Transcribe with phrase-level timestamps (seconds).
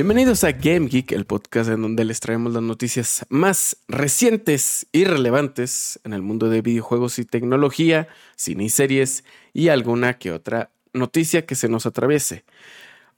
[0.00, 5.04] Bienvenidos a Game Geek, el podcast en donde les traemos las noticias más recientes y
[5.04, 10.70] relevantes en el mundo de videojuegos y tecnología, cine y series y alguna que otra
[10.94, 12.46] noticia que se nos atraviese.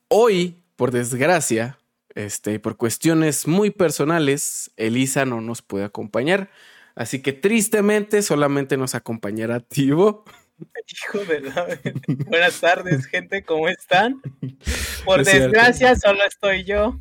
[0.08, 1.78] Hoy, por desgracia,
[2.16, 6.50] este, por cuestiones muy personales, Elisa no nos puede acompañar.
[6.96, 10.24] Así que tristemente solamente nos acompañará Tivo.
[10.86, 11.80] Hijo de la...
[12.26, 14.20] Buenas tardes, gente, ¿cómo están?
[15.04, 17.00] Por desgracia, solo estoy yo.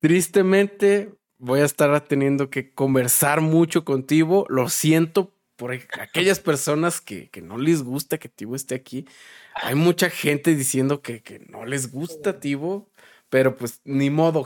[0.00, 4.46] Tristemente, voy a estar teniendo que conversar mucho contigo.
[4.48, 9.06] Lo siento por aquellas personas que, no les gusta que Tivo esté aquí.
[9.54, 12.90] Hay mucha gente diciendo que, que no les gusta Tivo,
[13.28, 14.42] pero pues ni modo.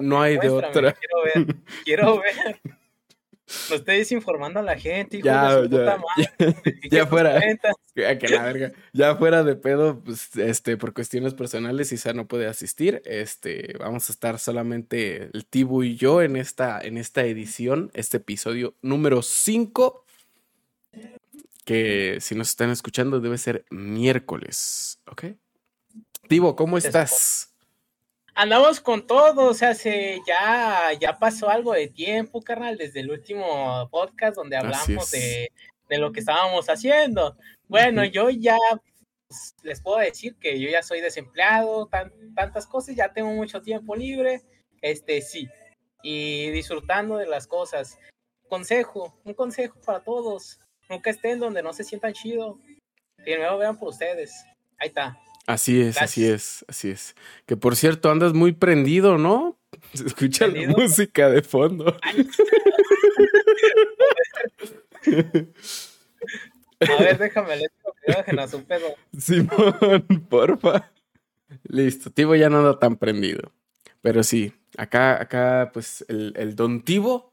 [0.00, 0.92] no hay de otra.
[0.92, 2.60] Quiero ver, quiero ver.
[3.68, 6.56] No estés informando a la gente, hijo ya, de su ya, madre.
[6.90, 7.40] Ya, fuera.
[7.94, 8.72] Que la verga.
[8.94, 13.02] Ya fuera de pedo, pues, este, por cuestiones personales, Isa no puede asistir.
[13.04, 18.16] Este, vamos a estar solamente el Tibu y yo en esta, en esta edición, este
[18.16, 20.06] episodio número 5.
[21.64, 25.00] Que si nos están escuchando, debe ser miércoles.
[25.06, 25.24] ¿Ok?
[26.28, 27.51] Tibo, ¿cómo estás?
[28.34, 33.10] Andamos con todo, o sea, se, ya, ya pasó algo de tiempo, carnal, desde el
[33.10, 35.50] último podcast donde hablamos de,
[35.88, 37.36] de, lo que estábamos haciendo.
[37.68, 38.56] Bueno, yo ya
[39.28, 41.88] pues, les puedo decir que yo ya soy desempleado,
[42.34, 44.42] tantas cosas, ya tengo mucho tiempo libre,
[44.80, 45.48] este sí,
[46.02, 47.98] y disfrutando de las cosas.
[48.48, 52.58] Consejo, un consejo para todos, nunca estén donde no se sientan chido,
[53.16, 54.44] primero vean por ustedes,
[54.78, 55.18] ahí está.
[55.46, 57.16] Así es, así es, así es.
[57.46, 59.58] Que por cierto, andas muy prendido, ¿no?
[59.94, 61.96] Se escucha la música de fondo.
[66.90, 67.54] A ver, déjame
[68.04, 68.86] que a su pedo.
[69.16, 70.90] Simón, porfa.
[71.64, 73.52] Listo, Tibo ya no anda tan prendido.
[74.00, 77.30] Pero sí, acá, acá, pues, el, el Don Tibo.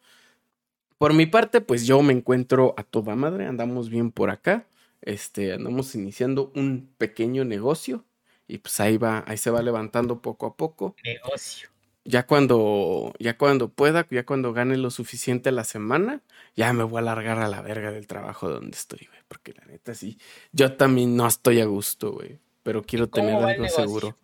[0.98, 4.66] Por mi parte, pues yo me encuentro a toda madre, andamos bien por acá.
[5.02, 8.06] Este, andamos iniciando un pequeño negocio
[8.48, 10.96] y pues ahí va, ahí se va levantando poco a poco.
[11.04, 11.70] Negocio.
[12.04, 16.24] Ya cuando, ya cuando pueda, ya cuando gane lo suficiente la semana,
[16.56, 19.20] ya me voy a largar a la verga del trabajo donde estoy, güey.
[19.28, 20.18] Porque la neta sí,
[20.52, 22.40] yo también no estoy a gusto, güey.
[22.64, 24.18] Pero quiero tener algo seguro.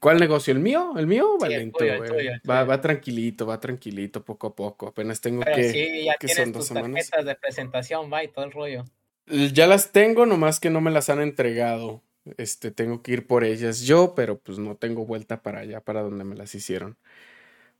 [0.00, 0.52] ¿Cuál negocio?
[0.52, 0.94] ¿El mío?
[0.96, 1.38] ¿El mío?
[1.42, 2.28] Va lento, güey.
[2.48, 4.86] Va, va tranquilito, va tranquilito, poco a poco.
[4.86, 5.72] Apenas tengo que.
[5.72, 7.10] Sí, ya que son dos semanas.
[7.10, 8.84] de presentación, va y todo el rollo.
[9.26, 12.02] Ya las tengo, nomás que no me las han entregado.
[12.36, 16.02] Este, tengo que ir por ellas yo, pero pues no tengo vuelta para allá, para
[16.02, 16.96] donde me las hicieron.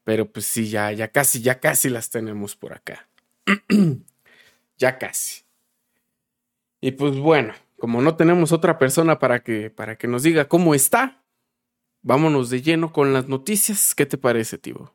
[0.05, 3.09] Pero pues sí, ya, ya casi, ya casi las tenemos por acá.
[4.79, 5.43] ya casi.
[6.81, 10.75] Y pues bueno, como no tenemos otra persona para que, para que nos diga cómo
[10.75, 11.23] está,
[12.03, 13.95] vámonos de lleno con las noticias.
[13.95, 14.95] ¿Qué te parece, Tibo?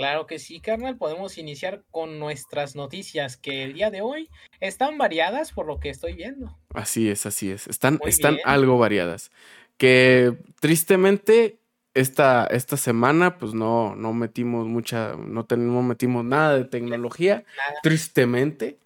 [0.00, 0.96] Claro que sí, carnal.
[0.96, 5.90] Podemos iniciar con nuestras noticias que el día de hoy están variadas por lo que
[5.90, 6.56] estoy viendo.
[6.72, 7.66] Así es, así es.
[7.66, 9.30] Están, están algo variadas.
[9.76, 11.58] Que tristemente
[11.92, 17.44] esta, esta semana pues no, no metimos mucha, no tenemos, metimos nada de tecnología,
[17.82, 18.78] tristemente.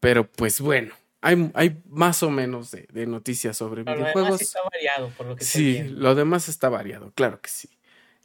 [0.00, 0.92] Pero pues bueno,
[1.22, 4.14] hay, hay más o menos de, noticias sobre videojuegos.
[4.14, 7.70] Lo demás está variado, por lo que Sí, lo demás está variado, claro que sí.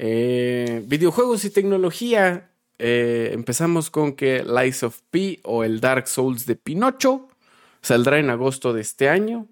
[0.03, 2.49] Eh, videojuegos y tecnología.
[2.79, 7.29] Eh, empezamos con que Lies of P o el Dark Souls de Pinocho
[7.83, 9.47] saldrá en agosto de este año.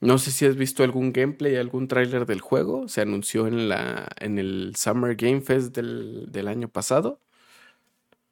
[0.00, 2.88] No sé si has visto algún gameplay, algún tráiler del juego.
[2.88, 7.20] Se anunció en, el Summer Game Fest del año pasado.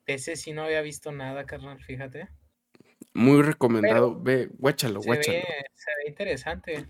[0.06, 2.28] Ese sí no había visto nada, carnal, fíjate.
[3.18, 4.16] Muy recomendado.
[4.20, 6.86] ve, guáchalo, se Ve, se ve interesante.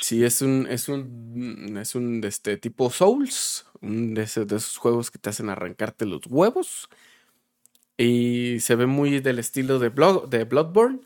[0.00, 4.56] Sí, es un, es un, es un de este tipo Souls, un de, esos, de
[4.56, 6.88] esos juegos que te hacen arrancarte los huevos.
[7.96, 9.90] Y se ve muy del estilo de,
[10.28, 11.00] de Bloodborne,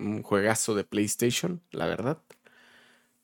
[0.00, 2.18] un juegazo de PlayStation, la verdad.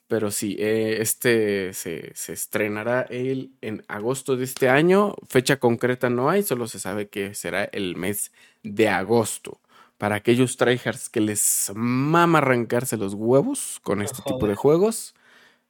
[0.07, 5.17] Pero sí, eh, este se, se, estrenará el, en agosto de este año.
[5.29, 8.31] Fecha concreta no hay, solo se sabe que será el mes
[8.63, 9.61] de agosto
[10.03, 15.15] para aquellos tryhards que les mama arrancarse los huevos con este tipo de juegos,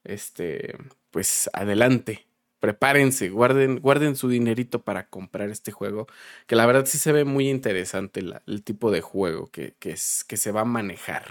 [0.03, 0.75] este,
[1.11, 2.25] pues adelante,
[2.59, 6.07] prepárense, guarden, guarden su dinerito para comprar este juego,
[6.47, 10.23] que la verdad sí se ve muy interesante el tipo de juego que, que, es,
[10.23, 11.25] que se va a manejar.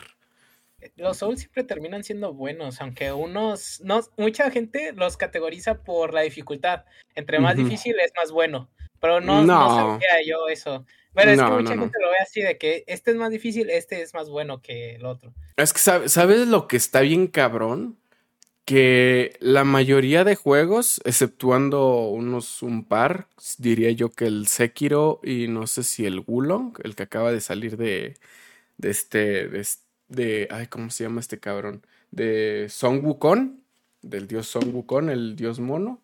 [0.95, 6.21] Los Souls siempre terminan siendo buenos, aunque unos, no, mucha gente los categoriza por la
[6.21, 6.85] dificultad.
[7.17, 8.71] Entre más difícil es más bueno,
[9.01, 9.65] pero no, no.
[9.65, 10.87] no sabía yo eso.
[11.15, 14.01] Pero es que mucha gente lo ve así de que este es más difícil, este
[14.03, 15.35] es más bueno que el otro.
[15.57, 15.79] Es que,
[16.09, 17.99] ¿sabes lo que está bien cabrón?
[18.65, 23.29] que la mayoría de juegos, exceptuando unos un par,
[23.59, 27.41] diría yo que el Sekiro y no sé si el Wulong, el que acaba de
[27.41, 28.17] salir de,
[28.79, 29.49] de este,
[30.09, 31.85] de, ay, ¿cómo se llama este cabrón?
[32.11, 33.61] De Song Wukong,
[34.03, 36.02] del dios Song Wukong, el dios mono.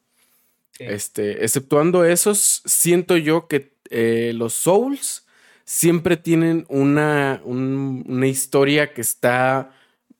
[0.79, 5.27] Este, exceptuando esos, siento yo que eh, los Souls
[5.65, 9.73] siempre tienen una, una historia que está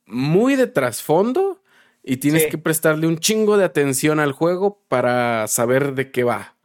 [0.05, 1.63] muy de trasfondo
[2.03, 6.55] y tienes que prestarle un chingo de atención al juego para saber de qué va.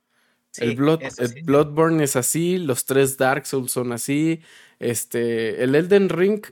[0.58, 1.00] el, Blood,
[1.44, 4.40] Bloodborne es así, los tres Dark Souls son así,
[4.78, 6.44] este, el Elden Ring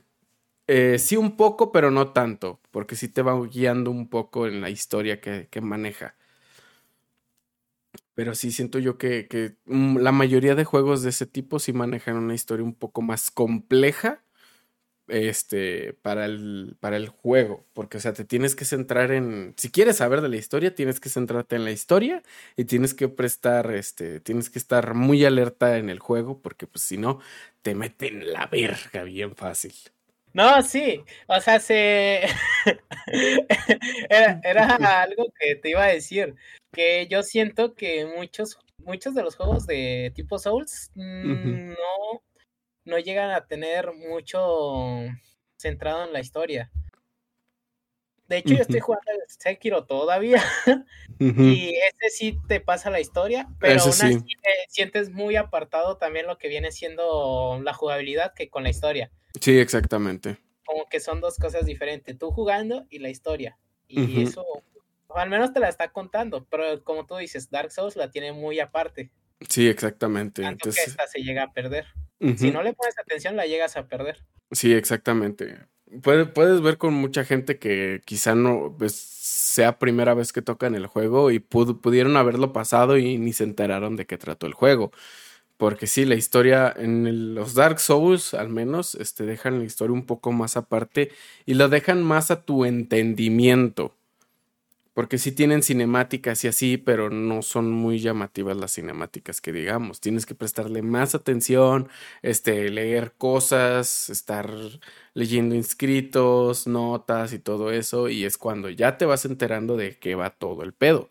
[0.67, 4.61] eh, sí un poco, pero no tanto, porque sí te va guiando un poco en
[4.61, 6.15] la historia que, maneja.
[8.15, 11.73] Pero sí siento yo que, que, mm, la mayoría de juegos de ese tipo sí
[11.73, 14.23] manejan una historia un poco más compleja
[15.07, 19.69] este, para el, para el juego, porque, o sea, te tienes que centrar en, si
[19.69, 22.23] quieres saber de la historia, tienes que centrarte en la historia
[22.55, 26.83] y tienes que prestar, este, tienes que estar muy alerta en el juego, porque pues
[26.85, 27.19] si no,
[27.61, 29.73] te meten la verga bien fácil.
[30.33, 32.23] No, sí, o sea, se...
[34.09, 36.35] era, algo que te iba a decir,
[36.71, 41.75] que yo siento que muchos, muchos de los juegos de tipo Souls no
[42.85, 44.99] no llegan a tener mucho
[45.57, 46.71] centrado en la historia.
[48.27, 50.43] De hecho, yo estoy jugando el Sekiro todavía.
[51.19, 56.25] Y ese sí te pasa la historia, pero aún así te sientes muy apartado también
[56.25, 59.09] lo que viene siendo la jugabilidad que con la historia.
[59.39, 60.37] Sí, exactamente.
[60.65, 63.57] Como que son dos cosas diferentes, tú jugando y la historia.
[63.87, 64.43] Y eso,
[65.09, 68.59] al menos te la está contando, pero como tú dices, Dark Souls la tiene muy
[68.59, 69.11] aparte.
[69.49, 70.41] Sí, exactamente.
[70.41, 71.85] Tanto que esta se llega a perder.
[72.37, 74.23] Si no le pones atención, la llegas a perder.
[74.51, 75.57] Sí, exactamente.
[76.01, 80.87] puedes ver con mucha gente que quizá no pues, sea primera vez que tocan el
[80.87, 84.91] juego y pudieron haberlo pasado y ni se enteraron de qué trató el juego.
[85.57, 90.05] Porque sí, la historia en los Dark Souls, al menos, este, dejan la historia un
[90.05, 91.11] poco más aparte
[91.45, 93.95] y lo dejan más a tu entendimiento.
[94.93, 99.99] Porque sí tienen cinemáticas y así, pero no son muy llamativas las cinemáticas que digamos.
[100.01, 101.89] Tienes que prestarle más atención,
[102.21, 104.51] este, leer cosas, estar
[105.15, 108.07] leyendo inscritos, notas y todo eso.
[108.09, 111.09] Y es cuando ya te vas enterando de qué va todo el pedo.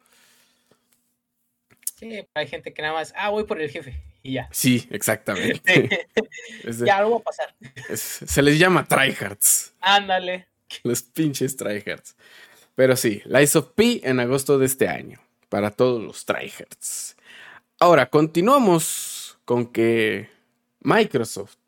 [1.97, 4.49] Sí, hay gente que nada más, ah, voy por el jefe y ya.
[4.53, 6.09] Sí, exactamente.
[6.85, 7.55] ya lo va a pasar.
[7.95, 9.75] se les llama tryhards.
[9.81, 10.47] Ándale.
[10.85, 12.17] Los pinches tryhards.
[12.75, 17.17] Pero sí, Lies of P en agosto de este año, para todos los tryhards.
[17.79, 20.31] Ahora, continuamos con que
[20.81, 21.59] Microsoft,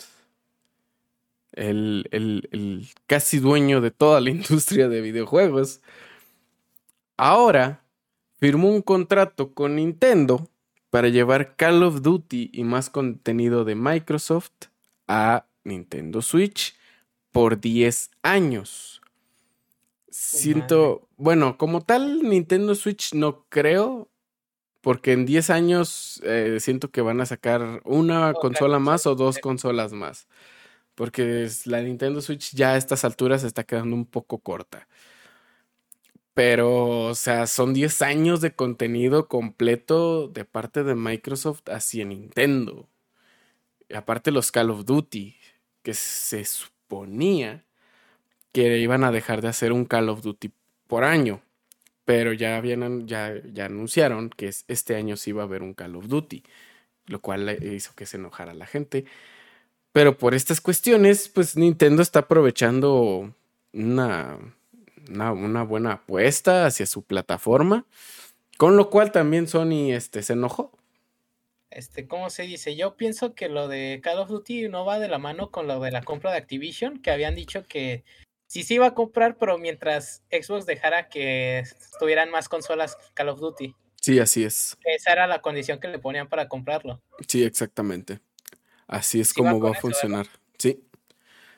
[1.53, 5.81] el, el casi dueño de toda la industria de videojuegos,
[7.17, 7.85] ahora
[8.39, 10.49] firmó un contrato con Nintendo
[10.95, 14.53] para llevar Call of Duty y más contenido de Microsoft
[15.09, 16.77] a Nintendo Switch
[17.33, 19.03] por 10 años.
[20.09, 24.09] Siento, bueno, como tal Nintendo Switch no creo,
[24.83, 29.41] porque en 10 años eh, siento que van a sacar una consola más o dos
[29.41, 30.29] consolas más.
[30.95, 34.87] Porque la Nintendo Switch ya a estas alturas está quedando un poco corta.
[36.35, 42.89] Pero, o sea, son 10 años de contenido completo de parte de Microsoft hacia Nintendo.
[43.89, 45.37] Y aparte los Call of Duty,
[45.83, 47.65] que se suponía
[48.53, 50.53] que iban a dejar de hacer un Call of Duty
[50.89, 51.43] por año.
[52.05, 55.97] Pero ya, habían, ya, ya anunciaron que este año sí iba a haber un Call
[55.97, 56.43] of Duty,
[57.07, 59.05] lo cual hizo que se enojara la gente.
[59.93, 63.33] Pero por estas cuestiones, pues Nintendo está aprovechando
[63.73, 64.39] una,
[65.09, 67.87] una, buena apuesta hacia su plataforma,
[68.59, 70.73] con lo cual también Sony este, se enojó.
[71.71, 72.77] Este, ¿cómo se dice?
[72.77, 75.81] Yo pienso que lo de Call of Duty no va de la mano con lo
[75.81, 78.05] de la compra de Activision, que habían dicho que
[78.47, 83.41] sí se iba a comprar, pero mientras Xbox dejara que estuvieran más consolas Call of
[83.41, 83.75] Duty.
[84.01, 84.77] Sí, así es.
[84.85, 87.01] Esa era la condición que le ponían para comprarlo.
[87.27, 88.21] Sí, exactamente.
[88.87, 90.27] Así es como va, a funcionar.
[90.59, 90.85] sí.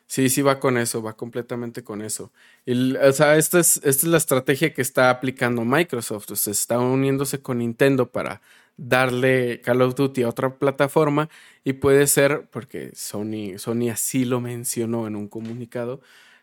[0.08, 2.32] Sí, sí va con eso, va completamente con eso.
[2.66, 6.30] o sea, esta es, esta es la estrategia que está aplicando Microsoft.
[6.30, 8.40] O sea, está uniéndose con Nintendo para
[8.76, 11.28] darle Call of Duty a otra plataforma
[11.64, 16.00] y puede ser, porque Sony, Sony así lo mencionó en un comunicado,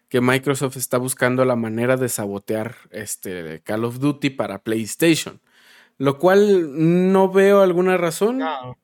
[0.09, 5.39] que Microsoft está buscando la manera de sabotear este Call of Duty para PlayStation.
[6.03, 8.41] Lo cual no veo alguna razón.
[8.41, 8.77] O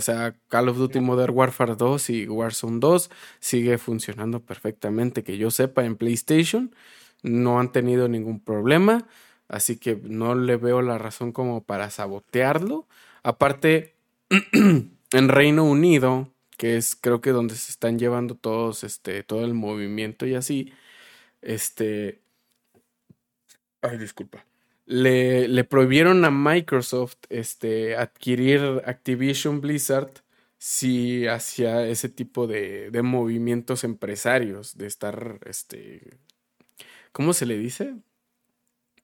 [0.00, 5.50] sea, Call of Duty Modern Warfare 2 y Warzone 2 sigue funcionando perfectamente, que yo
[5.50, 6.72] sepa, en PlayStation.
[7.24, 9.08] no han tenido ningún problema,
[9.48, 12.86] así que no le veo la razón como para sabotearlo.
[13.24, 13.96] Aparte,
[14.52, 19.54] en Reino Unido, que es creo que donde se están llevando todos, este, todo el
[19.54, 20.72] movimiento y así,
[21.42, 22.20] este,
[23.82, 24.44] ay, disculpa,
[24.86, 30.12] le, prohibieron a Microsoft, este, adquirir Activision Blizzard
[30.58, 36.18] si hacía ese tipo de, de movimientos empresarios, de estar, este,
[37.12, 37.96] ¿cómo se le dice?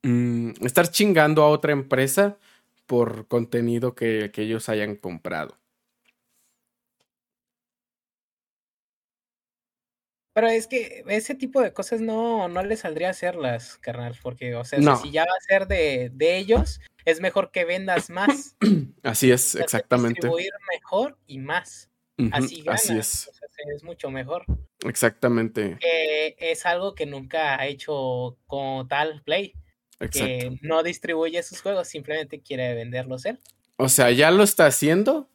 [0.03, 2.39] Mm, estar chingando a otra empresa
[2.87, 5.59] por contenido que ellos hayan comprado.
[10.39, 14.55] Pero es que ese tipo de cosas no, no le saldría a hacerlas, carnal, porque,
[14.55, 18.55] o sea, si ya va a ser de, ellos, es mejor que vendas más.
[19.03, 20.21] Así es, exactamente.
[20.21, 21.91] Distribuir mejor y más.
[22.31, 22.85] así ganas.
[22.85, 23.31] Así es.
[23.75, 24.45] es mucho mejor.
[24.87, 25.77] Exactamente.
[25.81, 29.55] es algo que nunca ha hecho como tal Play.
[29.99, 30.25] Exacto.
[30.25, 33.41] Que no distribuye sus juegos, simplemente quiere venderlos él.
[33.75, 35.29] O sea, ya lo está haciendo,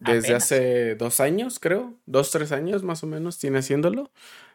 [0.00, 1.94] desde hace dos años, creo.
[2.06, 4.10] Dos, tres años más o menos tiene haciéndolo.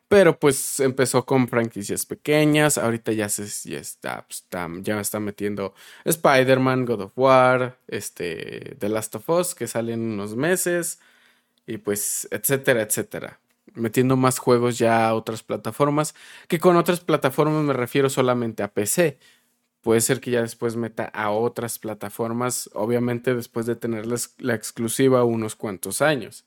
[0.07, 2.77] Pero pues empezó con franquicias pequeñas.
[2.77, 8.75] Ahorita ya se ya está, pues, está, ya está metiendo Spider-Man, God of War, este,
[8.79, 10.99] The Last of Us, que sale en unos meses.
[11.65, 13.39] Y pues, etcétera, etcétera.
[13.73, 16.13] Metiendo más juegos ya a otras plataformas.
[16.49, 19.17] Que con otras plataformas me refiero solamente a PC
[19.81, 25.23] puede ser que ya después meta a otras plataformas, obviamente después de tener la, exclusiva
[25.23, 26.45] unos cuantos años.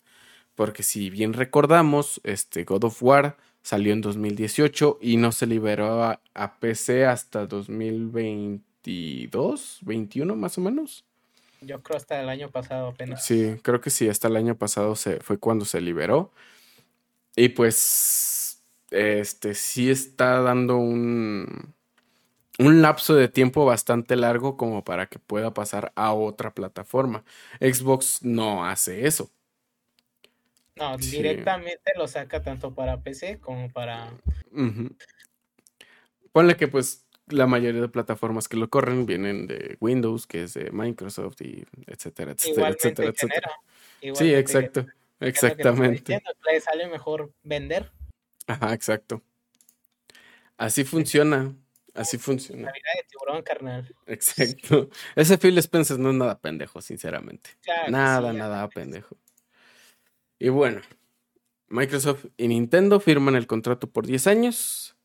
[0.54, 6.04] Porque si bien recordamos, este God of War salió en 2018 y no se liberó
[6.04, 6.20] a,
[6.60, 11.04] PC hasta 2022, 21 más o menos.
[11.60, 13.24] Yo creo hasta el año pasado apenas.
[13.24, 16.30] Sí, creo que sí, hasta el año pasado se, fue cuando se liberó.
[17.34, 21.74] Y pues, este sí está dando un,
[22.58, 27.24] un lapso de tiempo bastante largo como para que pueda pasar a otra plataforma.
[27.60, 29.30] Xbox no hace eso.
[30.76, 34.12] No, directamente lo saca tanto para PC como para...
[36.32, 40.54] Ponle que pues la mayoría de plataformas que lo corren vienen de Windows, que es
[40.54, 43.50] de Microsoft y etcétera, etcétera, etcétera, etcétera.
[44.14, 44.86] Sí, exacto,
[45.20, 46.20] exactamente.
[46.46, 47.90] le sale mejor vender.
[48.46, 49.22] Ajá, exacto.
[50.56, 51.54] Así funciona.
[51.94, 52.66] Así funciona.
[52.66, 53.94] La vida de tiburón, carnal.
[54.06, 54.90] Exacto.
[55.14, 57.50] Ese Phil Spencer no es nada pendejo, sinceramente.
[57.88, 59.16] nada, nada pendejo.
[60.38, 60.80] Y bueno,
[61.68, 64.96] Microsoft y Nintendo firman el contrato por 10 años.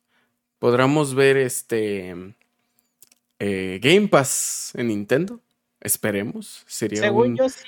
[0.58, 2.34] Podremos ver este
[3.38, 5.40] eh, Game Pass en Nintendo.
[5.80, 6.64] Esperemos.
[6.66, 7.64] Sería Según yo sí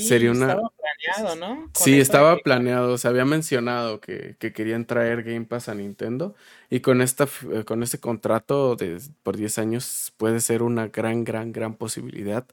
[0.00, 0.52] Sería una...
[0.52, 1.70] Estaba planeado, ¿no?
[1.74, 2.98] sí, estaba planeado.
[2.98, 6.34] Se había mencionado que, querían traer Game Pass a Nintendo.
[6.70, 11.24] Y con, esta, eh, con este contrato de, por 10 años puede ser una gran,
[11.24, 12.46] gran, gran posibilidad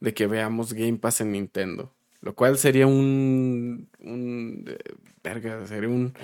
[0.00, 1.92] de que veamos Game Pass en Nintendo.
[2.20, 3.88] Lo cual sería un...
[4.00, 4.78] un eh,
[5.22, 6.14] verga, sería un,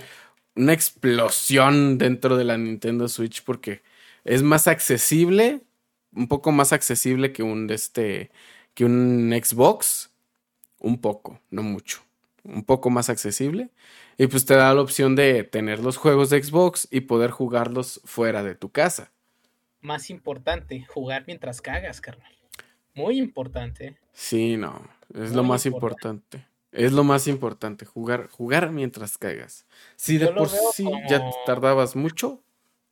[0.56, 3.82] una explosión dentro de la Nintendo Switch porque
[4.24, 5.62] es más accesible,
[6.14, 8.30] un poco más accesible que un, este,
[8.74, 10.13] que un Xbox
[10.84, 12.02] un poco, no mucho,
[12.44, 13.70] un poco más accesible.
[14.16, 18.00] Y pues te da la opción de tener los juegos de Xbox y poder jugarlos
[18.04, 19.10] fuera de tu casa.
[19.80, 22.32] Más importante, jugar mientras cagas, carnal.
[22.94, 23.96] Muy importante.
[24.12, 26.46] Sí, no, es lo más importante.
[26.70, 29.64] Es lo más importante, jugar, jugar mientras cagas.
[29.96, 32.42] Si de por sí ya tardabas mucho,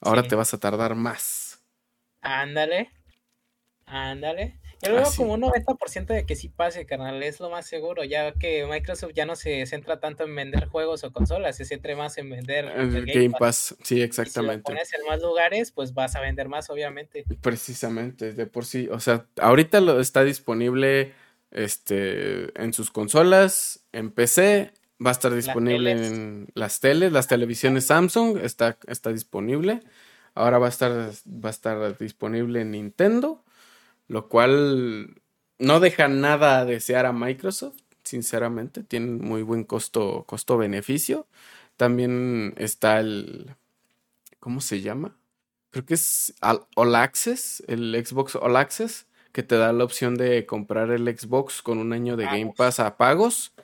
[0.00, 1.62] ahora te vas a tardar más.
[2.20, 2.90] Ándale.
[3.86, 4.60] Ándale.
[4.82, 8.02] Yo lo veo como un 90% de que sí pase, carnal, es lo más seguro,
[8.02, 11.94] ya que Microsoft ya no se centra tanto en vender juegos o consolas, se centra
[11.94, 13.76] más en vender el, Game, Pass.
[13.84, 14.64] Sí, exactamente.
[14.66, 17.24] si lo pones en más lugares, pues vas a vender más, obviamente.
[17.40, 21.12] Precisamente, de por sí, o sea, ahorita lo está disponible
[21.52, 24.72] este en sus consolas, en PC,
[25.04, 29.80] va a estar disponible en las teles, las televisiones Samsung está, está disponible.
[30.34, 33.44] Ahora va a estar va a estar disponible en Nintendo
[34.12, 35.22] lo cual
[35.58, 41.26] no deja nada a desear a Microsoft, sinceramente, tiene muy buen costo, costo-beneficio.
[41.78, 43.56] También está el,
[44.38, 45.16] ¿cómo se llama?
[45.70, 46.34] Creo que es
[46.76, 51.62] All Access, el Xbox All Access, que te da la opción de comprar el Xbox
[51.62, 53.54] con un año de Game Pass a pagos.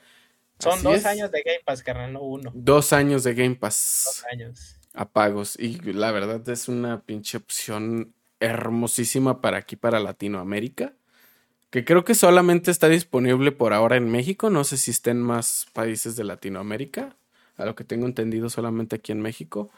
[0.57, 2.51] Son dos años de Game Pass, carnal, no uno.
[2.55, 4.03] Dos años de Game Pass.
[4.05, 4.77] Dos años.
[4.95, 5.59] A pagos.
[5.59, 10.93] Y la verdad es una pinche opción hermosísima para aquí, para Latinoamérica.
[11.69, 14.49] Que creo que solamente está disponible por ahora en México.
[14.49, 17.15] No sé si está en más países de Latinoamérica.
[17.57, 19.69] A lo que tengo entendido, solamente aquí en México.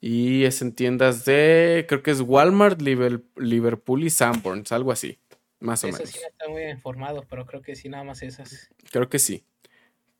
[0.00, 5.18] Y es en tiendas de, creo que es Walmart, Liverpool y Sanborns, algo así,
[5.60, 6.00] más o menos.
[6.00, 8.70] Eso sí no está muy informado, pero creo que sí, nada más esas.
[8.90, 9.44] Creo que sí.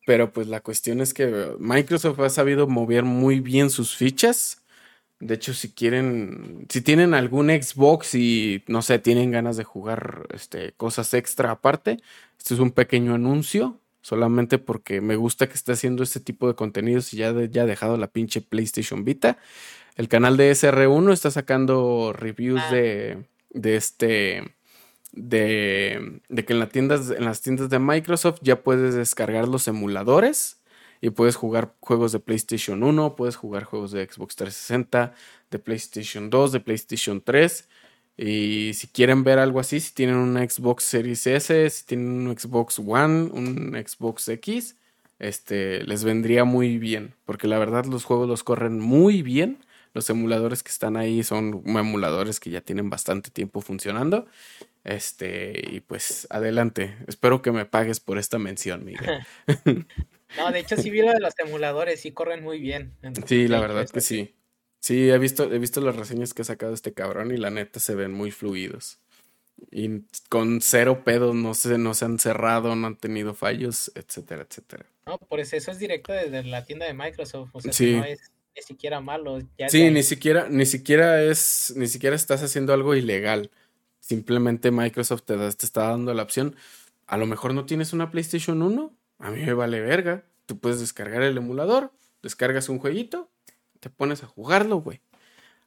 [0.07, 4.60] Pero pues la cuestión es que Microsoft ha sabido mover muy bien sus fichas.
[5.21, 10.27] De hecho, si quieren, si tienen algún Xbox y no sé, tienen ganas de jugar
[10.33, 11.99] este, cosas extra aparte,
[12.39, 16.55] este es un pequeño anuncio solamente porque me gusta que esté haciendo este tipo de
[16.55, 19.37] contenidos y ya, ya ha dejado la pinche PlayStation Vita.
[19.97, 22.75] El canal de SR1 está sacando reviews ah.
[22.75, 24.55] de, de este.
[25.13, 30.60] De, de que en, tiendas, en las tiendas de Microsoft ya puedes descargar los emuladores
[31.01, 35.15] y puedes jugar juegos de PlayStation 1, puedes jugar juegos de Xbox 360,
[35.51, 37.69] de PlayStation 2, de PlayStation 3
[38.23, 42.39] y si quieren ver algo así, si tienen un Xbox Series S, si tienen un
[42.39, 44.77] Xbox One, un Xbox X,
[45.19, 47.15] este, les vendría muy bien.
[47.25, 49.65] Porque la verdad los juegos los corren muy bien.
[49.95, 54.27] Los emuladores que están ahí son emuladores que ya tienen bastante tiempo funcionando.
[54.85, 56.99] Este, y pues adelante.
[57.07, 59.27] Espero que me pagues por esta mención, Miguel.
[60.37, 62.95] no, de hecho sí vi lo de los emuladores, sí corren muy bien.
[63.27, 64.35] sí, la verdad que sí.
[64.81, 67.81] Sí, he visto, he visto las reseñas que ha sacado este cabrón y la neta
[67.81, 68.99] se ven muy fluidos.
[69.71, 74.47] Y con cero pedos, no se, no se han cerrado, no han tenido fallos, etcétera,
[74.49, 74.87] etcétera.
[75.07, 77.51] No, por eso, eso es directo desde la tienda de Microsoft.
[77.53, 77.97] O sea, sí.
[77.97, 79.39] no es ni siquiera malo.
[79.69, 83.51] sí, ni siquiera, ni siquiera es, ni siquiera estás haciendo algo ilegal.
[84.01, 86.57] Simplemente Microsoft te, te está dando la opción.
[87.07, 88.97] A lo mejor no tienes una PlayStation 1.
[89.21, 90.25] A mí me vale verga.
[90.47, 93.31] Tú puedes descargar el emulador, descargas un jueguito
[93.81, 95.01] te pones a jugarlo, güey.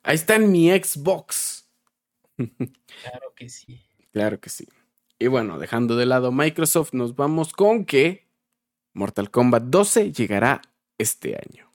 [0.03, 1.67] Ahí está en mi Xbox.
[2.37, 3.81] Claro que sí.
[4.11, 4.67] Claro que sí.
[5.19, 8.27] Y bueno, dejando de lado Microsoft, nos vamos con que
[8.93, 10.61] Mortal Kombat 12 llegará
[10.97, 11.71] este año.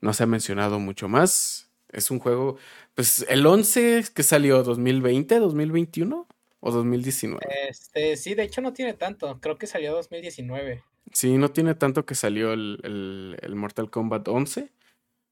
[0.00, 1.70] No se ha mencionado mucho más.
[1.90, 2.58] Es un juego,
[2.94, 6.26] pues el 11 que salió 2020, 2021
[6.60, 7.46] o 2019.
[7.68, 9.38] Este, sí, de hecho no tiene tanto.
[9.40, 10.82] Creo que salió 2019.
[11.12, 14.70] Sí, no tiene tanto que salió el, el, el Mortal Kombat 11.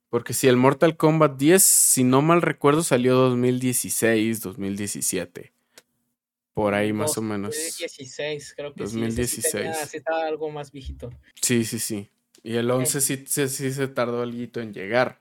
[0.08, 5.52] Porque si el Mortal Kombat 10, si no mal recuerdo, salió 2016, 2017.
[6.54, 7.54] Por ahí más o menos.
[7.54, 9.44] 2016, creo que 2016.
[9.44, 9.58] sí.
[9.58, 9.90] 2016.
[9.90, 11.10] Sí, estaba algo más viejito.
[11.42, 12.08] Sí, sí, sí.
[12.42, 15.20] Y el 11 sí, sí, se tardó algo en llegar.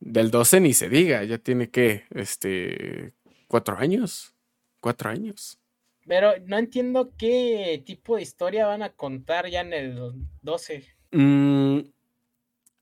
[0.00, 3.12] Del 12 ni se diga, ya tiene que, este,
[3.46, 4.34] cuatro años.
[4.80, 5.58] Cuatro años.
[6.06, 10.12] Pero no entiendo qué tipo de historia van a contar ya en el
[10.42, 10.84] 12.
[11.12, 11.80] Mm,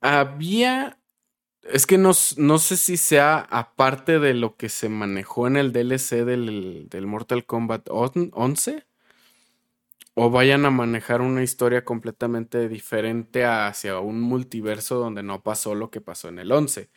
[0.01, 0.97] había
[1.63, 5.73] es que no, no, sé si sea aparte de lo que se manejó en el
[5.73, 8.87] DLC del, del Mortal Kombat 11
[10.15, 15.91] o vayan a manejar una historia completamente diferente hacia un multiverso donde no pasó lo
[15.91, 16.91] que pasó en el 11.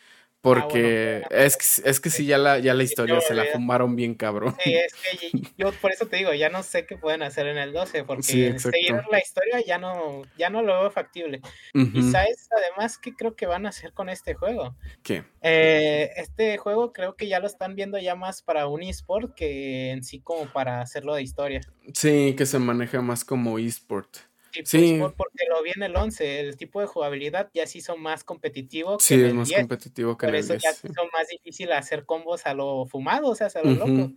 [0.45, 3.95] Ah, porque es, que, es que sí, ya la, ya la historia se la fumaron
[3.95, 4.53] bien cabrón.
[4.61, 7.57] Sí, es que yo por eso te digo, ya no sé qué pueden hacer en
[7.57, 11.39] el 12, porque seguir la historia ya no, ya no lo veo factible.
[11.73, 14.75] Y sabes, además, ¿qué creo que van a hacer con este juego?
[15.01, 15.23] ¿Qué?
[15.41, 19.91] Eh, este juego creo que ya lo están viendo ya más para un eSport que
[19.91, 21.61] en sí como para hacerlo de historia.
[21.93, 24.32] Sí, que se maneja más como eSport.
[24.63, 28.01] Sí, pues, porque lo vi en el 11, el tipo de jugabilidad ya sí son
[28.01, 32.05] más competitivo que sí, es más competitivo que Por eso ya son más difícil hacer
[32.05, 34.13] combos a lo fumado, o sea, a lo loco.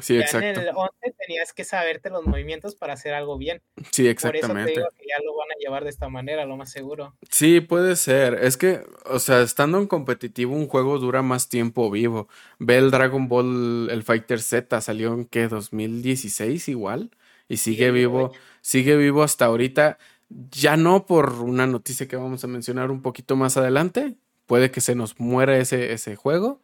[0.00, 0.60] Sí, exacto.
[0.60, 3.60] En el 11 tenías que saberte los movimientos para hacer algo bien.
[3.90, 4.48] Sí, exactamente.
[4.50, 6.70] Por eso te digo que ya lo van a llevar de esta manera, lo más
[6.70, 7.16] seguro.
[7.30, 8.34] Sí, puede ser.
[8.34, 12.28] Es que, o sea, estando en competitivo, un juego dura más tiempo vivo.
[12.58, 17.10] Ve el Dragon Ball, el Fighter Z, salió en qué, 2016 igual.
[17.48, 18.32] Y sigue vivo
[18.68, 19.98] sigue vivo hasta ahorita.
[20.28, 24.16] Ya no por una noticia que vamos a mencionar un poquito más adelante.
[24.46, 26.60] Puede que se nos muera ese, ese juego.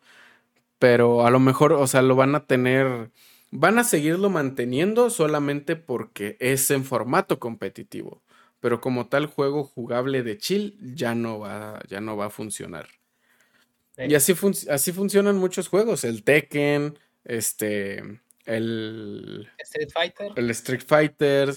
[0.78, 3.10] Pero a lo mejor, o sea, lo van a tener.
[3.50, 8.22] Van a seguirlo manteniendo solamente porque es en formato competitivo.
[8.60, 12.88] Pero como tal juego jugable de chill ya no va, ya no va a funcionar.
[13.96, 14.34] Y así,
[14.68, 16.04] así funcionan muchos juegos.
[16.04, 20.32] El Tekken, este, el Street Fighter.
[20.36, 21.54] El Street Fighter.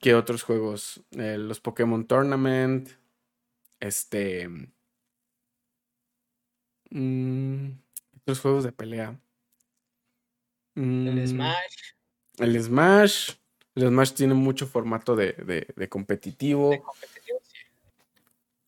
[0.00, 1.02] ¿Qué otros juegos?
[1.12, 2.90] Eh, los Pokémon Tournament.
[3.80, 4.48] Este.
[6.90, 7.70] Mm,
[8.20, 9.18] otros juegos de pelea.
[10.74, 11.76] el mm, Smash.
[12.38, 13.32] El Smash.
[13.74, 15.32] El Smash tiene mucho formato de,
[15.74, 16.70] de, competitivo.
[16.70, 17.17] De competitivo.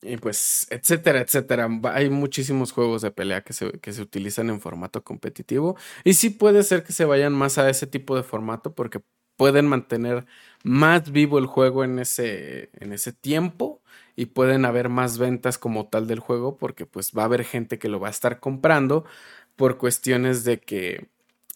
[0.03, 1.69] Y pues, etcétera, etcétera.
[1.93, 5.77] Hay muchísimos juegos de pelea que se, que se utilizan en formato competitivo.
[6.05, 9.03] Y sí puede ser que se vayan más a ese tipo de formato porque
[9.37, 10.27] pueden mantener
[10.65, 13.83] más vivo el juego en ese, en ese tiempo
[14.17, 17.79] y pueden haber más ventas como tal del juego porque pues va a haber gente
[17.79, 19.05] que lo va a estar comprando
[19.57, 21.09] por cuestiones de que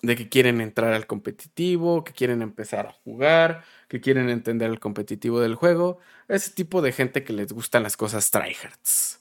[0.04, 4.80] de que quieren entrar al competitivo, que quieren empezar a jugar, que quieren entender el
[4.80, 9.20] competitivo del juego, ese tipo de gente que les gustan las cosas tryhards.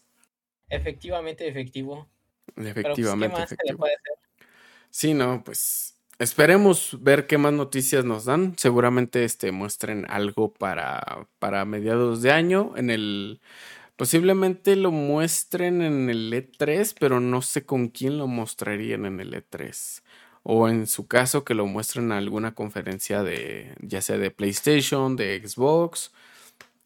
[0.70, 2.10] Efectivamente, efectivo.
[2.54, 3.86] Pues, Efectivamente, efectivo.
[4.90, 8.58] Sí, no, pues esperemos ver qué más noticias nos dan.
[8.58, 12.74] Seguramente este muestren algo para, para mediados de año.
[12.76, 13.42] En el.
[13.96, 19.34] Posiblemente lo muestren en el E3, pero no sé con quién lo mostrarían en el
[19.34, 20.02] E3
[20.44, 25.16] o en su caso que lo muestren en alguna conferencia de ya sea de PlayStation,
[25.16, 26.12] de Xbox,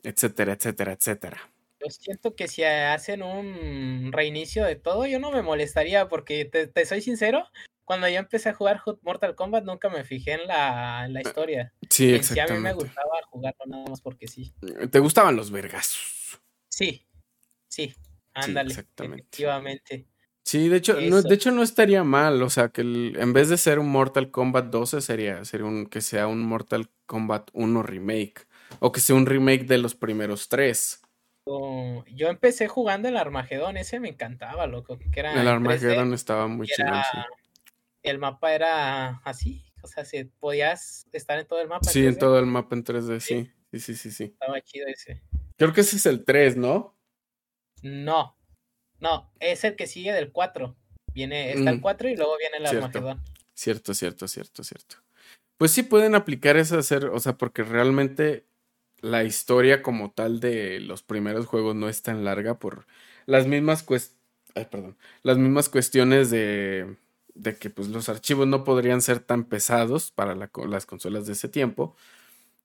[0.04, 1.50] etcétera, etcétera, etcétera.
[1.80, 6.86] Yo siento que si hacen un reinicio de todo, yo no me molestaría porque te,
[6.86, 7.46] soy sincero,
[7.86, 11.74] cuando yo empecé a jugar Mortal Kombat nunca me fijé en la, la historia.
[11.90, 12.54] Sí, exactamente.
[12.54, 14.54] a mí me gustaba jugarlo nada más porque sí.
[14.92, 16.42] ¿Te gustaban los vergazos?
[16.68, 17.08] Sí,
[17.68, 17.96] sí,
[18.34, 20.08] ándale, efectivamente.
[20.48, 23.58] Sí, de hecho, no, de hecho no estaría mal, o sea, que en vez de
[23.58, 28.48] ser un Mortal Kombat 12 sería, sería un, que sea un Mortal Kombat 1 remake,
[28.80, 31.02] o que sea un remake de los primeros tres.
[31.46, 36.66] yo empecé jugando el Armagedón, ese me encantaba, loco, que era El Armagedón estaba muy
[36.68, 36.94] chido.
[38.02, 41.90] El mapa era así, o sea, si podías estar en todo el mapa.
[41.90, 43.52] Sí, en, todo el mapa en 3D, sí.
[43.70, 44.24] Sí, sí, sí, sí.
[44.24, 45.22] Estaba chido ese.
[45.58, 46.96] Creo que ese es el 3, ¿no?
[47.82, 48.37] No,
[49.00, 50.76] no, es el que sigue del 4.
[51.14, 53.22] Viene, está el 4 mm, y luego viene el Armagedón.
[53.54, 54.98] Cierto, cierto, cierto, cierto.
[55.58, 58.46] Pues sí pueden aplicar eso hacer, o sea, porque realmente
[59.02, 62.86] la historia como tal de los primeros juegos no es tan larga por
[63.26, 63.84] las mismas
[64.66, 66.96] perdón, las mismas cuestiones de,
[67.36, 71.48] de que pues los archivos no podrían ser tan pesados para las consolas de ese
[71.48, 71.96] tiempo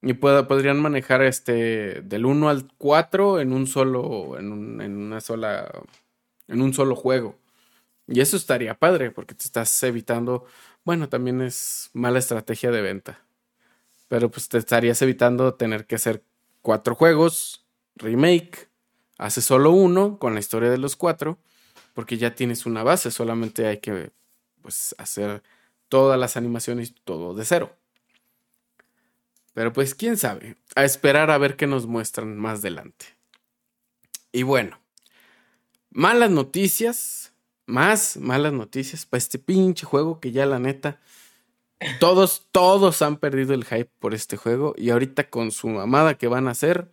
[0.01, 5.71] y podrían manejar este del 1 al 4 en un solo en, en una sola
[6.47, 7.37] en un solo juego.
[8.07, 10.45] Y eso estaría padre porque te estás evitando,
[10.83, 13.25] bueno, también es mala estrategia de venta.
[14.07, 16.23] Pero pues te estarías evitando tener que hacer
[16.61, 18.69] cuatro juegos, remake,
[19.17, 21.39] hace solo uno con la historia de los cuatro,
[21.93, 24.11] porque ya tienes una base, solamente hay que
[24.61, 25.43] pues hacer
[25.89, 27.75] todas las animaciones todo de cero.
[29.53, 33.05] Pero pues quién sabe, a esperar a ver qué nos muestran más adelante.
[34.31, 34.79] Y bueno,
[35.93, 37.33] Malas noticias,
[37.67, 40.99] más malas noticias para este pinche juego que ya la neta,
[41.99, 46.27] todos, todos han perdido el hype por este juego y ahorita con su mamada que
[46.27, 46.89] van a hacer,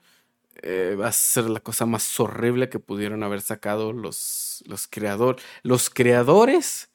[0.63, 5.43] eh, va a ser la cosa más horrible que pudieron haber sacado los, los creadores,
[5.63, 6.91] los creadores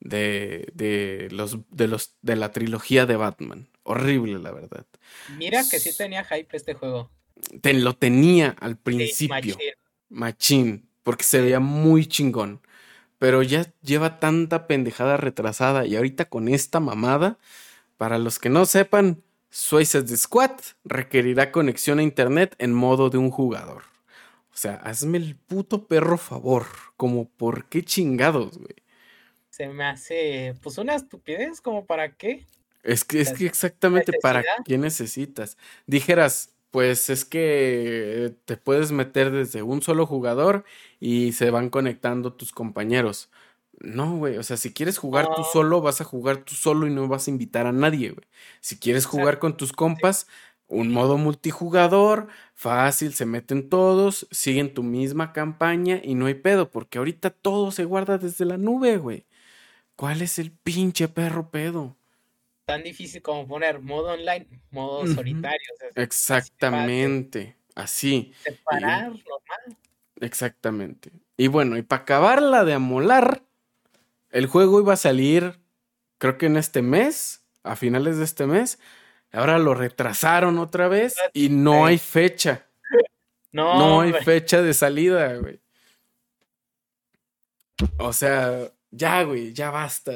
[0.00, 3.68] de, de, los, de, los, de la trilogía de Batman.
[3.82, 4.84] Horrible, la verdad.
[5.38, 7.10] Mira que sí tenía hype este juego.
[7.62, 9.56] lo tenía al principio.
[10.08, 12.60] machín porque se veía muy chingón.
[13.20, 17.38] Pero ya lleva tanta pendejada retrasada y ahorita con esta mamada,
[17.96, 20.50] para los que no sepan, Suicide Squad
[20.84, 23.84] requerirá conexión a internet en modo de un jugador.
[24.52, 26.66] O sea, hazme el puto perro favor.
[26.96, 28.74] Como, ¿por qué chingados, güey?
[29.48, 32.46] Se me hace, pues, una estupidez, como para qué.
[32.82, 35.56] Es que, es que exactamente para qué necesitas.
[35.86, 40.64] Dijeras, pues es que te puedes meter desde un solo jugador
[41.00, 43.30] y se van conectando tus compañeros.
[43.80, 46.90] No, güey, o sea, si quieres jugar tú solo, vas a jugar tú solo y
[46.90, 48.26] no vas a invitar a nadie, güey.
[48.60, 50.26] Si quieres jugar con tus compas,
[50.68, 56.70] un modo multijugador, fácil, se meten todos, siguen tu misma campaña y no hay pedo,
[56.70, 59.24] porque ahorita todo se guarda desde la nube, güey.
[59.96, 61.96] ¿Cuál es el pinche perro pedo?
[62.66, 65.68] Tan difícil como poner modo online, modo solitario.
[65.94, 68.34] Exactamente, así.
[68.42, 69.78] Separar, normal.
[70.20, 71.12] Exactamente.
[71.36, 73.42] Y bueno, y para acabarla de amolar,
[74.30, 75.60] el juego iba a salir,
[76.18, 78.78] creo que en este mes, a finales de este mes.
[79.32, 82.66] Ahora lo retrasaron otra vez y no hay fecha.
[83.52, 85.58] No, no hay fecha de salida, güey.
[87.96, 90.12] O sea, ya, güey, ya basta.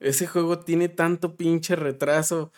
[0.00, 2.52] Ese juego tiene tanto pinche retraso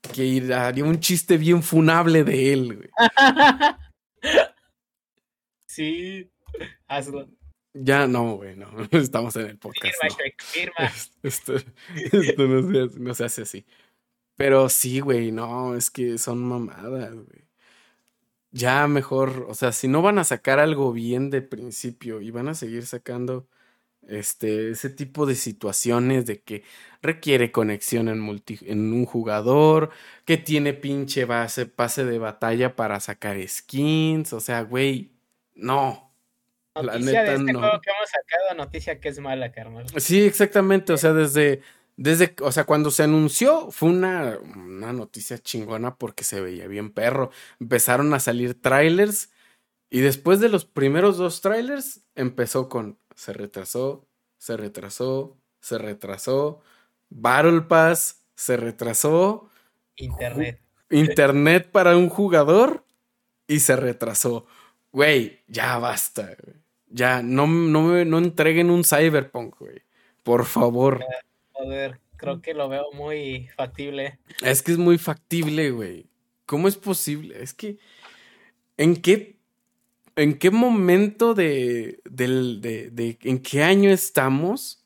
[0.00, 2.90] que haría un chiste bien funable de él, güey.
[5.66, 6.30] sí,
[6.88, 7.28] hazlo.
[7.72, 8.68] Ya no, güey, no.
[8.90, 9.94] Estamos en el podcast.
[10.38, 10.92] Firma, firma.
[11.22, 11.54] Esto,
[12.98, 13.66] no, se, hace así.
[14.36, 17.44] Pero sí, güey, no, es que son mamadas, güey.
[18.52, 22.48] Ya mejor, o sea, si no van a sacar algo bien de principio y van
[22.48, 23.46] a seguir sacando
[24.08, 26.64] Este, ese tipo de situaciones de que
[27.02, 29.90] requiere conexión en, multi, en un jugador,
[30.24, 35.12] que tiene pinche base, pase de batalla para sacar skins, o sea, güey,
[35.54, 36.12] no.
[36.74, 39.86] Noticia de este juego que hemos sacado, noticia que es mala, carnal.
[39.96, 41.62] Sí, exactamente, o sea, desde,
[41.96, 46.90] desde, o sea, cuando se anunció fue una, una noticia chingona porque se veía bien
[46.90, 47.30] perro.
[47.60, 49.30] Empezaron a salir trailers
[49.90, 56.62] y después de los primeros dos trailers empezó con se retrasó, se retrasó, se retrasó.
[57.10, 59.50] Battle Pass se retrasó.
[59.96, 60.58] Internet.
[60.88, 62.82] Internet para un jugador
[63.46, 64.46] y se retrasó.
[64.90, 66.34] Güey, ya basta.
[66.86, 69.82] Ya, no, no, me, no entreguen un Cyberpunk, güey.
[70.22, 71.04] Por favor.
[71.52, 74.18] Joder, creo que lo veo muy factible.
[74.40, 76.06] Es que es muy factible, güey.
[76.46, 77.42] ¿Cómo es posible?
[77.42, 77.76] Es que.
[78.78, 79.39] ¿En qué
[80.16, 84.84] ¿En qué momento de, de, en qué año estamos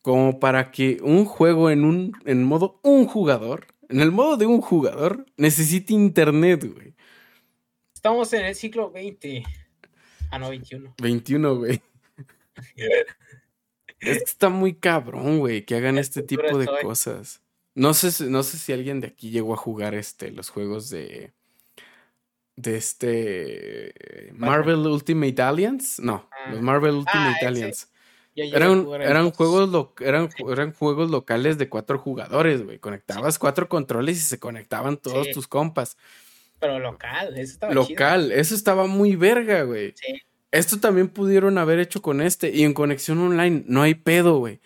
[0.00, 4.46] como para que un juego en un en modo un jugador, en el modo de
[4.46, 6.94] un jugador, necesite internet, güey?
[7.94, 9.46] Estamos en el siglo XX.
[10.30, 10.94] Ah, no, 21.
[11.00, 11.80] 21, güey.
[14.00, 17.42] es que está muy cabrón, güey, que hagan este tipo de cosas.
[17.74, 21.32] No sé, no sé si alguien de aquí llegó a jugar este, los juegos de
[22.56, 26.02] de este Marvel Ultimate Alliance.
[26.02, 26.62] No, los ah.
[26.62, 27.86] Marvel Ultimate ah, Alliance.
[28.34, 32.78] Eran, eran, juegos eran, eran juegos locales de cuatro jugadores, güey.
[32.78, 35.98] Conectabas cuatro controles y se conectaban todos tus compas.
[36.58, 39.94] Pero local, eso estaba Local, eso estaba muy verga, güey.
[40.50, 42.50] Esto también pudieron haber hecho con este.
[42.50, 44.60] Y en conexión online, no hay pedo, güey.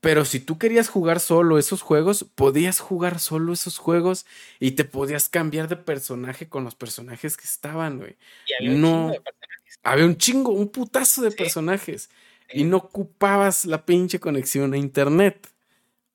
[0.00, 4.26] Pero si tú querías jugar solo esos juegos, podías jugar solo esos juegos
[4.60, 8.16] y te podías cambiar de personaje con los personajes que estaban, güey.
[8.48, 9.78] Y había un chingo de personajes.
[9.82, 12.10] Había un putazo de personajes.
[12.52, 15.50] Y no ocupabas la pinche conexión a internet.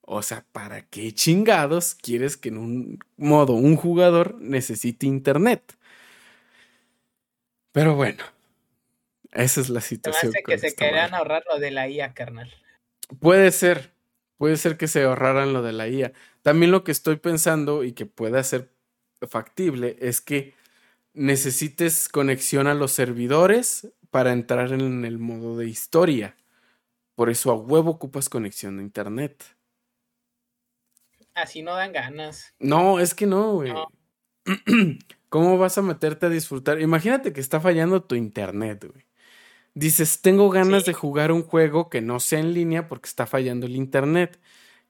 [0.02, 5.78] O sea, ¿para qué chingados quieres que en un modo un jugador necesite internet?
[7.72, 8.24] Pero bueno,
[9.32, 10.32] esa es la situación.
[10.34, 12.54] Me que se querían ahorrar lo de la IA, carnal.
[13.20, 13.94] Puede ser,
[14.38, 16.14] puede ser que se ahorraran lo de la IA.
[16.42, 18.70] También lo que estoy pensando y que pueda ser
[19.28, 20.54] factible es que
[21.14, 26.36] necesites conexión a los servidores para entrar en el modo de historia.
[27.16, 29.44] Por eso a huevo ocupas conexión a internet.
[31.36, 32.54] Así no dan ganas.
[32.60, 33.74] No, es que no, güey.
[35.30, 36.80] ¿Cómo vas a meterte a disfrutar?
[36.82, 39.06] Imagínate que está fallando tu internet, güey
[39.74, 43.66] dices, tengo ganas de jugar un juego que no sea en línea porque está fallando
[43.66, 44.40] el internet.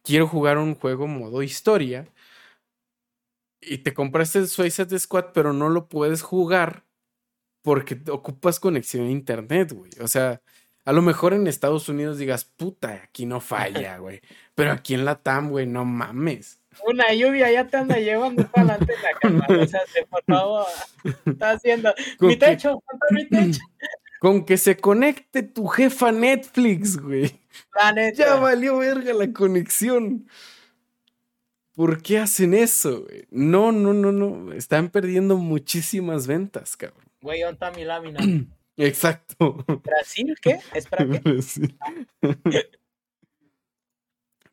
[0.04, 2.08] Quiero jugar un juego modo historia.
[3.62, 6.84] Y te compraste el Suicide Squad, pero no lo puedes jugar
[7.62, 9.92] porque ocupas conexión a internet, güey.
[10.02, 10.42] O sea,
[10.86, 14.22] a lo mejor en Estados Unidos digas, puta, aquí no falla, güey.
[14.54, 16.60] Pero aquí en la TAM, güey, no mames.
[16.86, 19.46] Una lluvia ya te anda llevando para adelante la cama.
[19.64, 20.66] O sea, por favor,
[21.26, 21.94] está haciendo.
[22.20, 23.62] Mi techo, mi techo.
[24.24, 27.42] Con que se conecte tu jefa Netflix, güey.
[28.16, 30.30] Ya valió verga la conexión.
[31.76, 33.28] ¿Por qué hacen eso, güey?
[33.32, 34.54] No, no, no, no.
[34.54, 37.04] Están perdiendo muchísimas ventas, cabrón.
[37.20, 38.20] Güey, ¿dónde está mi lámina?
[38.78, 39.58] Exacto.
[39.84, 40.62] ¿Brasil qué?
[40.74, 41.22] ¿Es para qué?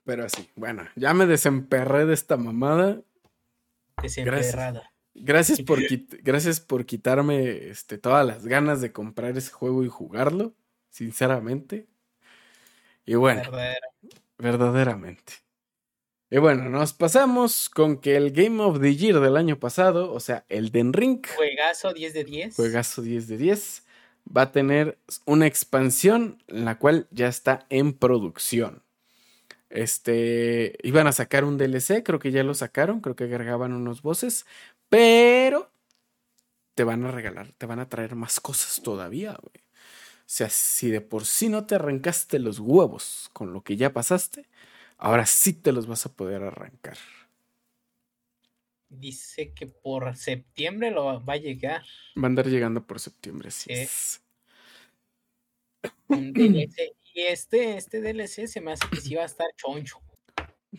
[0.02, 3.02] Pero así, bueno, ya me desemperré de esta mamada.
[4.02, 4.72] Desemperrada.
[4.72, 4.90] Gracias
[5.66, 5.80] por,
[6.22, 10.54] gracias por quitarme este, todas las ganas de comprar ese juego y jugarlo,
[10.90, 11.87] sinceramente.
[13.04, 13.42] Y bueno,
[14.38, 15.35] verdaderamente.
[16.33, 20.20] Y bueno, nos pasamos con que el Game of the Year del año pasado, o
[20.20, 21.26] sea, el Den Ring.
[21.35, 22.54] Juegazo 10 de 10.
[22.54, 23.85] Juegazo 10 de 10.
[24.37, 28.85] Va a tener una expansión, la cual ya está en producción.
[29.70, 34.02] Este, iban a sacar un DLC, creo que ya lo sacaron, creo que agregaban unos
[34.02, 34.44] voces,
[34.90, 35.70] pero
[36.74, 39.64] te van a regalar, te van a traer más cosas todavía, güey.
[40.20, 43.92] O sea, si de por sí no te arrancaste los huevos con lo que ya
[43.92, 44.48] pasaste,
[44.98, 46.98] ahora sí te los vas a poder arrancar.
[48.88, 51.83] Dice que por septiembre lo va a llegar.
[52.16, 53.72] Va a andar llegando por septiembre, sí.
[53.72, 54.22] Es.
[57.12, 60.00] Y este, este DLC se me hace que sí va a estar choncho.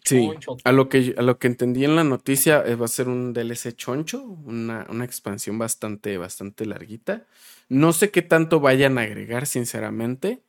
[0.06, 0.30] Sí,
[0.64, 3.34] a lo, que, a lo que entendí en la noticia eh, va a ser un
[3.34, 7.26] DLC choncho, una, una, expansión bastante, bastante larguita.
[7.68, 10.44] No sé qué tanto vayan a agregar, sinceramente.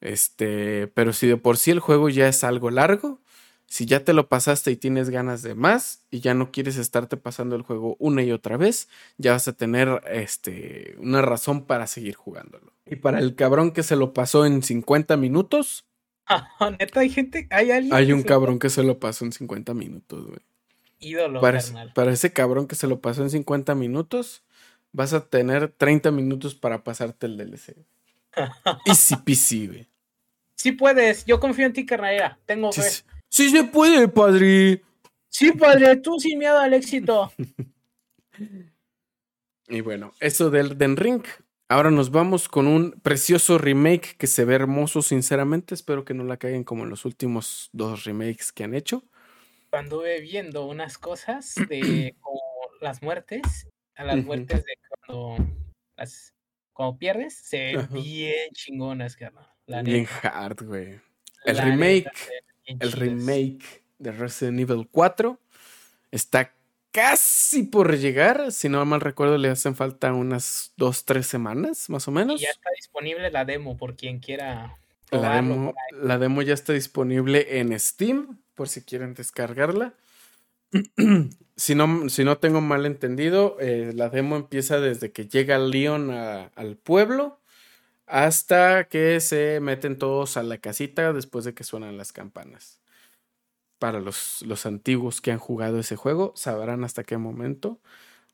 [0.00, 3.20] Este, pero si de por sí el juego ya es algo largo,
[3.66, 7.16] Si ya te lo pasaste y tienes ganas de más y ya no quieres estarte
[7.16, 11.86] pasando el juego una y otra vez, ya vas a tener este, una razón para
[11.86, 12.72] seguir jugándolo.
[12.86, 15.86] Y para el cabrón que se lo pasó en 50 minutos.
[16.78, 17.94] neta, hay gente, hay alguien.
[17.94, 20.40] Hay un cabrón que se lo pasó en 50 minutos, güey.
[21.00, 21.60] Ídolo, para,
[21.94, 24.42] para ese cabrón que se lo pasó en 50 minutos,
[24.92, 27.76] vas a tener 30 minutos para pasarte el DLC.
[28.86, 29.86] Easy peasy, güey.
[30.56, 32.38] Sí puedes, yo confío en ti, carnalera.
[32.46, 32.82] Tengo fe.
[33.28, 34.82] Sí, se puede, padre.
[35.28, 37.32] Sí, padre, tú sin miedo al éxito.
[39.68, 41.24] y bueno, eso del Den Ring.
[41.68, 45.74] Ahora nos vamos con un precioso remake que se ve hermoso, sinceramente.
[45.74, 49.02] Espero que no la caigan como en los últimos dos remakes que han hecho.
[49.72, 52.40] Anduve viendo unas cosas de como
[52.80, 54.74] las muertes, a las muertes de
[55.06, 55.46] cuando
[55.96, 56.34] las
[56.74, 59.46] cuando pierdes, se ven bien chingonas, carnal.
[59.84, 61.00] bien hard, güey.
[61.44, 62.10] El remake,
[62.66, 65.40] el remake de Resident Evil 4
[66.10, 66.52] está
[66.94, 68.52] casi por llegar.
[68.52, 72.40] Si no mal recuerdo, le hacen falta unas dos, tres semanas, más o menos.
[72.40, 74.78] Y ya está disponible la demo por quien quiera.
[75.10, 79.94] La demo, la demo ya está disponible en Steam, por si quieren descargarla.
[81.56, 86.10] si, no, si no tengo mal entendido, eh, la demo empieza desde que llega Leon
[86.12, 87.40] al pueblo
[88.06, 92.80] hasta que se meten todos a la casita después de que suenan las campanas.
[93.84, 97.82] Para los, los antiguos que han jugado ese juego, sabrán hasta qué momento.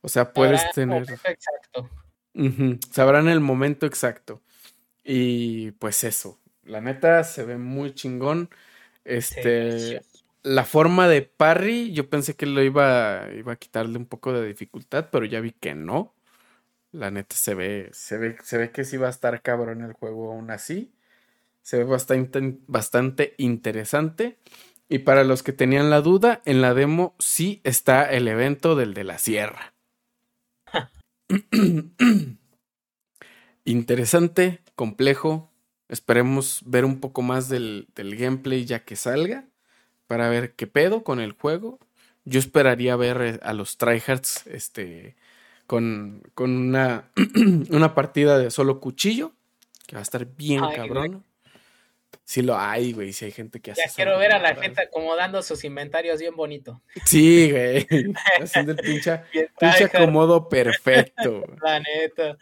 [0.00, 1.02] O sea, puedes tener.
[1.24, 1.90] Exacto.
[2.92, 4.42] Sabrán el momento exacto.
[5.02, 6.38] Y pues eso.
[6.62, 8.48] La neta se ve muy chingón.
[9.04, 10.02] Este
[10.44, 14.46] la forma de parry, yo pensé que lo iba, iba a quitarle un poco de
[14.46, 16.14] dificultad, pero ya vi que no.
[16.92, 19.94] La neta se ve, se ve, se ve que sí va a estar cabrón el
[19.94, 20.94] juego aún así.
[21.62, 24.38] Se ve bastante, bastante interesante.
[24.92, 28.92] Y para los que tenían la duda, en la demo sí está el evento del
[28.92, 29.72] de la sierra.
[33.64, 35.48] interesante, complejo.
[35.88, 39.44] Esperemos ver un poco más del, del gameplay ya que salga
[40.09, 41.79] para ver qué pedo con el juego.
[42.24, 45.14] Yo esperaría ver eh, a los tryhards este,
[45.68, 47.12] con, con una,
[47.70, 49.35] una partida de solo cuchillo,
[49.87, 51.24] que va a estar bien cabrón.
[52.24, 54.82] Sí lo hay, güey, si hay gente que hace Ya quiero ver a la gente
[54.82, 56.80] acomodando sus inventarios bien bonito.
[57.04, 57.86] Sí, güey.
[58.40, 59.22] Haciendo el pinche,
[59.58, 61.44] pinche acomodo perfecto.
[61.60, 62.38] La neta.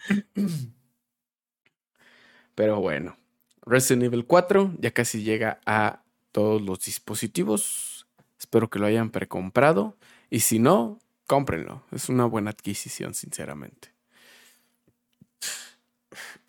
[2.55, 3.17] Pero bueno,
[3.63, 6.03] Resident Evil 4 ya casi llega a
[6.33, 8.07] todos los dispositivos.
[8.39, 9.97] Espero que lo hayan precomprado.
[10.29, 11.83] Y si no, cómprenlo.
[11.93, 13.93] Es una buena adquisición, sinceramente.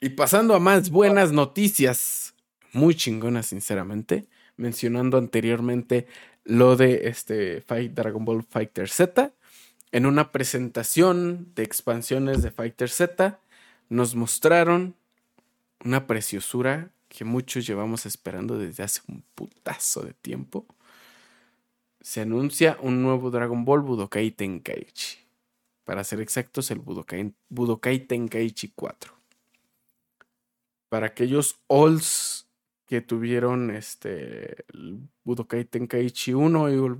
[0.01, 2.28] Y pasando a más buenas noticias,
[2.73, 4.25] muy chingonas, sinceramente.
[4.57, 6.07] Mencionando anteriormente
[6.43, 9.31] lo de este Dragon Ball Fighter Z.
[9.91, 13.39] En una presentación de expansiones de Fighter Z,
[13.89, 14.95] nos mostraron
[15.83, 20.65] una preciosura que muchos llevamos esperando desde hace un putazo de tiempo,
[22.01, 25.17] se anuncia un nuevo Dragon Ball Budokai Tenkaichi.
[25.83, 29.13] Para ser exactos, el Budokai, Budokai Tenkaichi 4.
[30.87, 32.47] Para aquellos olds
[32.89, 36.97] que tuvieron este el Budokai Tenkaichi 1 y el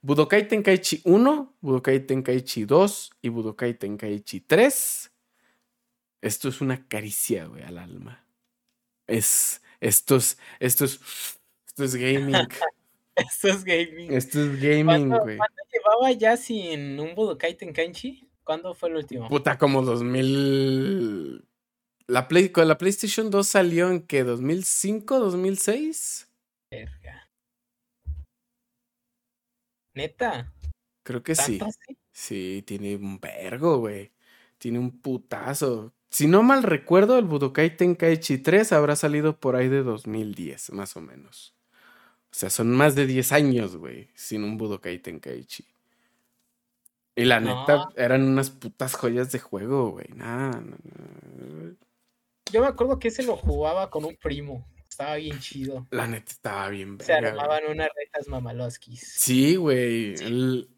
[0.00, 5.12] Budokai Tenkaichi 1, Budokai Tenkaichi 2 y Budokai Tenkaichi 3.
[6.22, 8.24] Esto es una caricia, güey, al alma
[9.06, 11.00] es, esto es, esto es,
[11.66, 12.34] esto es gaming.
[13.16, 14.12] esto es gaming.
[14.12, 15.36] Esto es gaming, güey.
[15.36, 18.28] ¿Cuánto llevaba ya sin un Budokai Tenkaichi?
[18.44, 19.28] ¿Cuándo fue el último?
[19.28, 21.44] Puta, como 2000...
[22.06, 26.28] La, Play, la PlayStation 2 salió en que 2005, 2006.
[26.70, 27.30] Verga.
[29.94, 30.52] Neta.
[31.02, 31.60] Creo que sí.
[32.12, 34.12] Sí, tiene un vergo, güey.
[34.58, 35.92] Tiene un putazo.
[36.10, 40.96] Si no mal recuerdo, el Budokai Tenkaichi 3 habrá salido por ahí de 2010, más
[40.96, 41.54] o menos.
[42.30, 45.64] O sea, son más de 10 años, güey, sin un Budokai Tenkaichi.
[47.16, 50.06] Y la neta, eran unas putas joyas de juego, güey.
[50.14, 50.60] Nah,
[52.54, 54.64] Yo me acuerdo que ese lo jugaba con un primo.
[54.88, 55.88] Estaba bien chido.
[55.90, 59.00] La neta estaba bien Se armaban unas retas mamaloskis.
[59.00, 60.14] Sí, güey.
[60.14, 60.68] El,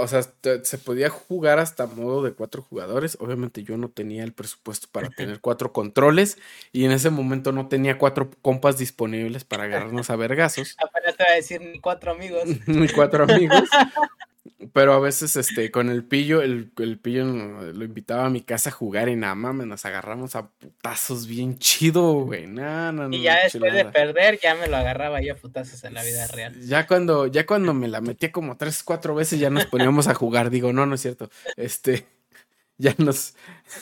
[0.00, 0.22] o sea,
[0.64, 3.16] se podía jugar hasta modo de cuatro jugadores.
[3.20, 6.38] Obviamente yo no tenía el presupuesto para tener cuatro controles
[6.72, 10.76] y en ese momento no tenía cuatro compas disponibles para agarrarnos a vergazos.
[10.84, 12.42] Apenas te voy a decir ni cuatro amigos.
[12.66, 13.68] ni cuatro amigos.
[14.72, 18.70] pero a veces, este, con el pillo, el, el pillo lo invitaba a mi casa
[18.70, 22.48] a jugar y nada mames, nos agarramos a putazos bien chido, güey.
[22.48, 23.08] No.
[23.12, 26.26] Y ya después de perder, ya me lo agarraba yo a putazos en la vida
[26.26, 26.60] real.
[26.60, 30.14] Ya cuando, ya cuando me la metía como tres, cuatro veces, ya nos poníamos a
[30.14, 30.50] jugar.
[30.50, 31.30] Digo, no, no es cierto.
[31.56, 32.06] Este,
[32.78, 33.36] ya nos,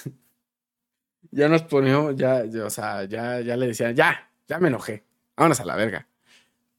[1.30, 5.04] ya nos poníamos, ya, o sea, ya, ya le decían, ya, ya me enojé.
[5.36, 6.06] Vámonos a la verga.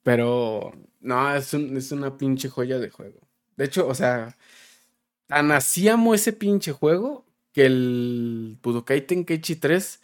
[0.03, 3.30] Pero, no, es, un, es una pinche joya de juego.
[3.61, 4.35] De hecho, o sea,
[5.27, 10.01] tan hacíamos ese pinche juego que el Budokai Tenkaichi 3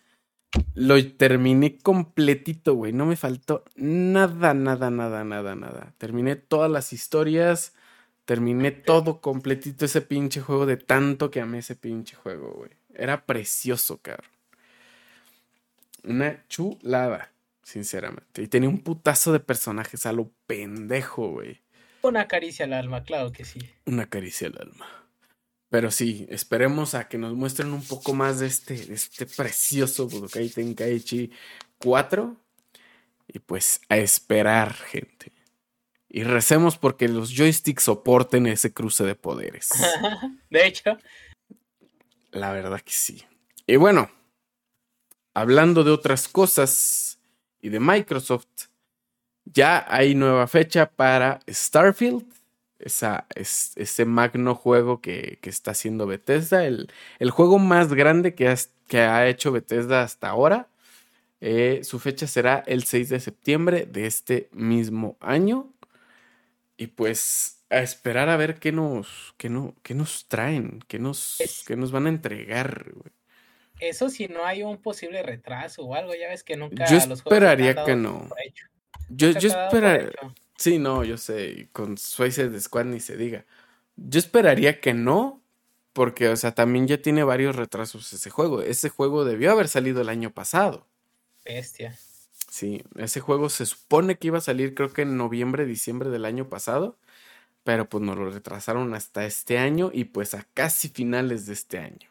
[0.76, 2.93] lo terminé completito, güey.
[2.93, 5.95] No me faltó nada, nada, nada, nada, nada.
[5.97, 7.74] Terminé todas las historias.
[8.26, 12.70] Terminé todo completito ese pinche juego de tanto que amé ese pinche juego, güey.
[12.93, 14.30] Era precioso, cabrón.
[16.03, 17.32] Una chulada,
[17.64, 18.43] sinceramente.
[18.43, 21.60] Y tenía un putazo de personajes a lo pendejo, güey.
[22.01, 23.59] Una caricia al alma, claro que sí.
[23.85, 24.87] Una caricia al alma.
[25.69, 30.07] Pero sí, esperemos a que nos muestren un poco más de este, de este precioso
[30.07, 31.31] Budokai Tenkaichi
[31.79, 32.35] 4.
[33.27, 35.33] Y pues a esperar, gente.
[36.09, 39.69] Y recemos porque los joysticks soporten ese cruce de poderes.
[40.49, 40.97] de hecho.
[42.31, 43.25] La verdad que sí.
[43.65, 44.09] Y bueno,
[45.33, 47.19] hablando de otras cosas
[47.61, 48.67] y de Microsoft,
[49.53, 52.25] ya hay nueva fecha para Starfield,
[52.79, 58.53] esa, es, ese magno juego que, está haciendo Bethesda, el, el juego más grande que,
[58.87, 60.67] que, ha hecho Bethesda hasta ahora.
[61.39, 65.71] Eh, su fecha será el 6 de septiembre de este mismo año.
[66.77, 71.37] Y pues a esperar a ver qué nos, qué no, qué nos traen, qué nos,
[71.65, 72.85] qué nos van a entregar.
[73.79, 76.85] Eso si no hay un posible retraso o algo, ya ves que nunca...
[76.85, 78.27] Yo esperaría que no.
[79.10, 80.12] Yo, yo esperaría.
[80.58, 81.70] Sí, no, yo sé.
[81.72, 83.45] Con Suicide Squad ni se diga.
[83.95, 85.41] Yo esperaría que no.
[85.93, 88.62] Porque, o sea, también ya tiene varios retrasos ese juego.
[88.62, 90.86] Ese juego debió haber salido el año pasado.
[91.43, 91.97] Bestia.
[92.49, 96.26] Sí, ese juego se supone que iba a salir creo que en noviembre, diciembre del
[96.26, 96.97] año pasado.
[97.64, 101.80] Pero pues nos lo retrasaron hasta este año y pues a casi finales de este
[101.80, 102.10] año.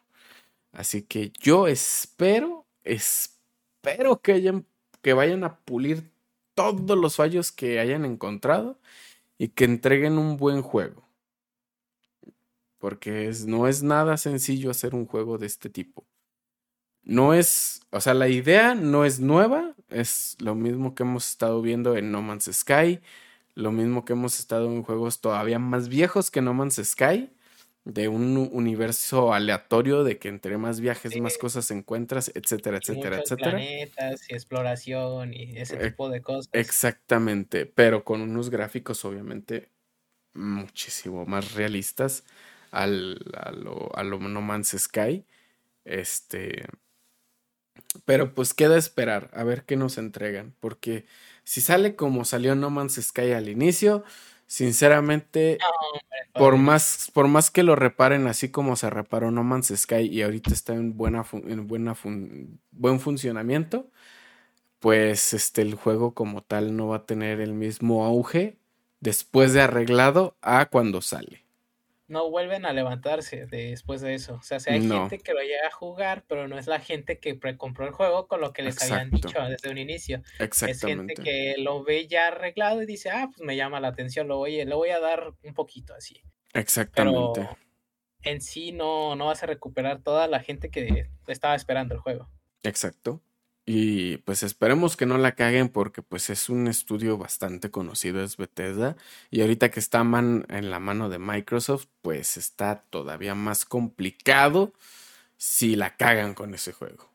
[0.71, 4.65] Así que yo espero, espero que, hayan,
[5.01, 6.11] que vayan a pulir
[6.57, 8.79] todos los fallos que hayan encontrado
[9.37, 11.07] y que entreguen un buen juego.
[12.79, 16.07] Porque no es nada sencillo hacer un juego de este tipo.
[17.03, 21.61] No es, o sea, la idea no es nueva, es lo mismo que hemos estado
[21.61, 23.01] viendo en No Man's Sky,
[23.55, 27.29] lo mismo que hemos estado en juegos todavía más viejos que No Man's Sky,
[27.87, 33.51] de un universo aleatorio de que entre más viajes más cosas encuentras, etcétera, etcétera, etcétera.
[33.51, 36.49] Planetas y exploración y ese tipo de cosas.
[36.51, 39.69] Exactamente, pero con unos gráficos obviamente
[40.33, 42.25] muchísimo más realistas
[42.71, 45.25] al, a, lo, a lo No Man's Sky.
[45.85, 46.65] Este,
[48.03, 51.05] pero pues queda esperar a ver qué nos entregan, porque
[51.45, 54.03] si sale como salió No Man's Sky al inicio,
[54.47, 55.57] Sinceramente,
[56.33, 60.21] por, más, por más que lo reparen así como se reparó No Man's Sky y
[60.21, 61.95] ahorita está en, buena en buena
[62.71, 63.91] buen funcionamiento,
[64.79, 68.57] pues este, el juego como tal no va a tener el mismo auge
[69.01, 71.46] después de arreglado a cuando sale
[72.07, 74.35] no vuelven a levantarse después de eso.
[74.35, 77.19] O sea, si hay gente que lo llega a jugar, pero no es la gente
[77.19, 80.21] que compró el juego con lo que les habían dicho desde un inicio.
[80.39, 84.27] Es gente que lo ve ya arreglado y dice, ah, pues me llama la atención,
[84.27, 86.21] lo voy, le voy a dar un poquito así.
[86.53, 87.41] Exactamente.
[87.41, 87.57] Pero
[88.23, 92.29] en sí no, no vas a recuperar toda la gente que estaba esperando el juego.
[92.63, 93.21] Exacto.
[93.69, 98.37] Y pues esperemos que no la caguen porque pues es un estudio bastante conocido, es
[98.37, 98.95] Bethesda.
[99.29, 104.71] Y ahorita que está man en la mano de Microsoft, pues está todavía más complicado
[105.35, 107.09] si la cagan con ese juego.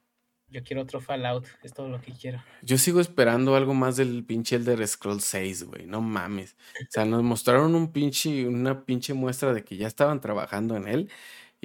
[0.50, 2.44] Yo quiero otro Fallout, es todo lo que quiero.
[2.61, 6.55] Yo sigo esperando algo más del pinche Elder Scrolls 6, güey, no mames.
[6.82, 10.86] O sea, nos mostraron un pinche, una pinche muestra de que ya estaban trabajando en
[10.86, 11.11] él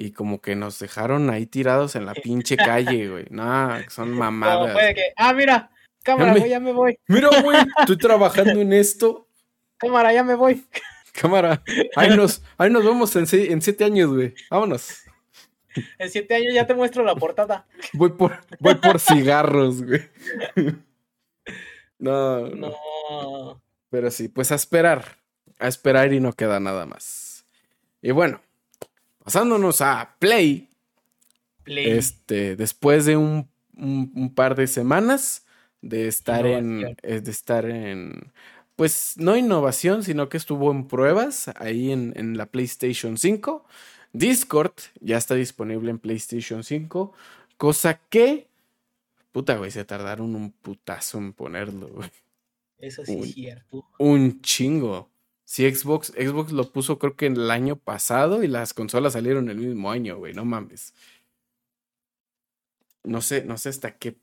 [0.00, 3.26] y como que nos dejaron ahí tirados en la pinche calle, güey.
[3.30, 4.72] No, son mamadas.
[4.72, 5.70] puede que, ah, mira,
[6.04, 6.98] cámara, güey, ya me voy.
[7.08, 9.26] Mira, güey, estoy trabajando en esto.
[9.76, 10.64] Cámara, ya me voy.
[11.12, 11.64] Cámara,
[11.96, 14.34] ahí nos, ahí nos vemos en, en siete años, güey.
[14.48, 15.02] Vámonos.
[15.98, 17.66] En siete años ya te muestro la portada.
[17.92, 20.08] Voy por, voy por cigarros, güey.
[21.98, 23.60] No, no.
[23.90, 25.18] Pero sí, pues a esperar.
[25.58, 27.44] A esperar y no queda nada más.
[28.00, 28.40] Y bueno,
[29.28, 30.70] Pasándonos a Play.
[31.66, 33.46] Este, después de un,
[34.34, 35.44] par de semanas
[35.82, 36.96] de estar en.
[37.02, 38.32] Eh, de estar en.
[38.74, 43.66] pues no innovación, sino que estuvo en pruebas ahí en, en la PlayStation 5.
[44.14, 47.12] Discord ya está disponible en PlayStation 5,
[47.58, 48.46] cosa que,
[49.30, 52.08] puta, güey, se tardaron un putazo en ponerlo, güey.
[52.78, 53.84] Eso sí es cierto.
[53.98, 55.10] Un chingo.
[55.48, 59.48] Sí, Xbox, Xbox lo puso creo que en el año pasado y las consolas salieron
[59.48, 60.92] el mismo año, güey, no mames.
[63.02, 64.18] No sé, no sé hasta qué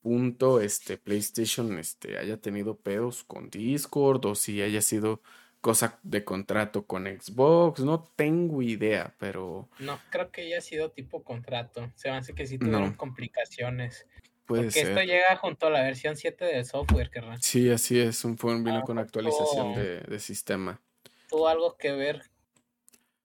[0.00, 5.22] punto este PlayStation este, haya tenido pedos con Discord o si haya sido
[5.60, 9.68] cosa de contrato con Xbox, no tengo idea, pero...
[9.78, 14.08] No, creo que haya sido tipo contrato, se me hace que sí tuvieron complicaciones.
[14.46, 17.42] Puede Porque esto llega junto a la versión 7 del software, carnal.
[17.42, 20.80] Sí, así es, un phone vino con actualización de, de sistema.
[21.28, 22.22] ¿Tuvo algo que ver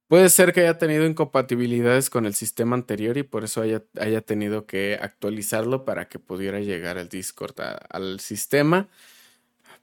[0.10, 4.22] Puede ser que haya tenido incompatibilidades con el sistema anterior y por eso haya, haya
[4.22, 7.54] tenido que actualizarlo para que pudiera llegar el Discord
[7.90, 8.90] al sistema.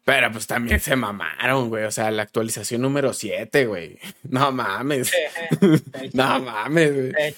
[0.05, 1.85] Pero pues también se mamaron, güey.
[1.85, 4.01] O sea, la actualización número 7, güey.
[4.29, 5.13] No mames.
[6.13, 7.35] no mames, güey.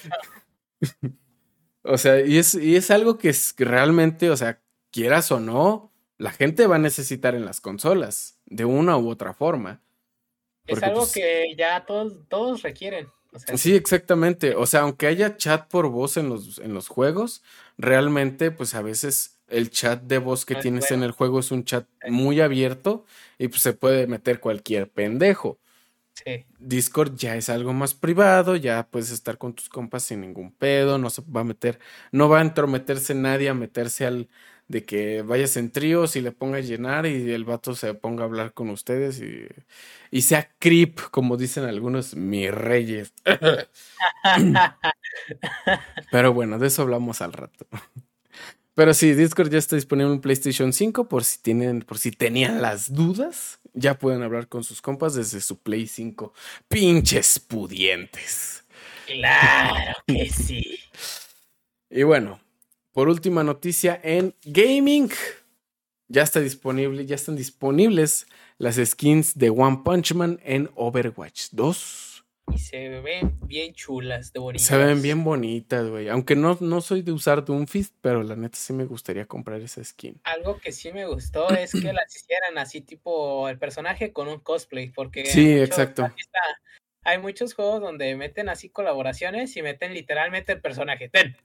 [1.89, 4.61] O sea, y es, y es algo que es realmente, o sea,
[4.91, 9.33] quieras o no, la gente va a necesitar en las consolas, de una u otra
[9.33, 9.81] forma.
[10.67, 13.07] Es algo pues que ya todos, todos requieren.
[13.55, 14.55] sí, exactamente.
[14.55, 17.41] O sea, aunque haya chat por voz en los, en los juegos,
[17.77, 21.63] realmente, pues a veces el chat de voz que tienes en el juego es un
[21.63, 23.05] chat muy abierto
[23.39, 25.57] y pues se puede meter cualquier pendejo.
[26.25, 26.45] Sí.
[26.59, 30.97] Discord ya es algo más privado, ya puedes estar con tus compas sin ningún pedo,
[30.97, 31.79] no se va a meter,
[32.11, 34.29] no va a entrometerse nadie a meterse al,
[34.69, 38.23] de que vayas en tríos y le ponga a llenar y el vato se ponga
[38.23, 39.47] a hablar con ustedes y,
[40.11, 43.13] y sea creep, como dicen algunos, mis reyes.
[46.11, 47.65] Pero bueno, de eso hablamos al rato.
[48.79, 52.61] Pero sí, Discord ya está disponible en PlayStation 5 por si tienen, por si tenían
[52.61, 56.31] las dudas, ya pueden hablar con sus compas desde su Play 5.
[56.69, 58.63] Pinches pudientes.
[59.05, 60.79] Claro que sí.
[61.89, 62.39] Y bueno,
[62.93, 65.11] por última noticia en gaming,
[66.07, 68.27] ya está disponible, ya están disponibles
[68.59, 72.08] las skins de One Punch Man en Overwatch 2.
[72.53, 74.67] Y se ven bien chulas, de bonitas.
[74.67, 76.09] Se ven bien bonitas, güey.
[76.09, 79.83] Aunque no, no soy de usar Doomfist, pero la neta sí me gustaría comprar esa
[79.83, 80.19] skin.
[80.23, 84.39] Algo que sí me gustó es que las hicieran así, tipo el personaje con un
[84.39, 84.89] cosplay.
[84.89, 86.09] Porque sí, exacto
[87.03, 91.09] hay muchos juegos donde meten así colaboraciones y meten literalmente el personaje.
[91.13, 91.35] Ten.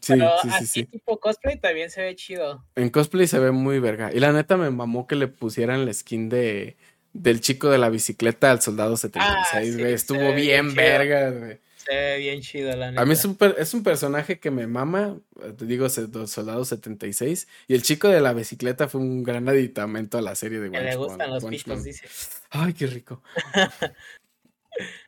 [0.00, 2.64] sí, Pero así tipo cosplay también se ve chido.
[2.74, 4.10] En cosplay se ve muy verga.
[4.12, 6.76] Y la neta me mamó que le pusieran la skin de
[7.18, 9.92] del chico de la bicicleta al soldado 76, ah, güey.
[9.92, 11.58] Estuvo bien, verga, güey.
[11.76, 13.02] Se ve bien chido, la neta.
[13.02, 15.18] A mí es un, es un personaje que me mama,
[15.56, 17.48] te digo, Soldado 76.
[17.66, 20.82] Y el chico de la bicicleta fue un gran aditamento a la serie de One
[20.82, 22.06] Le gustan los pitos, dice.
[22.50, 23.22] Ay, qué rico.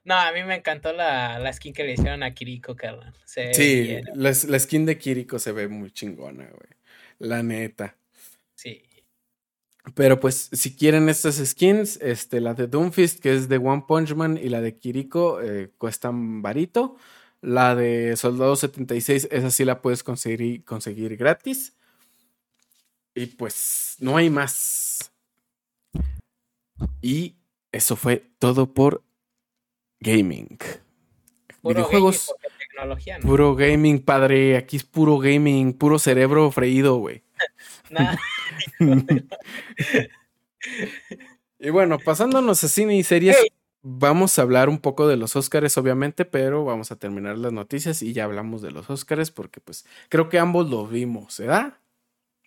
[0.05, 3.15] No, a mí me encantó la, la skin que le hicieron a Kiriko, carnal.
[3.25, 6.71] sí, la, la, skin de Kiriko se ve muy chingona, güey.
[7.19, 7.97] La neta.
[8.55, 8.83] Sí.
[9.95, 14.15] Pero pues, si quieren estas skins, este, la de Doomfist, que es de One Punch
[14.15, 16.97] Man, y la de Kiriko, eh, cuestan varito.
[17.41, 21.75] La de Soldado 76, esa sí la puedes conseguir, conseguir gratis.
[23.15, 25.11] Y pues, no hay más.
[27.01, 27.37] Y
[27.73, 29.03] eso fue todo por
[30.01, 30.59] gaming.
[31.63, 32.35] Videojuegos.
[33.23, 34.57] Puro gaming, padre.
[34.57, 37.23] Aquí es puro gaming, puro cerebro freído, güey.
[41.59, 43.37] y bueno, pasándonos a cine y series,
[43.83, 48.03] vamos a hablar un poco de los Oscars, obviamente, pero vamos a terminar las noticias
[48.03, 51.79] y ya hablamos de los Oscars porque pues creo que ambos lo vimos, ¿verdad?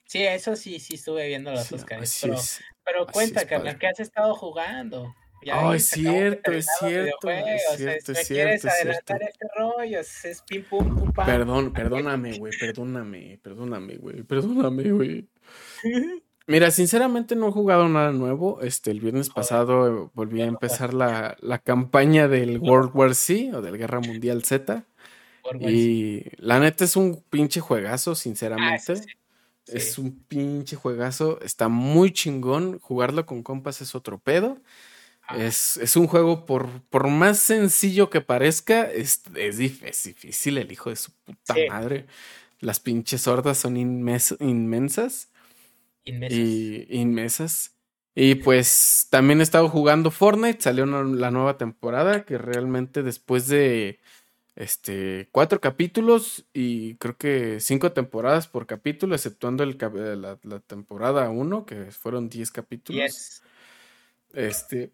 [0.05, 2.19] Sí, eso sí, sí estuve viendo los Oscars.
[2.21, 2.37] Pero,
[2.83, 5.13] pero cuenta, carnal, ¿qué has estado jugando?
[5.53, 11.11] Oh, es cierto, es cierto, es cierto, es cierto, este rollo, es pim pum pum
[11.11, 11.25] pam.
[11.25, 15.27] Perdón, perdóname, güey, perdóname, perdóname, güey, perdóname, güey.
[16.45, 18.61] Mira, sinceramente no he jugado nada nuevo.
[18.61, 23.61] Este, el viernes pasado volví a empezar la, la campaña del World War Z o
[23.61, 24.83] del Guerra Mundial Z.
[25.59, 28.93] Y la neta es un pinche juegazo, ah, sinceramente.
[29.67, 31.39] Es un pinche juegazo.
[31.41, 32.79] Está muy chingón.
[32.79, 34.57] Jugarlo con compas es otro pedo.
[35.29, 40.89] Es, es, un juego, por, por más sencillo que parezca, es, es difícil el hijo
[40.89, 42.07] de su puta madre.
[42.59, 44.37] Las pinches hordas son inmensas.
[44.39, 45.29] Inmensas.
[46.05, 47.75] Y inmensas.
[48.15, 50.61] Y pues también he estado jugando Fortnite.
[50.61, 53.99] Salió la nueva temporada que realmente después de
[54.55, 59.77] este cuatro capítulos y creo que cinco temporadas por capítulo, exceptuando el,
[60.21, 63.41] la, la temporada uno, que fueron diez capítulos.
[64.33, 64.91] Este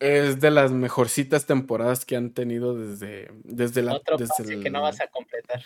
[0.00, 3.94] es de las mejorcitas temporadas que han tenido desde, desde la.
[3.94, 5.62] Otro desde que no vas a completar.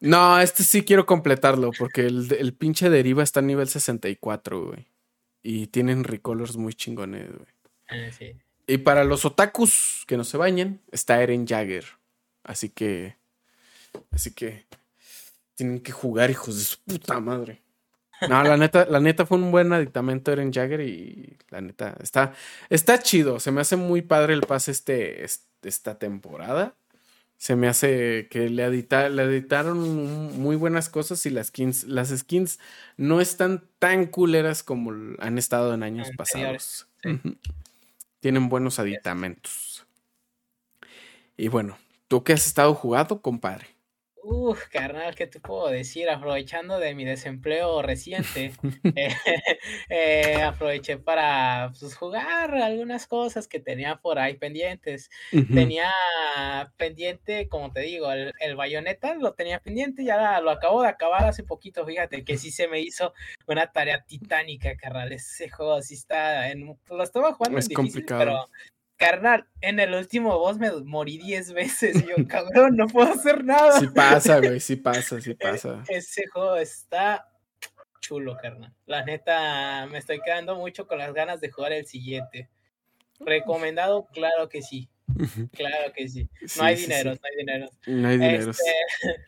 [0.00, 4.86] No, este sí quiero completarlo porque el, el pinche deriva está a nivel 64, güey.
[5.42, 7.48] Y tienen recolors muy chingones, güey.
[7.88, 8.36] Ah, sí.
[8.66, 11.84] Y para los otakus que no se bañen, está Eren Jagger.
[12.42, 13.16] Así que.
[14.10, 14.66] Así que.
[15.54, 17.62] Tienen que jugar, hijos de su puta madre.
[18.28, 22.32] No, la neta, la neta fue un buen aditamento Eren Jagger y la neta está,
[22.70, 23.40] está chido.
[23.40, 25.24] Se me hace muy padre el pase este,
[25.62, 26.74] esta temporada.
[27.36, 32.58] Se me hace que le, le editaron muy buenas cosas y las skins, las skins
[32.96, 36.88] no están tan culeras como han estado en años pasados.
[38.20, 39.86] Tienen buenos aditamentos.
[41.36, 41.76] Y bueno,
[42.08, 43.73] ¿tú qué has estado jugando, compadre?
[44.26, 46.08] Uf, carnal, ¿qué te puedo decir?
[46.08, 48.54] Aprovechando de mi desempleo reciente,
[48.96, 49.08] eh,
[49.90, 55.10] eh, aproveché para pues, jugar algunas cosas que tenía por ahí pendientes.
[55.30, 55.92] Tenía
[56.78, 61.26] pendiente, como te digo, el, el bayoneta lo tenía pendiente, ya lo acabo de acabar
[61.26, 63.12] hace poquito, fíjate que sí se me hizo
[63.46, 65.12] una tarea titánica, carnal.
[65.12, 68.18] Ese juego sí está en, lo estaba jugando es complicado.
[68.18, 68.48] pero
[68.96, 71.96] carnal, en el último boss me morí 10 veces.
[71.96, 73.78] Y yo, cabrón, no puedo hacer nada.
[73.80, 75.84] Sí pasa, güey, sí pasa, sí pasa.
[75.88, 77.28] Ese juego está
[78.00, 78.74] chulo, carnal.
[78.86, 82.50] La neta, me estoy quedando mucho con las ganas de jugar el siguiente.
[83.20, 84.90] Recomendado, claro que sí.
[85.52, 86.28] Claro que sí.
[86.56, 87.70] No hay dinero, no hay dinero.
[87.86, 88.50] No hay dinero.
[88.50, 88.72] Este,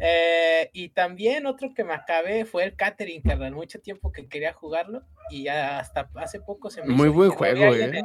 [0.00, 3.52] eh, y también otro que me acabé fue el Catering, carnal.
[3.52, 8.02] Mucho tiempo que quería jugarlo y hasta hace poco se me Muy buen juego, eh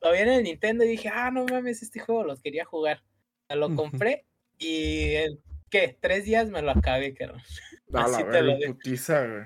[0.00, 3.02] lo vi en el Nintendo y dije, ah, no mames, este juego los quería jugar.
[3.48, 4.26] Lo compré
[4.58, 5.40] y, el,
[5.70, 5.96] ¿qué?
[6.00, 7.42] Tres días me lo acabé, carnal.
[7.94, 9.44] Así te lo putiza, güey.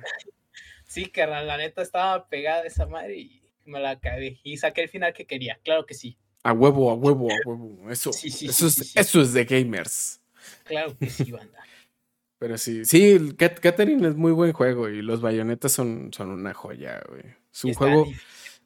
[0.87, 4.41] Sí, carnal, la neta estaba pegada esa madre y me la acabé.
[4.43, 6.19] Y saqué el final que quería, claro que sí.
[6.43, 7.91] A huevo, a huevo, a huevo.
[7.91, 10.21] Eso, sí, sí, eso, es, eso es de gamers.
[10.65, 11.59] Claro que sí, banda.
[12.39, 17.01] Pero sí, sí, Catherine es muy buen juego y los bayonetas son, son una joya,
[17.09, 17.23] güey.
[17.53, 18.07] Es un juego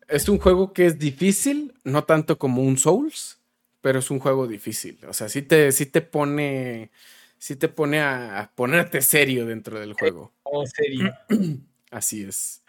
[0.08, 3.40] es un juego que es difícil, no tanto como un Souls,
[3.80, 4.98] pero es un juego difícil.
[5.08, 6.90] O sea, sí te, sí te pone.
[7.38, 10.32] Sí te pone a, ponerte serio dentro del juego.
[10.42, 11.12] Oh, serio.
[11.90, 12.62] Así es.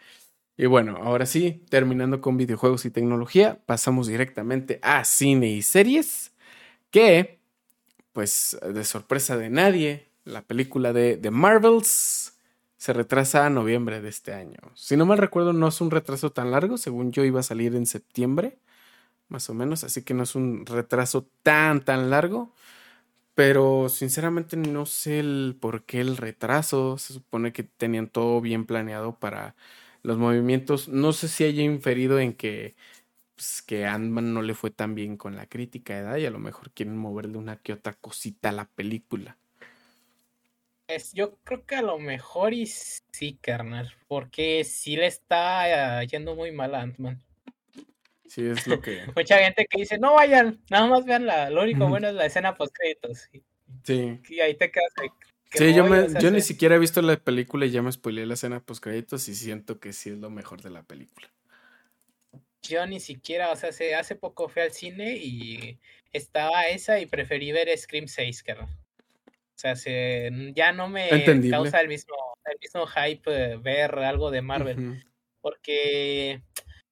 [0.58, 6.34] Y bueno, ahora sí, terminando con videojuegos y tecnología, pasamos directamente a cine y series.
[6.92, 7.40] Que,
[8.12, 12.37] pues, de sorpresa de nadie, la película de The Marvels
[12.78, 14.60] se retrasa a noviembre de este año.
[14.76, 17.76] Si no mal recuerdo, no es un retraso tan largo, según yo iba a salir
[17.76, 18.60] en septiembre,
[19.30, 22.54] más o menos, así que no es un retraso tan, tan largo.
[23.36, 26.98] Pero sinceramente no sé el por qué el retraso.
[26.98, 29.56] Se supone que tenían todo bien planeado para
[30.04, 30.90] los movimientos.
[30.90, 32.76] No sé si haya inferido en que,
[33.36, 36.40] pues, que Ant-Man no le fue tan bien con la crítica, edad y a lo
[36.40, 39.38] mejor quieren moverle una que otra cosita a la película
[41.14, 46.36] yo creo que a lo mejor y sí, carnal, porque sí le está eh, yendo
[46.36, 47.22] muy mal a Ant-Man.
[48.28, 49.02] Sí, es lo que.
[49.16, 52.26] Mucha gente que dice, no vayan, nada más vean la, lo único bueno es la
[52.26, 53.30] escena post créditos.
[53.84, 54.20] Sí.
[54.30, 54.94] Y ahí te quedas.
[55.52, 58.34] Sí, yo, me, yo ni siquiera he visto la película y ya me spoileé la
[58.34, 61.32] escena post créditos y siento que sí es lo mejor de la película.
[62.62, 65.80] Yo ni siquiera, o sea, hace, hace poco fui al cine y
[66.12, 68.70] estaba esa y preferí ver Scream 6, carnal.
[69.58, 71.10] O sea, se, ya no me
[71.50, 75.04] causa el mismo, el mismo hype ver algo de Marvel.
[75.42, 76.44] Porque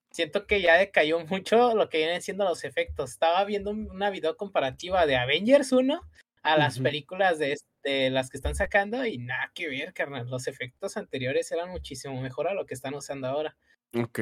[0.09, 3.11] siento que ya decayó mucho lo que vienen siendo los efectos.
[3.11, 6.01] Estaba viendo una video comparativa de Avengers 1
[6.41, 10.27] a las películas de, de, las que están sacando y nada que ver, carnal.
[10.27, 13.55] Los efectos anteriores eran muchísimo mejor a lo que están usando ahora.
[13.93, 14.19] Ok.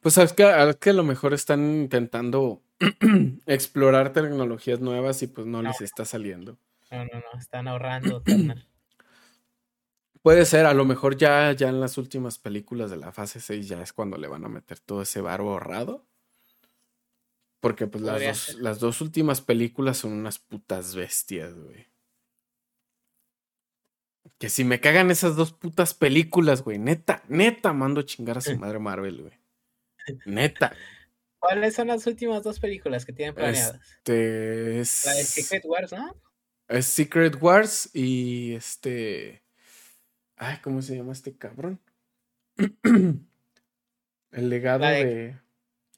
[0.00, 0.44] Pues sabes que,
[0.78, 2.62] que a lo mejor están intentando
[3.46, 5.62] explorar tecnologías nuevas y pues no.
[5.62, 6.58] les está saliendo.
[6.94, 8.22] No, no, no, están ahorrando.
[10.22, 13.68] Puede ser, a lo mejor ya, ya en las últimas películas de la fase 6
[13.68, 16.06] ya es cuando le van a meter todo ese barro ahorrado.
[17.60, 21.86] Porque pues las dos, las dos, últimas películas son unas putas bestias, güey.
[24.38, 26.78] Que si me cagan esas dos putas películas, güey.
[26.78, 29.38] Neta, neta, mando a chingar a su madre Marvel, güey.
[30.26, 30.74] Neta.
[31.38, 33.78] ¿Cuáles son las últimas dos películas que tienen planeadas?
[33.98, 35.04] Este es...
[35.04, 36.16] La de Secret Wars, ¿no?
[36.68, 39.42] Es Secret Wars y este.
[40.36, 41.80] Ay, ¿cómo se llama este cabrón?
[44.32, 45.38] el legado de.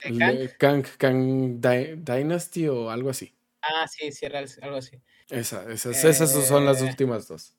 [0.05, 3.35] de Kang, Kang, Dynasty o algo así.
[3.63, 5.01] Ah, sí, sí, algo así.
[5.29, 7.57] Esa, esas, esas son las eh, últimas dos.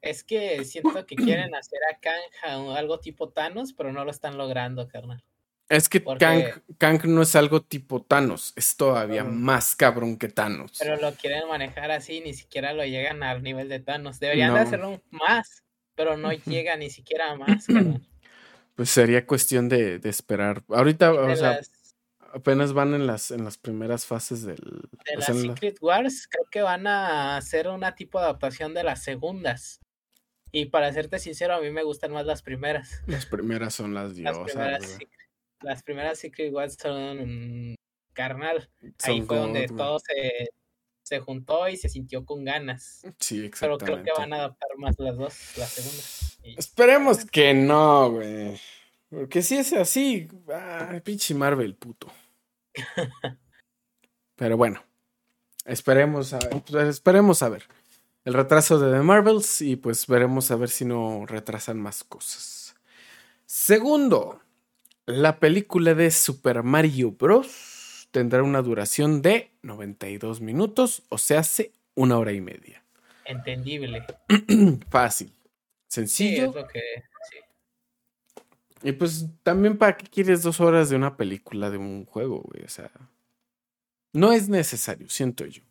[0.00, 4.36] Es que siento que quieren hacer a Kang algo tipo Thanos, pero no lo están
[4.36, 5.24] logrando, carnal.
[5.68, 6.04] Es que
[6.78, 10.72] Kang, no es algo tipo Thanos, es todavía más cabrón que Thanos.
[10.78, 14.20] Pero lo quieren manejar así, ni siquiera lo llegan al nivel de Thanos.
[14.20, 17.66] Deberían de hacerlo más, pero no llega ni siquiera más.
[18.76, 20.64] Pues sería cuestión de, esperar.
[20.68, 21.60] Ahorita, o sea,
[22.32, 24.56] apenas van en las, en las primeras fases del...
[24.56, 29.04] De las Secret Wars, creo que van a hacer una tipo de adaptación de las
[29.04, 29.80] segundas.
[30.50, 33.00] Y para serte sincero, a mí me gustan más las primeras.
[33.06, 34.98] Las primeras son las diosas las primeras
[36.14, 37.76] Secret Wars son
[38.12, 38.70] carnal.
[39.02, 39.98] Ahí fue donde todo
[41.02, 43.02] se, juntó y se sintió con ganas.
[43.18, 43.84] Sí, exactamente.
[43.84, 46.38] Pero creo que van a adaptar más las dos, las segundas.
[46.56, 48.58] Esperemos que no, güey.
[49.10, 52.08] Porque si es así, ah, pinche Marvel, puto.
[54.36, 54.82] Pero bueno,
[55.64, 57.68] esperemos a, pues, esperemos a ver
[58.24, 62.74] el retraso de The Marvels y pues veremos a ver si no retrasan más cosas.
[63.46, 64.40] Segundo,
[65.06, 68.08] la película de Super Mario Bros.
[68.10, 72.82] tendrá una duración de 92 minutos, o sea, hace una hora y media.
[73.24, 74.04] Entendible.
[74.90, 75.32] Fácil.
[75.88, 76.52] Sencillo.
[78.82, 82.64] Y pues también para qué quieres dos horas de una película de un juego, güey.
[82.64, 82.90] O sea.
[84.12, 85.62] No es necesario, siento yo.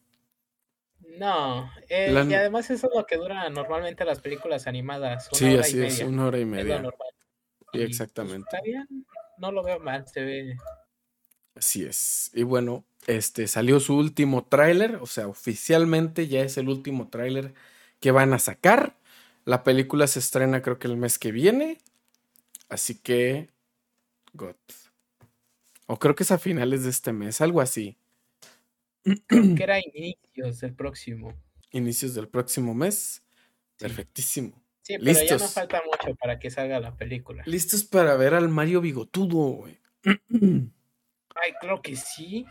[1.18, 5.30] No, eh, y además eso es lo que dura normalmente las películas animadas.
[5.32, 6.84] sí, así es, una hora y media.
[7.72, 8.48] Sí, exactamente.
[8.52, 8.88] Está bien,
[9.38, 10.58] no lo veo mal, se ve.
[11.56, 12.32] Así es.
[12.34, 17.54] Y bueno, este salió su último tráiler, o sea, oficialmente ya es el último tráiler
[18.00, 18.98] que van a sacar.
[19.46, 21.80] La película se estrena creo que el mes que viene.
[22.70, 23.50] Así que
[24.34, 24.56] God.
[25.86, 27.98] O creo que es a finales de este mes, algo así.
[29.04, 31.34] Creo que era inicios del próximo.
[31.72, 33.22] Inicios del próximo mes.
[33.78, 34.63] Perfectísimo.
[34.84, 37.42] Sí, pero ya no falta mucho para que salga la película.
[37.46, 39.80] Listos para ver al Mario bigotudo, güey.
[40.04, 42.46] Ay, creo que sí.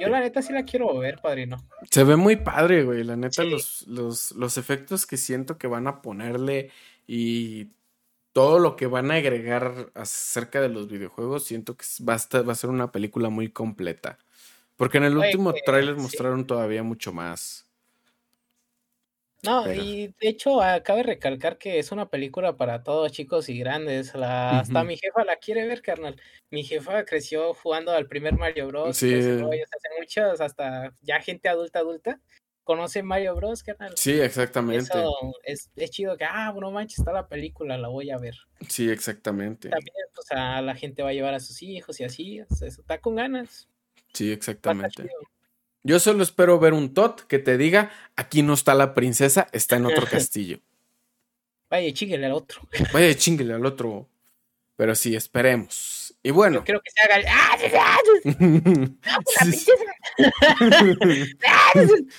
[0.00, 1.58] Yo la neta sí la quiero ver, padrino.
[1.90, 3.04] Se ve muy padre, güey.
[3.04, 6.70] La neta, los, los, los efectos que siento que van a ponerle
[7.06, 7.68] y
[8.32, 12.52] todo lo que van a agregar acerca de los videojuegos, siento que va a, va
[12.52, 14.18] a ser una película muy completa.
[14.76, 17.67] Porque en el último tráiler mostraron todavía mucho más.
[19.48, 23.58] No, y de hecho acabe de recalcar que es una película para todos chicos y
[23.58, 24.14] grandes.
[24.14, 26.20] La, Hasta mi jefa la quiere ver, carnal.
[26.50, 28.96] Mi jefa creció jugando al primer Mario Bros.
[28.96, 29.14] Sí.
[29.14, 32.20] Hace muchos, hasta ya gente adulta, adulta,
[32.62, 33.94] conoce Mario Bros, carnal.
[33.96, 34.82] Sí, exactamente.
[34.82, 38.34] Eso es, es chido que, ah, no manches, está la película, la voy a ver.
[38.68, 39.70] Sí, exactamente.
[39.70, 43.16] También, pues, a la gente va a llevar a sus hijos y así, está con
[43.16, 43.66] ganas.
[44.12, 45.08] Sí, exactamente.
[45.82, 49.76] Yo solo espero ver un tot que te diga, aquí no está la princesa, está
[49.76, 50.60] en otro castillo.
[51.70, 52.62] Vaya, chinguele al otro.
[52.92, 54.08] Vaya, chinguele al otro.
[54.76, 56.14] Pero sí, esperemos.
[56.22, 56.60] Y bueno.
[56.60, 57.26] Yo creo que se haga el...
[57.28, 57.56] ¡Ah,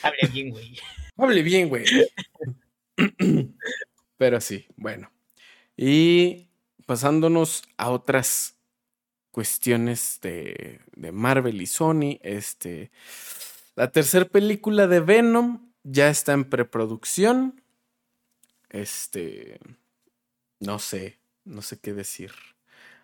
[0.03, 0.78] Hable bien, güey.
[1.18, 1.86] Hable bien, güey.
[4.18, 5.12] Pero sí, bueno.
[5.78, 6.47] Y
[6.86, 8.57] pasándonos a otras
[9.32, 12.91] cuestiones de, de Marvel y Sony, este
[13.80, 17.63] la tercera película de Venom ya está en preproducción.
[18.69, 19.57] Este.
[20.59, 21.17] No sé.
[21.45, 22.34] No sé qué decir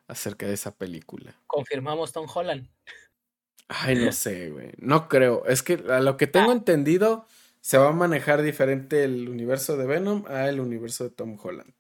[0.10, 1.34] acerca de esa película.
[1.48, 2.68] Confirmamos Tom Holland.
[3.70, 4.74] Ay, no sé, güey.
[4.78, 5.46] No creo.
[5.46, 6.56] Es que a lo que tengo ah.
[6.56, 7.26] entendido,
[7.62, 11.74] se va a manejar diferente el universo de Venom a el universo de Tom Holland.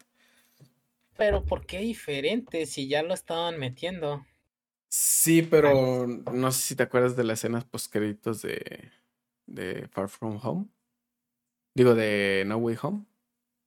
[1.17, 4.25] Pero ¿por qué diferente si ya lo estaban metiendo?
[4.89, 8.91] Sí, pero no sé si te acuerdas de las escenas postcréditos de,
[9.45, 10.67] de Far From Home.
[11.73, 13.05] Digo, de No Way Home.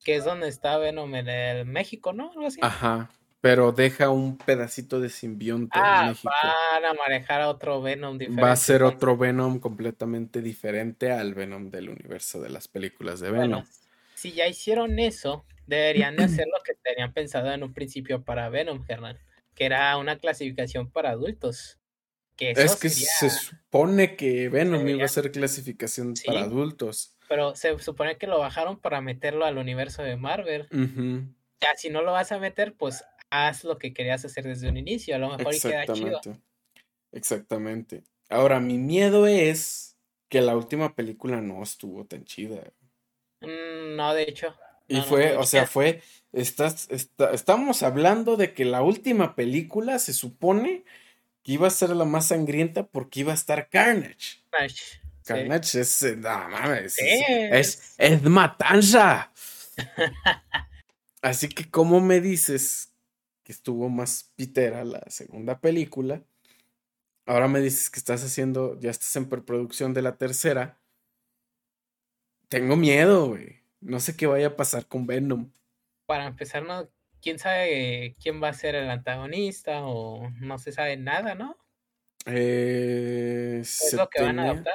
[0.05, 2.31] Que es donde está Venom en el México, ¿no?
[2.31, 2.61] Algo así.
[2.63, 3.11] Ajá.
[3.41, 6.33] Pero deja un pedacito de simbionte ah, en México.
[6.73, 8.43] Van a manejar a otro Venom diferente.
[8.43, 13.31] Va a ser otro Venom completamente diferente al Venom del universo de las películas de
[13.31, 13.65] Venom.
[14.15, 18.49] si ya hicieron eso, deberían de hacer lo que tenían pensado en un principio para
[18.49, 19.19] Venom, Hernán
[19.59, 21.81] que era una clasificación para adultos.
[22.37, 27.17] Que es que se supone que Venom iba a ser clasificación para adultos.
[27.29, 30.69] Pero se supone que lo bajaron para meterlo al universo de Marvel.
[31.61, 34.77] Ya, si no lo vas a meter, pues haz lo que querías hacer desde un
[34.77, 35.17] inicio.
[35.17, 36.21] A lo mejor y queda chido.
[37.11, 38.05] Exactamente.
[38.29, 39.99] Ahora, mi miedo es
[40.29, 42.63] que la última película no estuvo tan chida.
[43.41, 44.55] Mm, no, de hecho.
[44.89, 50.85] Y fue, o sea, fue, estás, estamos hablando de que la última película se supone
[51.43, 54.43] que iba a ser la más sangrienta porque iba a estar Carnage.
[55.25, 59.31] Carnage, es, eh, no mames, es, es, matanza.
[61.23, 62.89] Así que, ¿cómo me dices
[63.49, 66.23] que estuvo más pitera la segunda película.
[67.25, 70.79] Ahora me dices que estás haciendo, ya estás en preproducción de la tercera.
[72.51, 73.58] Tengo miedo, güey.
[73.81, 75.51] No sé qué vaya a pasar con Venom.
[76.07, 76.89] Para empezar, no,
[77.21, 81.57] quién sabe quién va a ser el antagonista o no se sabe nada, ¿no?
[82.27, 84.75] Eh, ¿Es lo que van a adaptar?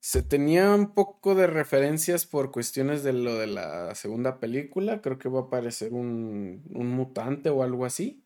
[0.00, 5.00] Se tenía un poco de referencias por cuestiones de lo de la segunda película.
[5.00, 8.24] Creo que va a aparecer un, un mutante o algo así.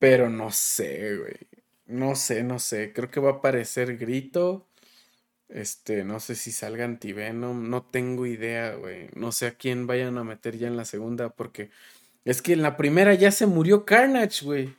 [0.00, 1.48] Pero no sé, güey.
[1.86, 2.92] No sé, no sé.
[2.92, 4.68] Creo que va a aparecer Grito.
[5.52, 7.68] Este, no sé si salga Antivenom.
[7.68, 9.08] No tengo idea, güey.
[9.14, 11.28] No sé a quién vayan a meter ya en la segunda.
[11.28, 11.70] Porque
[12.24, 14.74] es que en la primera ya se murió Carnage, güey.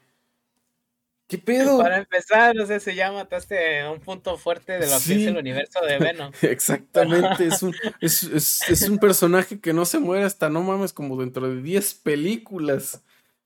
[1.27, 1.79] ¿Qué pedo?
[1.79, 5.37] Para empezar, no sé, se ya mataste un punto fuerte de lo que es el
[5.37, 6.31] universo de Venom.
[6.41, 11.49] Exactamente, es un, es, un personaje que no se muere hasta no mames como dentro
[11.49, 13.03] de 10 películas.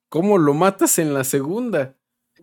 [0.08, 1.94] ¿Cómo lo matas en la segunda?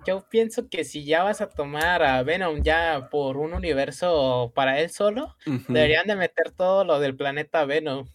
[0.06, 4.80] Yo pienso que si ya vas a tomar a Venom ya por un universo para
[4.80, 5.36] él solo,
[5.68, 8.08] deberían de meter todo lo del planeta Venom.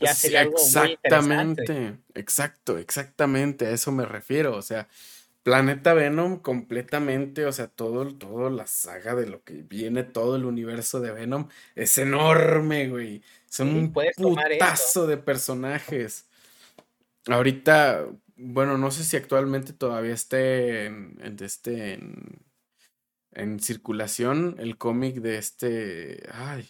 [0.00, 4.56] Ya sería algo exactamente, exacto, exactamente, a eso me refiero.
[4.56, 4.88] O sea,
[5.48, 10.44] Planeta Venom completamente, o sea, todo, todo la saga de lo que viene, todo el
[10.44, 13.22] universo de Venom es enorme, güey.
[13.48, 16.26] Son un putazo de personajes.
[17.26, 18.06] Ahorita,
[18.38, 22.44] bueno, no sé si actualmente todavía esté en, este, en,
[23.32, 26.68] en circulación el cómic de este, ay,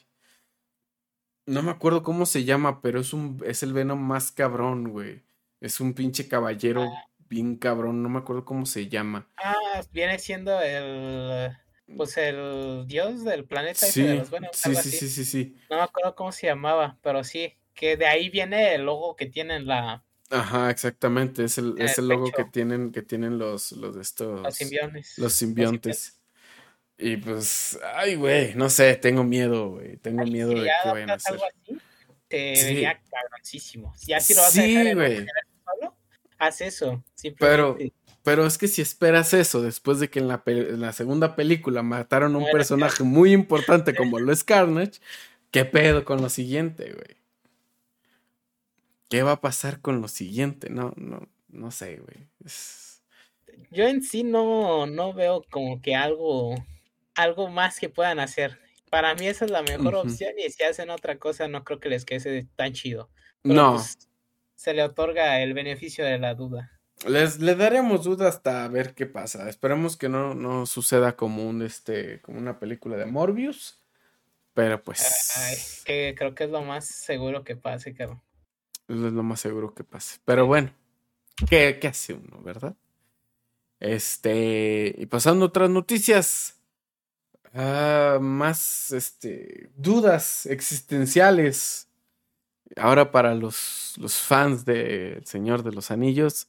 [1.46, 5.22] no me acuerdo cómo se llama, pero es un, es el Venom más cabrón, güey.
[5.60, 9.28] Es un pinche caballero ah bien cabrón, no me acuerdo cómo se llama.
[9.36, 9.54] Ah,
[9.92, 11.56] viene siendo el
[11.96, 15.56] pues el dios del planeta sí, de los sí, sí, sí, sí, sí.
[15.70, 19.26] No me acuerdo cómo se llamaba, pero sí, que de ahí viene el logo que
[19.26, 23.94] tienen la Ajá, exactamente, es el, es el logo que tienen, que tienen los, los
[23.94, 24.42] de estos.
[24.42, 25.18] Los simbiontes.
[25.18, 26.20] Los simbiontes.
[26.98, 29.96] Y pues, ay, güey, no sé, tengo miedo, güey.
[29.98, 31.34] Tengo miedo de que vayan a hacer.
[31.34, 31.78] Algo así,
[32.28, 32.64] te sí.
[32.64, 33.94] vería cabroncísimo.
[34.06, 35.26] Ya si lo vas a dejar güey
[36.38, 37.02] haz eso.
[37.38, 37.76] Pero,
[38.22, 42.38] pero es que si esperas eso después de que en la, segunda película mataron a
[42.38, 45.00] un personaje muy importante como lo es Carnage,
[45.50, 47.17] ¿qué pedo con lo siguiente, güey?
[49.08, 50.70] ¿Qué va a pasar con lo siguiente?
[50.70, 52.28] No, no, no sé, güey.
[53.70, 56.54] Yo en sí no, no veo como que algo,
[57.14, 58.58] algo más que puedan hacer.
[58.90, 61.88] Para mí esa es la mejor opción y si hacen otra cosa no creo que
[61.88, 63.10] les quede tan chido.
[63.42, 63.74] no.
[63.74, 63.98] Pues,
[64.54, 66.72] se le otorga el beneficio de la duda.
[67.06, 69.48] Les le daremos duda hasta ver qué pasa.
[69.48, 73.80] Esperemos que no, no suceda como un este como una película de Morbius.
[74.54, 75.82] Pero pues.
[75.86, 78.20] que creo que es lo más seguro que pase, cabrón.
[78.88, 80.18] Es lo más seguro que pase.
[80.24, 80.70] Pero bueno,
[81.48, 82.74] ¿qué, qué hace uno, verdad?
[83.80, 84.94] Este.
[84.98, 86.56] Y pasando a otras noticias.
[87.54, 89.70] Ah, más este.
[89.76, 91.88] dudas existenciales
[92.76, 96.48] ahora para los, los fans de El Señor de los Anillos,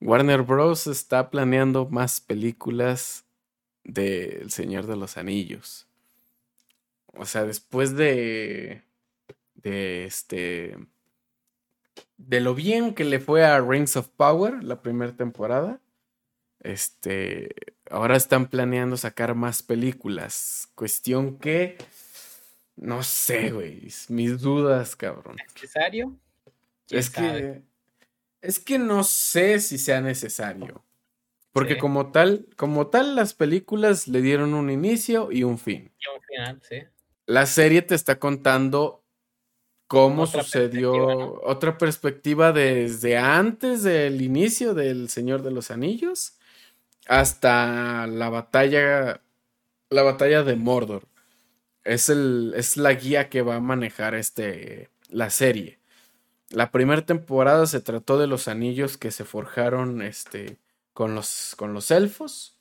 [0.00, 0.86] Warner Bros.
[0.86, 3.24] está planeando más películas
[3.84, 5.86] de El Señor de los Anillos.
[7.14, 8.82] O sea, después de.
[9.54, 10.76] de este.
[12.16, 15.80] De lo bien que le fue a Rings of Power la primera temporada.
[16.60, 17.54] Este.
[17.90, 20.68] Ahora están planeando sacar más películas.
[20.74, 21.78] Cuestión que
[22.76, 23.88] no sé, güey.
[24.08, 25.36] Mis dudas, cabrón.
[25.54, 26.16] ¿Necesario?
[26.90, 27.62] Es que.
[28.42, 30.84] Es que no sé si sea necesario.
[31.52, 35.90] Porque como tal, como tal, las películas le dieron un inicio y un fin.
[35.98, 36.82] Y un final, sí.
[37.24, 39.02] La serie te está contando
[39.86, 46.34] cómo sucedió otra perspectiva desde antes del inicio del Señor de los Anillos
[47.06, 49.20] hasta la batalla
[49.90, 51.04] la batalla de Mordor
[51.86, 55.78] es, el, es la guía que va a manejar este, la serie.
[56.50, 60.58] La primera temporada se trató de los anillos que se forjaron este,
[60.92, 62.58] con, los, con los elfos.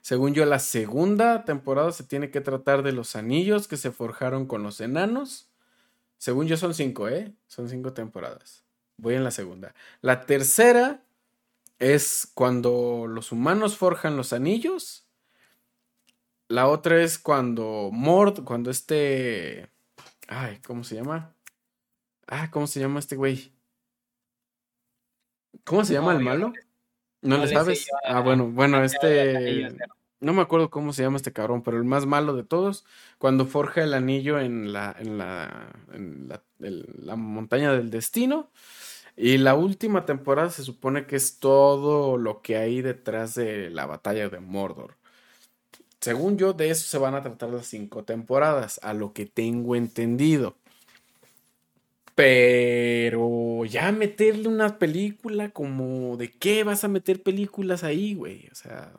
[0.00, 4.46] Según yo, la segunda temporada se tiene que tratar de los anillos que se forjaron
[4.46, 5.48] con los enanos.
[6.18, 7.32] Según yo son cinco, ¿eh?
[7.46, 8.64] Son cinco temporadas.
[8.98, 9.74] Voy en la segunda.
[10.00, 11.02] La tercera
[11.78, 15.06] es cuando los humanos forjan los anillos.
[16.48, 19.68] La otra es cuando Mord, cuando este.
[20.28, 21.34] Ay, ¿cómo se llama?
[22.26, 23.52] Ah, ¿cómo se llama este güey?
[25.64, 26.52] ¿Cómo se llama el malo?
[27.22, 27.86] ¿No, lo sabes?
[28.04, 29.76] ah, bueno, bueno, este.
[30.20, 32.84] No me acuerdo cómo se llama este cabrón, pero el más malo de todos,
[33.18, 36.28] cuando forja el anillo en la, en la, en
[37.02, 38.50] la, montaña del destino.
[39.16, 43.86] Y la última temporada se supone que es todo lo que hay detrás de la
[43.86, 44.96] batalla de Mordor.
[46.00, 49.76] Según yo, de eso se van a tratar las cinco temporadas, a lo que tengo
[49.76, 50.56] entendido.
[52.14, 58.48] Pero ya meterle una película como de qué vas a meter películas ahí, güey.
[58.50, 58.92] O sea.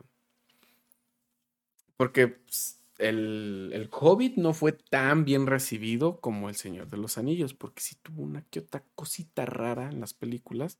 [1.98, 3.90] Porque pues, el, el,
[4.36, 8.42] no fue tan bien recibido como El Señor de los Anillos, porque sí tuvo una
[8.50, 10.78] que otra cosita rara en las películas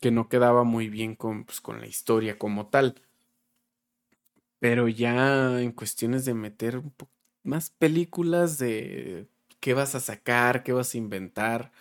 [0.00, 3.02] que no quedaba muy bien con, pues, con la historia como tal.
[4.60, 6.80] Pero ya en cuestiones de meter
[7.42, 9.26] más películas de
[9.58, 11.72] qué vas a sacar, qué vas a inventar.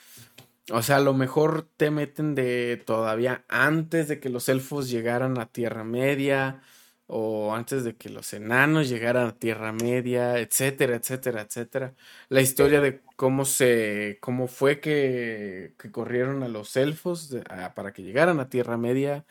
[0.72, 5.38] O sea, a lo mejor te meten de todavía antes de que los elfos llegaran
[5.39, 6.63] a Tierra Media
[7.12, 11.95] o antes de que los enanos llegaran a Tierra Media, etcétera, etcétera, etcétera.
[12.30, 17.36] La historia de cómo se, cómo fue que, que corrieron a los elfos
[17.76, 19.26] para que llegaran a Tierra Media.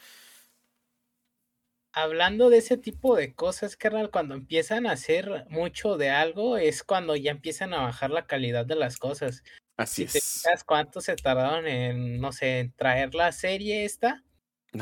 [1.92, 6.82] Hablando de ese tipo de cosas, carnal, cuando empiezan a hacer mucho de algo es
[6.82, 9.44] cuando ya empiezan a bajar la calidad de las cosas.
[9.76, 10.42] Así si es.
[10.42, 14.24] Te cuánto se tardaron en, no sé, en traer la serie esta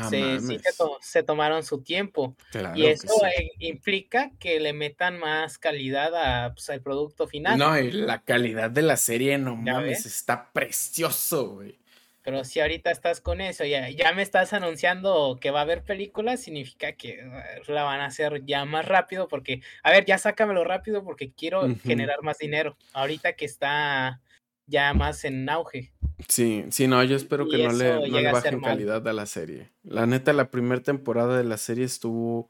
[0.08, 0.58] se, sí
[1.00, 2.36] se, tomaron su tiempo.
[2.74, 7.58] y eso eh, implica que le metan más calidad a, pues, al producto final.
[7.58, 11.78] No, y la calidad de la serie, no mames, está precioso, güey.
[12.26, 15.84] Pero si ahorita estás con eso, ya, ya me estás anunciando que va a haber
[15.84, 20.18] películas, significa que eh, la van a hacer ya más rápido, porque, a ver, ya
[20.18, 22.76] sácamelo rápido porque quiero generar más dinero.
[22.94, 24.20] Ahorita que está
[24.66, 25.92] ya más en auge.
[26.28, 29.70] Sí, sí, no, yo espero que no le, no bajen calidad a la serie.
[29.84, 32.48] La neta, la primera temporada de la serie estuvo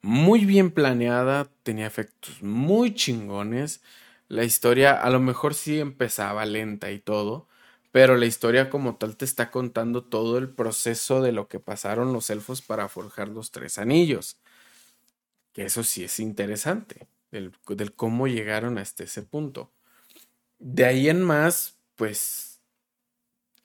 [0.00, 3.82] muy bien planeada, tenía efectos muy chingones.
[4.28, 7.48] La historia a lo mejor sí empezaba lenta y todo,
[7.90, 12.12] pero la historia como tal te está contando todo el proceso de lo que pasaron
[12.12, 14.38] los elfos para forjar los tres anillos.
[15.52, 19.72] Que eso sí es interesante, del, del cómo llegaron hasta ese punto.
[20.58, 22.60] De ahí en más, pues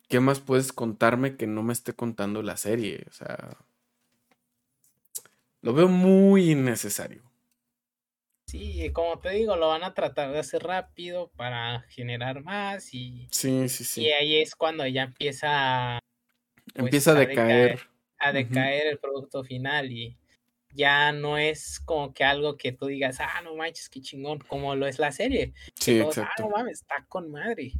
[0.07, 3.05] ¿qué más puedes contarme que no me esté contando la serie?
[3.09, 3.57] O sea,
[5.61, 7.23] lo veo muy innecesario.
[8.47, 13.27] Sí, como te digo, lo van a tratar de hacer rápido para generar más y,
[13.31, 14.01] sí, sí, sí.
[14.03, 15.97] y ahí es cuando ya empieza
[16.65, 17.79] pues, empieza a decaer,
[18.19, 20.17] a decaer el producto final y
[20.73, 24.75] ya no es como que algo que tú digas, ah, no manches, qué chingón, como
[24.75, 25.53] lo es la serie.
[25.75, 26.31] Sí, ah, exacto.
[26.37, 27.73] Ah, no mames, está con madre.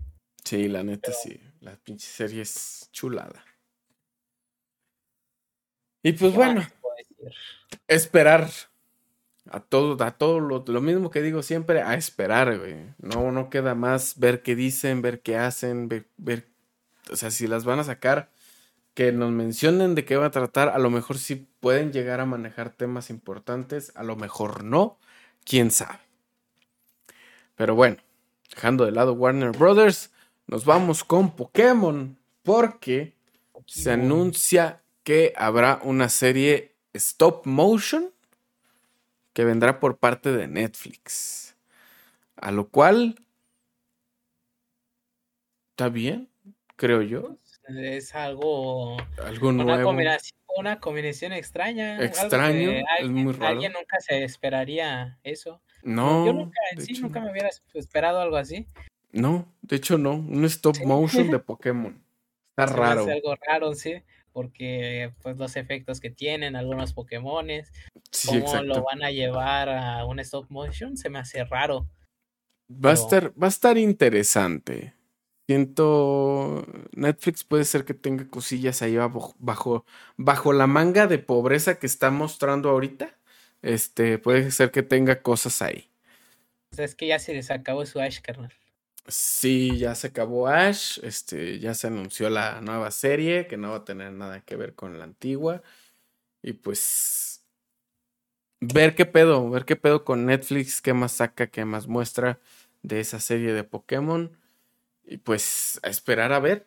[0.44, 1.39] Sí, la neta sí.
[1.62, 3.44] La pinche serie es chulada.
[6.04, 6.68] Y pues bueno,
[7.88, 8.50] esperar
[9.50, 12.76] a todo, a todo lo, lo, mismo que digo siempre, a esperar, güey.
[12.98, 16.48] No, no queda más ver qué dicen, ver qué hacen, ver, ver,
[17.10, 18.30] o sea, si las van a sacar,
[18.94, 22.26] que nos mencionen de qué va a tratar, a lo mejor sí pueden llegar a
[22.26, 25.00] manejar temas importantes, a lo mejor no,
[25.46, 26.00] quién sabe.
[27.56, 27.98] Pero bueno,
[28.50, 30.12] dejando de lado Warner Brothers,
[30.48, 33.16] nos vamos con Pokémon porque
[33.66, 38.12] se anuncia que habrá una serie stop motion
[39.34, 41.56] que vendrá por parte de Netflix.
[42.36, 43.16] A lo cual
[45.72, 46.30] está bien,
[46.76, 47.38] creo yo.
[47.68, 49.89] Es algo, algo una nuevo.
[49.89, 52.03] Combinación, una combinación extraña.
[52.03, 53.47] Extraño, es muy raro.
[53.47, 55.61] Alguien nunca se esperaría eso.
[55.82, 56.26] No.
[56.26, 58.68] Yo nunca, en sí, nunca me hubiera esperado algo así.
[59.11, 62.03] No, de hecho no, un stop motion de Pokémon.
[62.49, 63.01] Está raro.
[63.03, 64.01] Es algo raro, sí,
[64.32, 67.72] porque pues los efectos que tienen algunos Pokémones,
[68.26, 71.88] cómo lo van a llevar a un stop motion, se me hace raro.
[72.70, 74.93] Va a estar, va a estar interesante.
[75.48, 79.86] Siento Netflix puede ser que tenga cosillas ahí bajo, bajo,
[80.16, 83.14] bajo la manga de pobreza que está mostrando ahorita.
[83.62, 85.89] Este, puede ser que tenga cosas ahí.
[86.72, 88.54] O sea, es que ya se les acabó su Ash, carnal.
[89.08, 93.78] Sí, ya se acabó Ash, este, ya se anunció la nueva serie que no va
[93.78, 95.62] a tener nada que ver con la antigua.
[96.41, 97.46] Y pues
[98.62, 102.39] ver qué pedo, ver qué pedo con Netflix, qué más saca, qué más muestra
[102.82, 104.38] de esa serie de Pokémon.
[105.06, 106.66] Y pues a esperar a ver,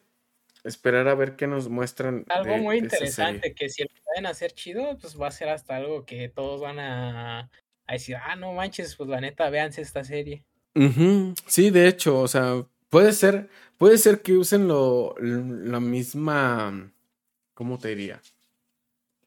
[0.64, 2.24] esperar a ver qué nos muestran.
[2.28, 6.04] Algo muy interesante, que si lo pueden hacer chido, pues va a ser hasta algo
[6.04, 7.50] que todos van a,
[7.86, 10.44] a decir, ah, no manches, pues la neta, véanse esta serie.
[11.46, 16.92] Sí, de hecho, o sea, puede ser, puede ser que usen lo, la misma,
[17.54, 18.20] ¿cómo te diría?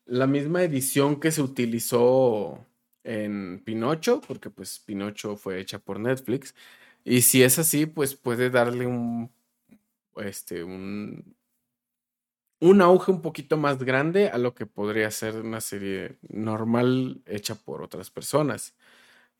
[0.06, 2.66] La misma edición que se utilizó
[3.04, 6.54] en Pinocho, porque pues Pinocho fue hecha por Netflix.
[7.10, 9.32] Y si es así, pues puede darle un,
[10.18, 11.36] este, un,
[12.60, 17.56] un auge un poquito más grande a lo que podría ser una serie normal hecha
[17.56, 18.76] por otras personas.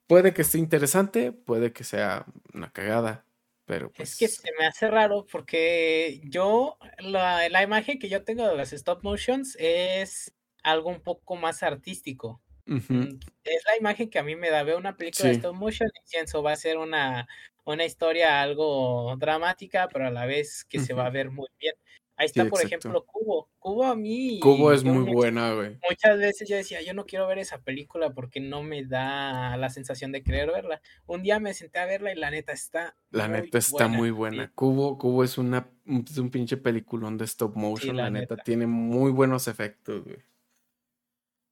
[0.08, 3.24] Puede que esté interesante, puede que sea una cagada,
[3.66, 8.24] pero Es que pues se me hace raro porque yo, la, la imagen que yo
[8.24, 12.42] tengo de las stop motions es algo un poco más artístico.
[12.66, 14.62] Mm, Es la imagen que a mí me da.
[14.62, 17.28] Veo una película de stop motion y pienso va a ser una,
[17.64, 21.74] una historia algo dramática, pero a la vez que se va a ver muy bien.
[22.16, 23.50] Ahí sí, está, por ejemplo, Cubo.
[23.58, 23.96] Cubo a
[24.38, 25.80] Cubo mí, es yo muy muchas, buena, güey.
[25.88, 29.70] muchas veces yo decía, yo no quiero ver esa película porque no me da la
[29.70, 30.80] sensación de querer verla.
[31.06, 33.88] Un día me senté a verla y la neta está La muy neta está buena.
[33.88, 34.52] muy Sí, buena.
[34.54, 37.96] Cubo, Cubo es una, es un pinche peliculón de stop sí, motion.
[37.96, 38.42] La la neta neta.
[38.42, 40.18] tiene muy buenos efectos, güey.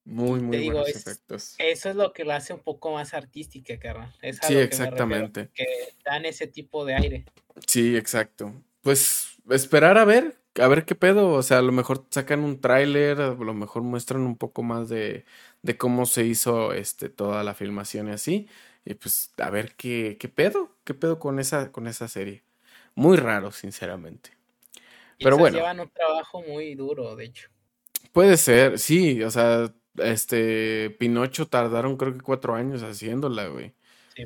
[0.08, 1.58] Muy, Y te muy digo, buenos es, efectos.
[1.58, 4.14] eso es lo que lo hace un poco más artística, carnal.
[4.22, 5.50] Es Sí, que refiero, exactamente.
[5.54, 5.64] que
[6.04, 7.28] dan ese tipo de aire.
[7.66, 8.52] Sí, exacto.
[8.82, 11.30] Pues esperar a ver, a ver qué pedo.
[11.32, 14.88] O sea, a lo mejor sacan un tráiler, a lo mejor muestran un poco más
[14.88, 15.24] de,
[15.62, 18.48] de cómo se hizo este, toda la filmación y así.
[18.84, 22.44] Y pues a ver qué, qué pedo, qué pedo con esa, con esa serie.
[22.94, 24.30] Muy raro, sinceramente.
[25.18, 27.48] Y Pero bueno, llevan un trabajo muy duro, de hecho.
[28.12, 29.72] puede ser, sí, o sea,
[30.02, 33.74] este Pinocho tardaron creo que cuatro años haciéndola, güey.
[34.14, 34.24] Sí.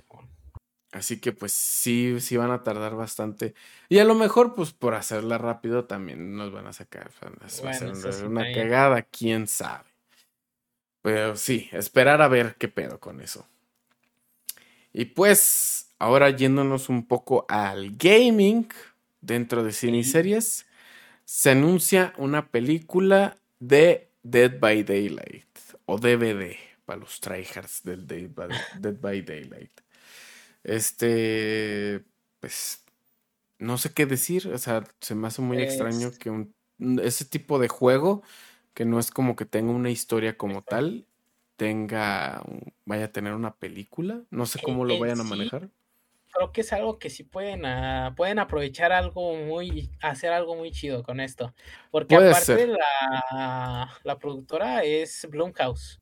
[0.92, 3.54] Así que pues sí, sí van a tardar bastante.
[3.88, 7.10] Y a lo mejor, pues por hacerla rápido también nos van a sacar.
[7.20, 9.88] va a sí una cagada, quién sabe.
[11.00, 13.48] Pero sí, esperar a ver qué pedo con eso.
[14.92, 18.68] Y pues, ahora yéndonos un poco al gaming
[19.22, 20.66] dentro de cine y series,
[21.24, 25.51] se anuncia una película de Dead by Daylight
[25.86, 28.48] o DVD para los tryhards del Dead by,
[28.80, 29.80] Dead by Daylight.
[30.64, 32.04] Este,
[32.40, 32.84] pues,
[33.58, 36.54] no sé qué decir, o sea, se me hace muy extraño que un,
[37.02, 38.22] ese tipo de juego,
[38.74, 41.06] que no es como que tenga una historia como tal,
[41.56, 42.42] tenga,
[42.84, 45.70] vaya a tener una película, no sé cómo lo vayan a manejar.
[46.32, 50.72] Creo que es algo que sí pueden, ah, pueden aprovechar algo muy, hacer algo muy
[50.72, 51.54] chido con esto.
[51.90, 56.00] Porque Puede aparte la, la productora es Blumhouse,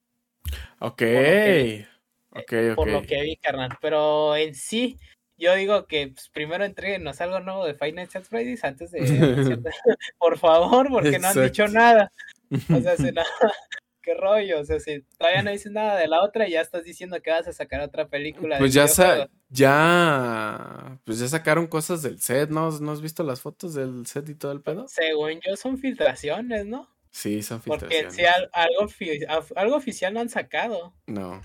[0.78, 1.86] Ok, por lo que vi,
[2.30, 3.70] ok, por lo que vi, carnal.
[3.80, 4.98] Pero en sí,
[5.36, 9.00] yo digo que pues, primero entréguenos algo nuevo de Five Nights Freddy's antes de.
[10.18, 12.12] Por favor, porque no han dicho nada.
[12.50, 13.12] O sea, se,
[14.02, 14.60] qué rollo.
[14.60, 17.46] O sea, si todavía no dices nada de la otra, ya estás diciendo que vas
[17.48, 22.70] a sacar otra película Pues ya, sa- ya, pues ya sacaron cosas del set, ¿no?
[22.80, 24.86] ¿No has visto las fotos del set y todo el pedo?
[24.88, 26.88] Según yo, son filtraciones, ¿no?
[27.10, 28.34] Sí, son Porque si filtraciones.
[28.36, 30.94] al- algo, algo oficial no han sacado.
[31.06, 31.40] No.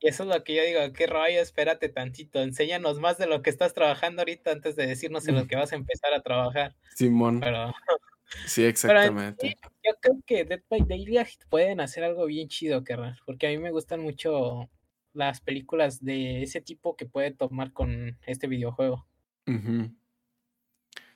[0.00, 3.40] Y eso es lo que yo digo, qué rollo, espérate tantito, enséñanos más de lo
[3.42, 6.74] que estás trabajando ahorita antes de decirnos en lo que vas a empezar a trabajar.
[6.96, 7.38] Simón.
[7.40, 7.72] Pero,
[8.46, 9.56] Sí, exactamente.
[9.84, 13.58] yo creo que Dead by Daylight pueden hacer algo bien chido, carnal, porque a mí
[13.58, 14.68] me gustan mucho
[15.12, 19.06] las películas de ese tipo que puede tomar con este videojuego.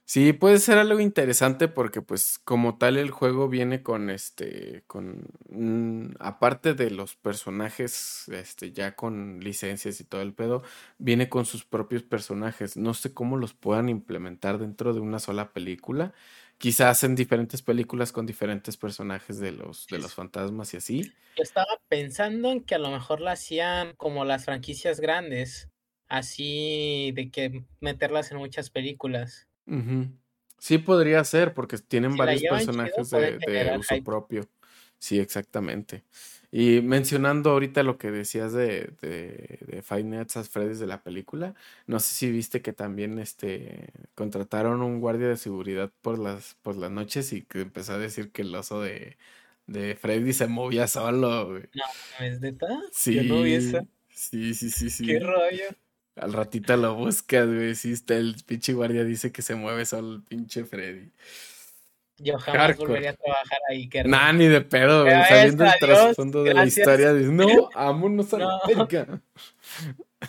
[0.09, 5.27] Sí, puede ser algo interesante porque pues como tal el juego viene con este, con,
[5.49, 10.62] mm, aparte de los personajes, este, ya con licencias y todo el pedo,
[10.99, 12.77] viene con sus propios personajes.
[12.77, 16.14] No sé cómo los puedan implementar dentro de una sola película.
[16.59, 21.13] Quizás en diferentes películas con diferentes personajes de los, de los fantasmas y así.
[21.37, 25.69] Yo estaba pensando en que a lo mejor la hacían como las franquicias grandes,
[26.09, 29.49] así de que meterlas en muchas películas.
[30.59, 34.05] Sí podría ser, porque tienen Si varios chido, personajes de, uso hype.
[34.05, 34.49] propio.
[34.99, 36.05] Sí, exactamente.
[36.51, 41.03] Y mencionando ahorita lo que decías de, de, de Five Nights at Freddy's de la
[41.03, 41.55] película,
[41.87, 46.77] no sé si viste que también este contrataron un guardia de seguridad por las, por
[46.77, 49.17] las noches y que empezó a decir que el oso de,
[49.67, 51.64] de Freddy se movía solo, güey.
[51.75, 51.85] No,
[52.27, 52.67] ¿es neta?
[53.05, 53.61] Yo no vi.
[53.61, 55.18] Sí, sí, sí, sí, ¿Qué sí.
[55.18, 55.64] rollo?
[56.17, 57.75] Al ratito lo buscas, güey.
[57.75, 61.13] Sí, está el pinche guardia dice que se mueve solo el pinche Freddy.
[62.18, 62.88] Yo jamás Hardcore.
[62.88, 64.21] volvería a trabajar ahí, carnal.
[64.21, 65.13] Nah, ni de pedo, güey.
[65.13, 69.21] Ya ves, Sabiendo el adiós, trasfondo de la historia, dices, no, vámonos a la verga.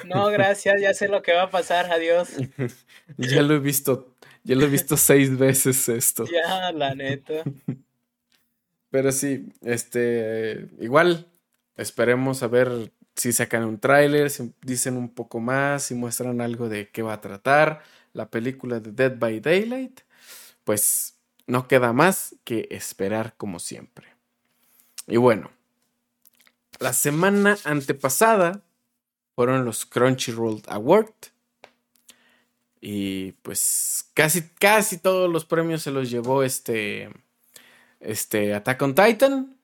[0.06, 2.30] No, gracias, ya sé lo que va a pasar, adiós.
[3.18, 6.26] Ya lo he visto, ya lo he visto seis veces esto.
[6.26, 7.44] Ya, la neta.
[8.90, 11.28] Pero sí, este, igual,
[11.78, 16.68] esperemos a ver si sacan un tráiler, si dicen un poco más, si muestran algo
[16.70, 17.82] de qué va a tratar
[18.14, 20.02] la película de Dead by Daylight.
[20.64, 21.17] Pues
[21.48, 24.08] no queda más que esperar como siempre.
[25.08, 25.50] Y bueno,
[26.80, 28.62] la semana antepasada
[29.36, 31.14] fueron los Crunchyroll Award.
[32.82, 37.10] Y pues casi, casi todos los premios se los llevó este,
[38.00, 39.58] este Attack on Titan.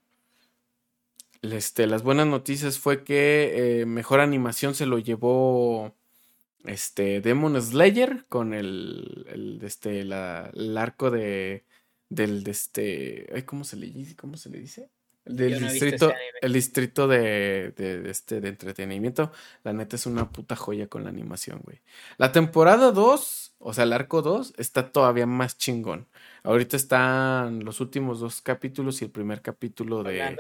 [1.42, 5.94] Este, las buenas noticias fue que eh, mejor animación se lo llevó
[6.66, 11.66] este Demon Slayer con el, el este, el arco de
[12.10, 14.16] del de este, ¿cómo se le dice?
[14.16, 14.90] ¿Cómo se le dice?
[15.26, 19.32] El del distrito, el distrito de, de, este, de entretenimiento,
[19.64, 21.80] la neta es una puta joya con la animación, güey.
[22.18, 26.08] La temporada 2, o sea, el arco 2, está todavía más chingón.
[26.44, 30.36] Ahorita están los últimos dos capítulos y el primer capítulo de,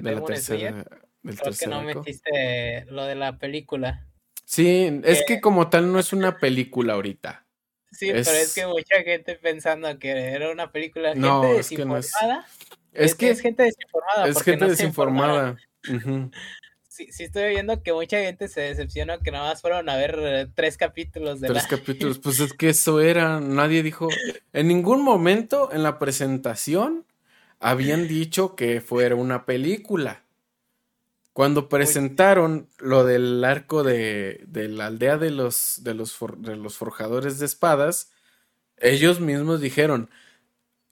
[0.00, 0.84] de, la tercera.
[1.22, 4.06] Del que no metiste lo de la película.
[4.44, 7.46] Sí, es que como tal no es una película ahorita.
[7.90, 11.84] Sí, pero es que mucha gente pensando que era una película, gente no, es que
[11.84, 12.12] no es...
[12.92, 14.28] Es, que es gente desinformada.
[14.28, 15.56] Es gente desinformada.
[16.88, 20.18] sí, sí, estoy viendo que mucha gente se decepciona que nada más fueron a ver
[20.20, 24.08] eh, tres capítulos de Tres capítulos, pues es que eso era, nadie dijo,
[24.52, 27.06] en ningún momento en la presentación
[27.60, 30.22] habían dicho que fuera una película.
[31.38, 36.76] Cuando presentaron lo del arco de, de la aldea de los, de, los de los
[36.76, 38.10] forjadores de espadas,
[38.76, 40.10] ellos mismos dijeron,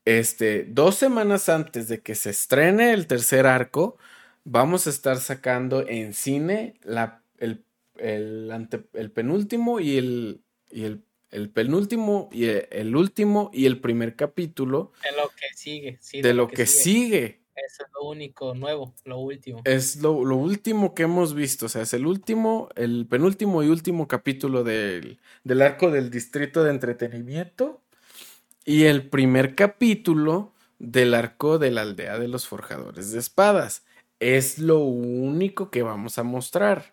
[0.04, 3.98] este, dos semanas antes de que se estrene el tercer arco,
[4.44, 7.64] vamos a estar sacando en cine la, el,
[7.98, 14.92] el, penúltimo y el, y el, penúltimo y el, último y el primer capítulo.
[15.02, 17.40] De lo que sigue, de, lo, que, sigue.
[17.56, 19.62] Eso es lo único nuevo, lo último.
[19.64, 23.68] Es lo, lo, último que hemos visto, o sea, es el último, el penúltimo y
[23.68, 27.80] último capítulo del, del arco del distrito de entretenimiento
[28.66, 33.84] y el primer capítulo del arco de la aldea de los forjadores de espadas.
[34.20, 36.92] Es lo único que vamos a mostrar.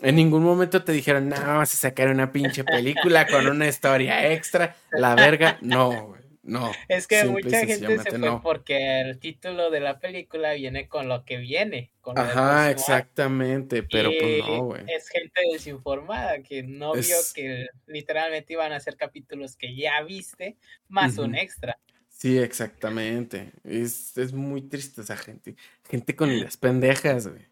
[0.00, 4.32] En ningún momento te dijeron, no, vas a sacar una pinche película con una historia
[4.32, 4.76] extra.
[4.90, 6.21] La verga, no, güey.
[6.42, 6.72] No.
[6.88, 11.24] Es que mucha gente se fue porque el título de la película viene con lo
[11.24, 11.92] que viene.
[12.00, 14.82] Con Ajá, exactamente, pero pues no, güey.
[14.88, 20.56] Es gente desinformada que no vio que literalmente iban a ser capítulos que ya viste,
[20.88, 21.78] más un extra.
[22.08, 23.52] Sí, exactamente.
[23.62, 25.56] Es, es muy triste esa gente.
[25.88, 27.46] Gente con las pendejas, güey.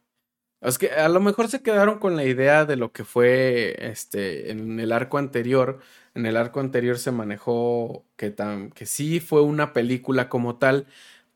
[0.60, 4.50] Es que a lo mejor se quedaron con la idea de lo que fue este
[4.50, 5.80] en el arco anterior.
[6.15, 10.87] En el arco anterior se manejó que, tan, que sí fue una película como tal,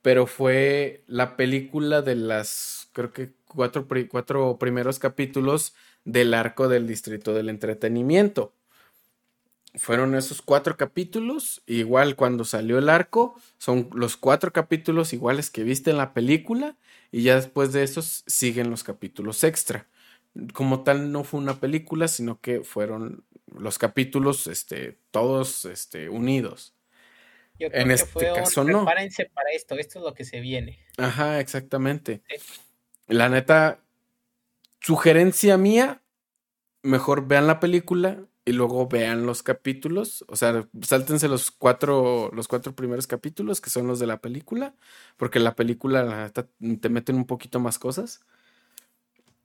[0.02, 5.74] pero fue la película de las, creo que cuatro, cuatro primeros capítulos
[6.04, 8.52] del arco del Distrito del Entretenimiento.
[9.76, 15.64] Fueron esos cuatro capítulos, igual cuando salió el arco, son los cuatro capítulos iguales que
[15.64, 16.76] viste en la película
[17.10, 19.88] y ya después de esos siguen los capítulos extra.
[20.52, 26.74] Como tal no fue una película, sino que fueron los capítulos este, todos este, unidos.
[27.58, 28.84] en este caso no.
[28.84, 30.80] Prepárense para esto, esto es lo que se viene.
[30.98, 32.22] Ajá, exactamente.
[33.06, 33.80] La neta,
[34.80, 36.02] sugerencia mía,
[36.82, 42.46] mejor vean la película y luego vean los capítulos, o sea, sáltense los cuatro, los
[42.46, 44.74] cuatro primeros capítulos que son los de la película,
[45.16, 48.20] porque la película te meten un poquito más cosas.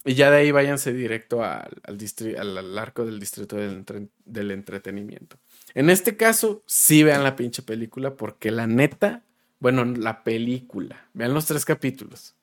[0.05, 3.85] Y ya de ahí váyanse directo al, al, arco del distrito del,
[4.25, 5.37] del, entretenimiento.
[5.73, 9.23] En este caso, sí vean la pinche película, porque la neta,
[9.59, 12.35] bueno, la película, vean los tres capítulos.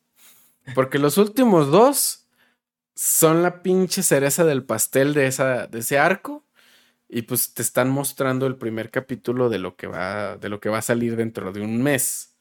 [0.74, 2.26] Porque los últimos dos
[2.94, 6.44] son la pinche cereza del pastel de, esa, de ese arco
[7.08, 10.68] y pues te están mostrando el primer capítulo de lo que va, de lo que
[10.68, 12.34] va a salir dentro de un mes.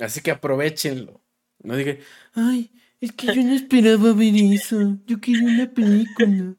[0.00, 1.22] Así que aprovechenlo.
[1.62, 1.98] No digan,
[2.34, 4.98] ay, es que yo no esperaba ver eso.
[5.06, 6.54] Yo quería una película.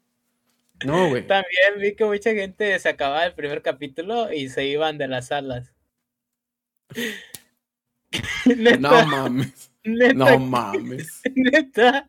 [0.84, 1.26] No, güey.
[1.26, 5.28] También vi que mucha gente se acababa el primer capítulo y se iban de las
[5.28, 5.72] salas.
[8.80, 9.72] no mames.
[9.84, 11.22] no mames.
[11.34, 12.08] Neta.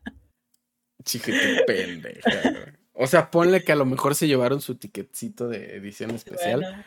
[1.04, 6.10] Chiquito pendeja, o sea, ponle que a lo mejor se llevaron su ticketcito de edición
[6.10, 6.84] especial.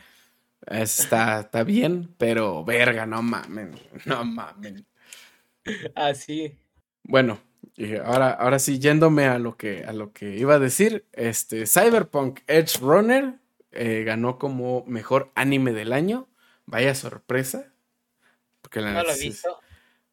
[0.67, 4.85] Está, está bien, pero verga, no mamen, no mamen.
[5.95, 6.59] Así.
[7.03, 7.39] Bueno,
[7.75, 11.65] y ahora, ahora sí, yéndome a lo que, a lo que iba a decir, este
[11.65, 13.35] Cyberpunk Edge Runner
[13.71, 16.27] eh, ganó como mejor anime del año.
[16.65, 17.71] Vaya sorpresa.
[18.61, 19.59] Porque la no lo he visto.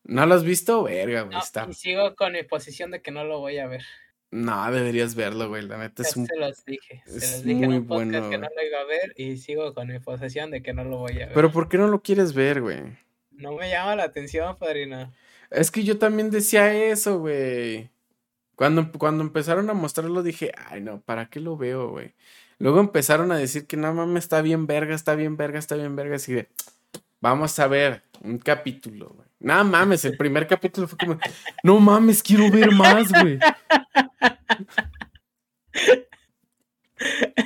[0.05, 0.83] ¿No lo has visto?
[0.85, 1.39] Verga, güey.
[1.69, 3.83] Y sigo con mi posición de que no lo voy a ver.
[4.31, 5.63] No, deberías verlo, güey.
[5.63, 6.27] La neta es un.
[6.27, 7.03] Se los dije.
[7.07, 9.89] Se los dije en un podcast que no lo iba a ver y sigo con
[9.89, 11.35] mi posesión de que no lo voy a ver.
[11.35, 12.81] Pero ¿por qué no lo quieres ver, güey?
[13.31, 15.13] No me llama la atención, padrino.
[15.51, 17.91] Es que yo también decía eso, güey.
[18.55, 22.15] Cuando, cuando empezaron a mostrarlo dije, ay no, ¿para qué lo veo, güey?
[22.59, 25.95] Luego empezaron a decir que nada más está bien verga, está bien verga, está bien
[25.95, 26.17] verga.
[26.17, 26.49] Así de,
[27.21, 29.29] vamos a ver un capítulo, güey.
[29.41, 31.19] Nada mames, el primer capítulo fue como,
[31.63, 33.39] no mames, quiero ver más, güey.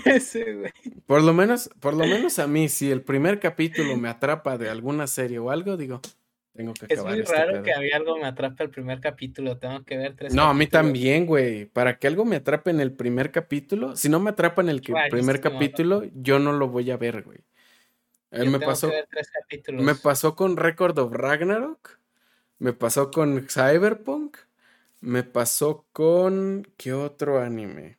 [0.06, 0.72] Ese, güey.
[1.06, 4.70] Por lo menos, por lo menos a mí, si el primer capítulo me atrapa de
[4.70, 6.00] alguna serie o algo, digo,
[6.54, 7.12] tengo que acabar.
[7.12, 9.96] Es muy este raro que a mí algo me atrape el primer capítulo, tengo que
[9.96, 10.34] ver tres.
[10.34, 11.66] No, a mí también, güey.
[11.66, 14.82] Para que algo me atrape en el primer capítulo, si no me atrapa en el
[15.10, 17.38] primer capítulo, yo no lo voy a ver, güey.
[18.32, 18.90] Eh, me pasó.
[19.72, 21.98] Me pasó con Record of Ragnarok.
[22.58, 24.38] Me pasó con Cyberpunk.
[25.00, 26.66] Me pasó con.
[26.76, 27.98] ¿Qué otro anime?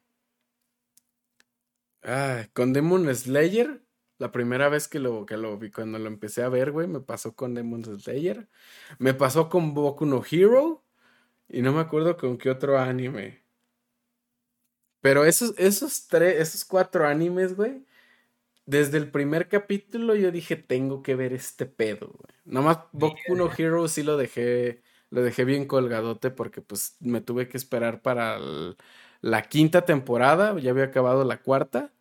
[2.02, 3.83] Ah, con Demon Slayer.
[4.24, 7.02] La primera vez que lo, que lo vi, cuando lo empecé a ver, güey, me
[7.02, 8.48] pasó con Demon Slayer.
[8.98, 10.82] Me pasó con Boku no Hero.
[11.50, 13.44] Y no me acuerdo con qué otro anime.
[15.02, 17.86] Pero esos, esos tres, esos cuatro animes, güey.
[18.66, 22.34] Desde el primer capítulo yo dije, tengo que ver este pedo, güey.
[22.46, 27.50] Nomás Boku no Hero sí lo dejé, lo dejé bien colgadote porque pues me tuve
[27.50, 28.40] que esperar para
[29.20, 31.92] la quinta temporada, ya había acabado la cuarta.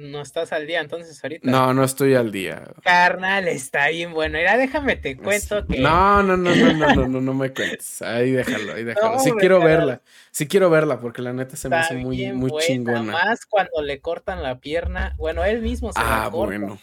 [0.00, 1.50] No estás al día entonces ahorita.
[1.50, 2.64] No, no estoy al día.
[2.82, 4.38] Carnal, está bien bueno.
[4.38, 5.78] Mira, déjame te cuento que.
[5.78, 8.00] No, no, no, no, no, no, no, no me cuentes.
[8.00, 9.18] Ahí déjalo, ahí déjalo.
[9.18, 10.00] sí quiero verla.
[10.30, 13.12] Sí quiero verla porque la neta se me hace muy, muy chingona.
[13.12, 15.14] Más cuando le cortan la pierna.
[15.18, 16.58] Bueno, él mismo se ah, la corta.
[16.58, 16.78] Bueno.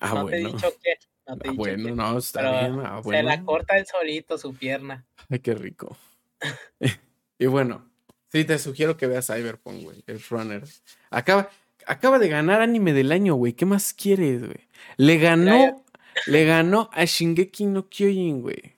[0.00, 0.30] Ah, no bueno.
[0.30, 0.94] Te he dicho que.
[1.28, 2.80] No te ah, bueno, no, está bien.
[2.84, 3.18] Ah, bueno.
[3.20, 5.04] Se la corta él solito su pierna.
[5.30, 5.96] Ay, qué rico.
[7.38, 7.88] y bueno,
[8.32, 10.02] sí, te sugiero que veas Cyberpunk, güey.
[10.08, 10.64] El Runner.
[11.10, 11.48] Acaba
[11.86, 13.54] acaba de ganar anime del año, güey.
[13.54, 14.68] ¿Qué más quieres, güey?
[14.96, 15.84] Le ganó,
[16.26, 18.76] le ganó a Shingeki no Kyojin, güey.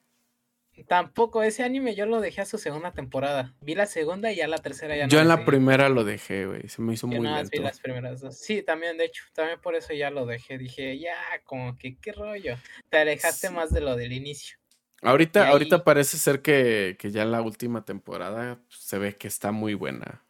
[0.87, 3.55] Tampoco, ese anime yo lo dejé a su segunda temporada.
[3.61, 5.11] Vi la segunda y ya la tercera ya no.
[5.11, 6.69] Yo en la primera lo dejé, güey.
[6.69, 7.51] Se me hizo muy lento.
[7.53, 8.39] vi las primeras dos.
[8.39, 10.57] Sí, también, de hecho, también por eso ya lo dejé.
[10.57, 11.15] Dije, ya,
[11.45, 12.57] como que qué rollo.
[12.89, 14.57] Te alejaste más de lo del inicio.
[15.03, 19.75] Ahorita, ahorita parece ser que, que ya la última temporada se ve que está muy
[19.75, 20.25] buena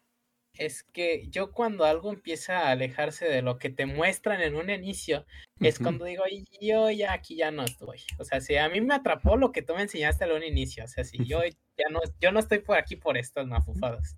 [0.59, 4.71] es que yo cuando algo empieza a alejarse de lo que te muestran en un
[4.71, 5.25] inicio,
[5.61, 6.25] es cuando digo,
[6.61, 8.01] yo ya aquí ya no estoy.
[8.19, 10.85] O sea, si a mí me atrapó lo que tú me enseñaste en un inicio,
[10.85, 14.17] o sea, si yo ya no, yo no estoy por aquí por estas mafufadas.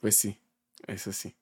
[0.00, 0.40] Pues sí,
[0.86, 1.36] eso sí.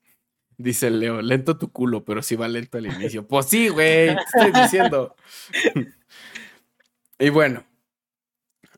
[0.57, 3.27] Dice Leo, lento tu culo, pero sí va lento al inicio.
[3.29, 5.15] pues sí, güey, te estoy diciendo.
[7.21, 7.65] y bueno,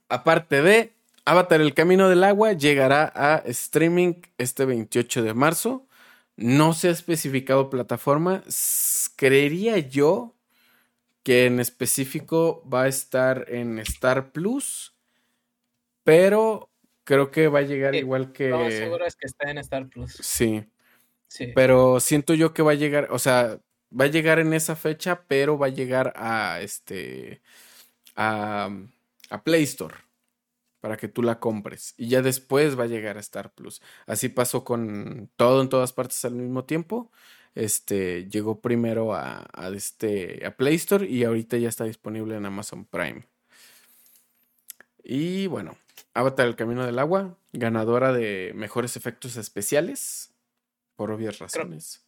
[0.08, 0.95] aparte de
[1.27, 5.89] Avatar El Camino del Agua llegará a streaming este 28 de marzo.
[6.36, 8.44] No se ha especificado plataforma.
[9.16, 10.36] Creería yo
[11.24, 14.94] que en específico va a estar en Star Plus,
[16.05, 16.70] pero
[17.03, 18.51] creo que va a llegar igual que...
[18.51, 20.12] Lo seguro es que está en Star Plus.
[20.12, 20.65] Sí.
[21.27, 21.48] sí.
[21.57, 23.59] Pero siento yo que va a llegar, o sea,
[23.90, 27.43] va a llegar en esa fecha, pero va a llegar a este...
[28.15, 28.70] a,
[29.28, 30.05] a Play Store
[30.81, 33.82] para que tú la compres y ya después va a llegar a Star Plus.
[34.07, 37.11] Así pasó con todo en todas partes al mismo tiempo.
[37.55, 42.85] Este llegó primero a, este, a Play Store y ahorita ya está disponible en Amazon
[42.85, 43.27] Prime.
[45.03, 45.77] Y bueno,
[46.12, 50.35] Avatar el Camino del Agua, ganadora de mejores efectos especiales,
[50.97, 52.05] por obvias razones.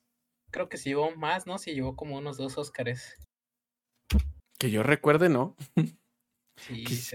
[0.50, 1.58] Creo, que se llevó más, ¿no?
[1.58, 3.16] Se llevó como unos dos Óscares.
[4.58, 5.56] Que yo recuerde, no.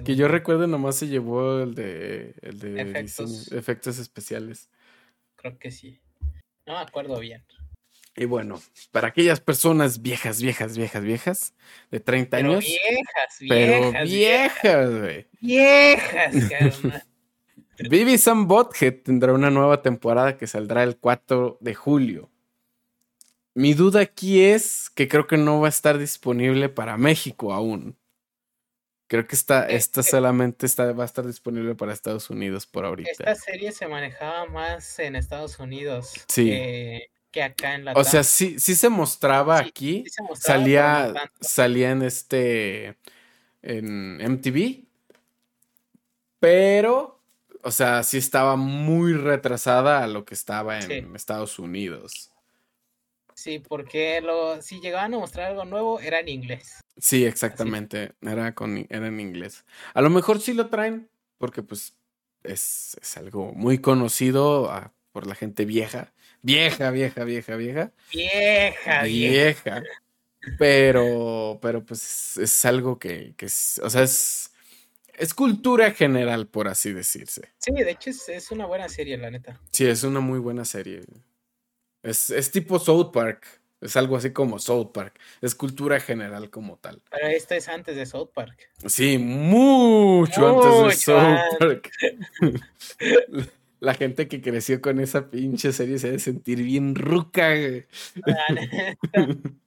[0.04, 2.82] que, yo recuerde nomás se llevó el de, el de
[3.52, 3.98] efectos.
[4.00, 4.70] especiales.
[5.36, 6.00] Creo que sí.
[6.66, 7.44] No me acuerdo bien.
[8.16, 8.62] Y bueno,
[8.92, 11.54] para aquellas personas viejas, viejas, viejas, viejas,
[11.90, 12.64] de 30 años.
[12.64, 13.92] Viejas, viejas.
[13.92, 15.28] Pero viejas, güey.
[15.42, 16.82] Viejas,
[17.90, 22.30] Vivi Sam Bothead tendrá una nueva temporada que saldrá el 4 de julio.
[23.56, 27.98] Mi duda aquí es que creo que no va a estar disponible para México aún.
[29.08, 33.12] Creo que esta, esta solamente está, va a estar disponible para Estados Unidos por ahorita.
[33.12, 37.10] Esta serie se manejaba más en Estados Unidos que,
[37.44, 40.06] acá en la O sea, sí, sí se mostraba aquí.
[40.36, 42.98] salía, salía en este.
[43.62, 44.86] en MTV.
[46.40, 47.20] Pero.
[47.66, 52.33] O sea, sí estaba muy retrasada a lo que estaba en Estados Unidos.
[53.44, 56.80] Sí, porque lo, si llegaban a mostrar algo nuevo, era en inglés.
[56.98, 58.14] Sí, exactamente.
[58.22, 59.66] Era, con, era en inglés.
[59.94, 61.10] A lo mejor sí lo traen,
[61.40, 61.94] porque pues
[62.44, 66.14] es, es algo muy conocido ah, por la gente vieja.
[66.42, 67.92] Vieja, vieja, vieja, vieja.
[68.14, 69.84] Vieja, vieja.
[70.58, 74.54] Pero, pero pues es algo que, que es, o sea, es,
[75.16, 77.50] es cultura general, por así decirse.
[77.58, 79.60] Sí, de hecho es, una buena serie, la neta.
[79.70, 81.02] Sí, es una muy buena serie.
[82.04, 83.64] Es, es tipo South Park.
[83.84, 85.20] Es algo así como South Park.
[85.42, 87.02] Es cultura general como tal.
[87.10, 88.70] Pero esto es antes de South Park.
[88.86, 91.92] Sí, mucho, antes de South Park.
[93.80, 97.54] La gente que creció con esa pinche serie se debe sentir bien ruca.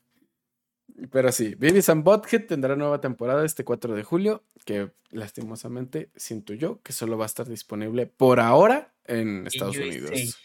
[1.12, 6.54] Pero sí, Babies and Butthead tendrá nueva temporada este 4 de julio, que lastimosamente siento
[6.54, 10.38] yo que solo va a estar disponible por ahora en Estados Unidos.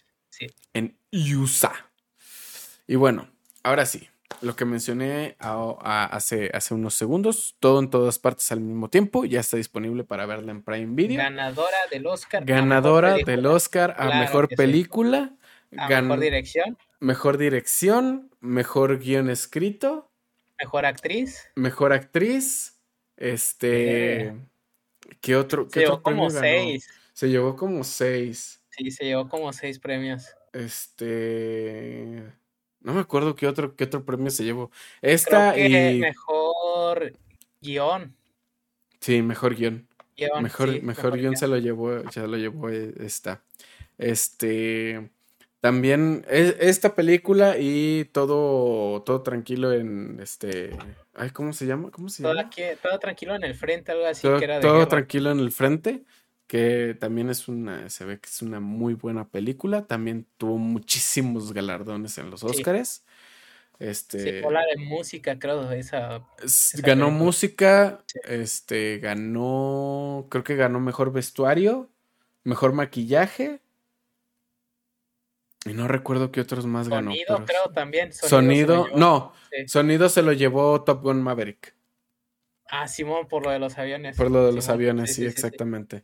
[0.73, 1.73] En USA.
[2.87, 3.29] Y bueno,
[3.63, 4.07] ahora sí,
[4.41, 9.39] lo que mencioné hace, hace unos segundos, todo en todas partes al mismo tiempo, ya
[9.39, 11.17] está disponible para verla en Prime Video.
[11.17, 12.45] Ganadora del Oscar.
[12.45, 15.35] Ganadora del Oscar a Mejor Película.
[15.69, 16.77] mejor Dirección.
[16.99, 20.11] Mejor Dirección, Mejor Guión Escrito
[20.61, 21.49] Mejor actriz.
[21.55, 22.79] Mejor actriz.
[23.17, 24.27] Este.
[24.27, 24.35] Eh.
[25.19, 25.67] ¿Qué otro?
[25.69, 26.87] se llevó como seis.
[27.13, 28.60] Se llevó como seis.
[28.71, 30.35] Sí, se llevó como seis premios.
[30.53, 32.23] Este.
[32.79, 34.71] No me acuerdo qué otro, qué otro premio se llevó.
[35.01, 35.99] Esta y.
[35.99, 37.13] Mejor
[37.61, 38.15] guion.
[38.99, 39.87] Sí, mejor guion.
[40.41, 43.43] mejor, mejor, guion, se lo llevó, se lo llevó esta.
[43.97, 45.09] Este.
[45.61, 50.75] También e, esta película y todo, todo tranquilo en este.
[51.13, 51.91] Ay, ¿cómo se llama?
[51.91, 52.49] ¿Cómo se llama?
[52.81, 55.51] todo tranquilo en el frente, algo así todo, que era de Todo tranquilo en el
[55.51, 56.03] frente,
[56.51, 59.87] que también es una, se ve que es una muy buena película.
[59.87, 63.05] También tuvo muchísimos galardones en los Oscars.
[63.79, 64.19] Este.
[64.19, 66.27] Sí, la de música, creo, esa.
[66.79, 71.89] ganó música, este, ganó, creo que ganó mejor vestuario,
[72.43, 73.61] mejor maquillaje
[75.63, 77.11] y no recuerdo qué otros más ganó.
[77.11, 78.11] Sonido, creo también.
[78.11, 79.31] Sonido, no.
[79.67, 81.73] Sonido se lo llevó Top Gun Maverick.
[82.67, 84.17] Ah, Simón, por lo de los aviones.
[84.17, 86.03] Por lo de los aviones, sí, exactamente.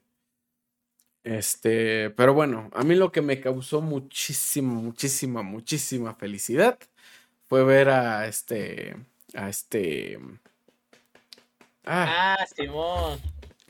[1.27, 6.79] Este, pero bueno, a mí lo que me causó muchísima, muchísima, muchísima felicidad
[7.49, 8.95] fue ver a este,
[9.35, 10.19] a este.
[11.83, 13.19] Ah, ah Simón.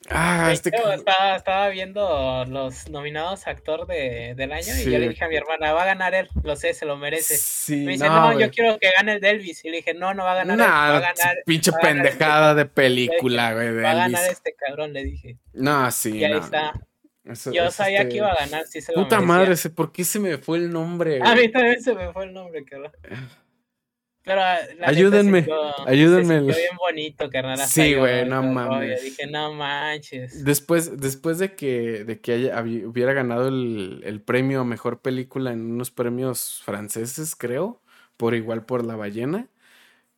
[0.10, 5.26] Ah, este estaba, estaba, viendo los nominados actor de, del año y yo le dije
[5.26, 7.34] a mi hermana, va a ganar él, lo sé, se lo merece.
[7.76, 9.66] me dice, no, yo quiero que gane el Delvis.
[9.66, 10.60] Y le dije, no, no va a ganar.
[10.60, 13.76] va a ganar pinche pendejada de película, güey.
[13.82, 15.38] Va a ganar este cabrón, le dije.
[15.54, 16.20] No, sí.
[16.20, 16.74] Y ahí está.
[17.52, 20.20] Yo sabía que este iba a ganar, sí se lo Puta madre, ¿por qué se
[20.20, 21.20] me fue el nombre?
[21.22, 22.92] A mí también se me fue el nombre, cabrón.
[24.28, 24.42] Pero
[24.84, 25.48] ayúdenme,
[25.86, 26.42] ayúdenme.
[26.42, 27.60] bien bonito, carnal.
[27.60, 29.02] Sí, güey, no mames.
[29.02, 30.44] Dije, no manches.
[30.44, 35.54] Después, después de que, de que haya, hubiera ganado el, el, premio a mejor película
[35.54, 37.82] en unos premios franceses, creo,
[38.18, 39.48] por igual por La Ballena,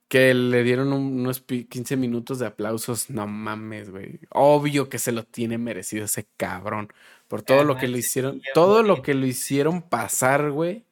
[0.10, 4.20] que le dieron unos 15 minutos de aplausos, no mames, güey.
[4.32, 6.92] Obvio que se lo tiene merecido ese cabrón.
[7.30, 10.86] Por todo lo que le hicieron, todo lo que lo hicieron pasar, güey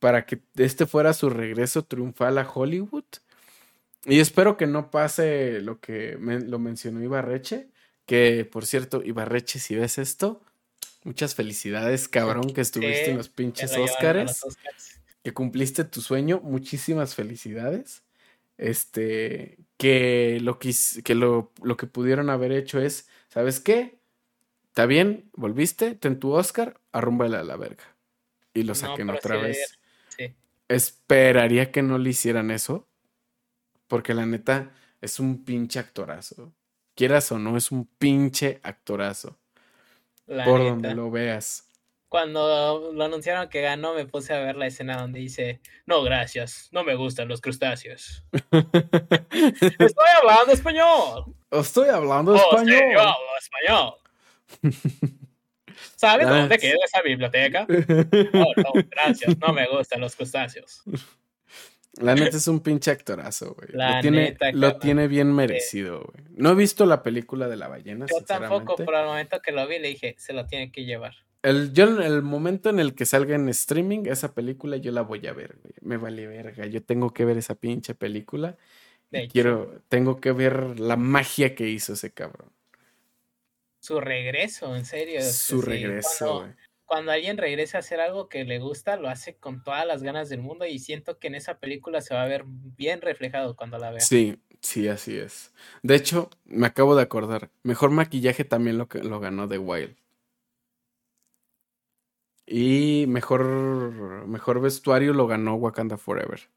[0.00, 3.04] para que este fuera su regreso triunfal a Hollywood.
[4.06, 7.68] Y espero que no pase lo que lo mencionó Ibarreche,
[8.06, 10.42] que por cierto, Ibarreche, si ves esto,
[11.04, 14.40] muchas felicidades, cabrón, que estuviste en los pinches Óscares,
[15.22, 18.02] que cumpliste tu sueño, muchísimas felicidades.
[18.60, 20.72] Este, que lo que,
[21.02, 23.98] que lo, lo que pudieron haber hecho es, ¿sabes qué?
[24.68, 27.96] Está bien, volviste, ten tu Oscar, arrúmbale a la verga.
[28.54, 29.80] Y lo saquen otra vez
[30.70, 32.88] esperaría que no le hicieran eso.
[33.88, 36.54] Porque la neta es un pinche actorazo.
[36.94, 39.38] Quieras o no, es un pinche actorazo.
[40.26, 41.68] por donde lo veas.
[42.10, 46.68] Cuando lo anunciaron que ganó, me puse a ver la escena donde dice: No, gracias,
[46.72, 48.24] no me gustan los crustáceos.
[48.50, 51.36] Estoy hablando español.
[51.52, 52.66] Estoy hablando español.
[52.66, 53.94] Sí, yo hablo español.
[55.94, 57.64] ¿Sabes dónde queda esa biblioteca?
[58.34, 60.82] Oh, no, gracias, no me gustan los crustáceos.
[62.00, 63.68] La neta es un pinche actorazo, güey.
[63.70, 66.24] Lo, tiene, lo tiene bien merecido, güey.
[66.30, 68.06] No he visto la película de la ballena.
[68.10, 71.14] Yo tampoco, pero al momento que lo vi le dije, se lo tiene que llevar.
[71.42, 75.26] El, yo, el momento en el que salga en streaming esa película, yo la voy
[75.26, 75.74] a ver, güey.
[75.80, 76.66] Me vale verga.
[76.66, 78.58] Yo tengo que ver esa pinche película.
[79.32, 82.52] Quiero, tengo que ver la magia que hizo ese cabrón
[83.80, 85.22] su regreso, en serio.
[85.22, 86.46] Su regreso.
[86.84, 90.28] Cuando, alguien regresa a hacer algo que le gusta, lo hace con todas las ganas
[90.28, 93.78] del mundo y siento que en esa película se va a ver bien reflejado cuando
[93.78, 94.00] la vea.
[94.00, 95.52] Sí, sí, así es.
[95.82, 99.96] De hecho, me acabo de acordar, mejor maquillaje también lo, lo ganó The Wild.
[102.52, 106.50] Y mejor, mejor vestuario lo ganó Wakanda Forever.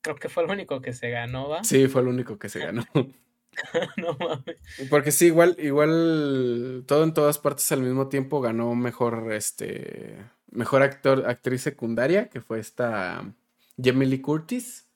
[0.00, 1.62] Creo que fue el único que se ganó, ¿va?
[1.62, 2.82] Sí, fue el único que se ganó.
[3.98, 4.56] no mames.
[4.88, 10.82] Porque sí, igual, igual todo en todas partes al mismo tiempo ganó mejor, este, mejor
[10.82, 13.30] actor, actriz secundaria, que fue esta
[13.76, 14.88] Lee Curtis.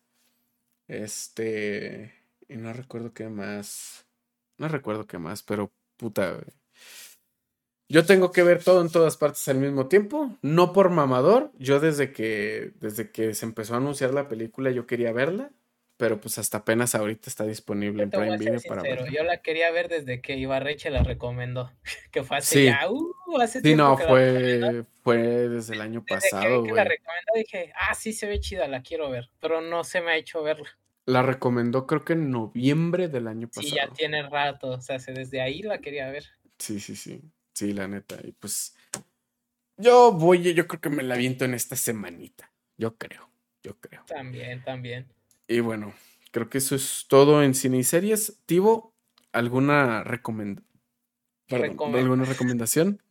[0.88, 2.14] Este,
[2.48, 4.06] y no recuerdo qué más,
[4.56, 6.40] no recuerdo qué más, pero puta,
[7.88, 11.52] yo tengo que ver todo en todas partes al mismo tiempo, no por mamador.
[11.58, 15.50] Yo desde que desde que se empezó a anunciar la película yo quería verla,
[15.96, 19.08] pero pues hasta apenas ahorita está disponible en Prime Video para verla.
[19.10, 21.72] Yo la quería ver desde que Ibarreche la recomendó,
[22.10, 25.18] que fue hace ya, uh, hace Sí, no, fue fue
[25.48, 29.10] desde el año pasado, que, la recomendó dije, "Ah, sí se ve chida, la quiero
[29.10, 30.68] ver", pero no se me ha hecho verla.
[31.06, 33.68] La recomendó creo que en noviembre del año pasado.
[33.68, 36.24] Sí, ya tiene rato, o sea, desde ahí la quería ver.
[36.58, 37.22] Sí, sí, sí.
[37.56, 38.18] Sí, la neta.
[38.22, 38.76] Y pues
[39.78, 42.52] yo voy, yo creo que me la viento en esta semanita.
[42.76, 43.30] Yo creo,
[43.62, 44.04] yo creo.
[44.04, 45.06] También, también.
[45.48, 45.94] Y bueno,
[46.32, 48.42] creo que eso es todo en cine y series.
[48.44, 48.92] Tivo,
[49.32, 50.66] ¿alguna recomendación?
[51.48, 53.02] ¿Alguna recomendación?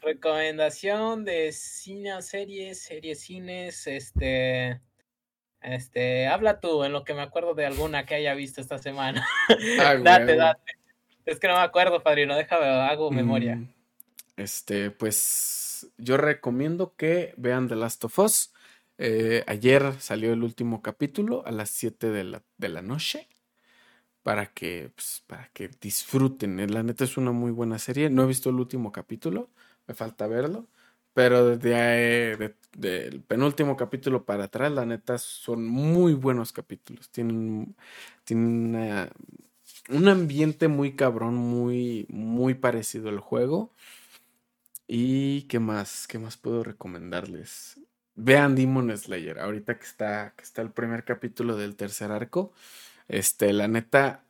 [0.00, 4.80] Recomendación de cine, series, series, cines, este...
[5.60, 9.26] Este, habla tú en lo que me acuerdo de alguna que haya visto esta semana.
[10.02, 10.72] date, date.
[11.26, 13.56] Es que no me acuerdo, padrino, déjame, hago memoria.
[13.56, 13.68] Mm,
[14.36, 18.52] este, pues yo recomiendo que vean The Last of Us.
[18.98, 23.28] Eh, ayer salió el último capítulo a las 7 de la, de la noche.
[24.22, 26.60] Para que, pues, para que disfruten.
[26.60, 28.10] Eh, la neta es una muy buena serie.
[28.10, 29.50] No he visto el último capítulo.
[29.86, 30.68] Me falta verlo.
[31.14, 32.54] Pero desde
[33.08, 37.10] el penúltimo capítulo para atrás, la neta, son muy buenos capítulos.
[37.10, 37.74] Tienen,
[38.24, 39.10] tienen
[39.88, 43.72] un ambiente muy cabrón, muy, muy parecido al juego.
[44.92, 46.08] ¿Y qué más?
[46.08, 47.78] ¿Qué más puedo recomendarles?
[48.16, 52.52] Vean Demon Slayer, ahorita que está, que está el primer capítulo del tercer arco.
[53.06, 54.24] Este, la neta.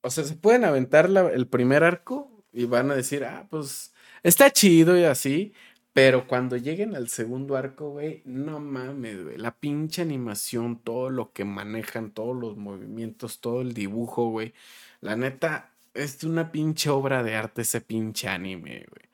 [0.00, 3.92] O sea, se pueden aventar el primer arco y van a decir, ah, pues
[4.22, 5.52] está chido y así.
[5.92, 9.36] Pero cuando lleguen al segundo arco, güey, no mames, güey.
[9.36, 14.54] La pinche animación, todo lo que manejan, todos los movimientos, todo el dibujo, güey.
[15.02, 19.05] La neta, es una pinche obra de arte ese pinche anime, güey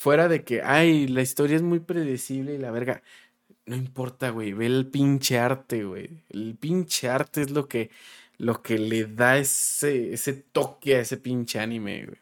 [0.00, 3.02] fuera de que, ay, la historia es muy predecible y la verga.
[3.66, 6.24] No importa, güey, ve el pinche arte, güey.
[6.30, 7.90] El pinche arte es lo que,
[8.38, 12.18] lo que le da ese, ese toque a ese pinche anime, güey.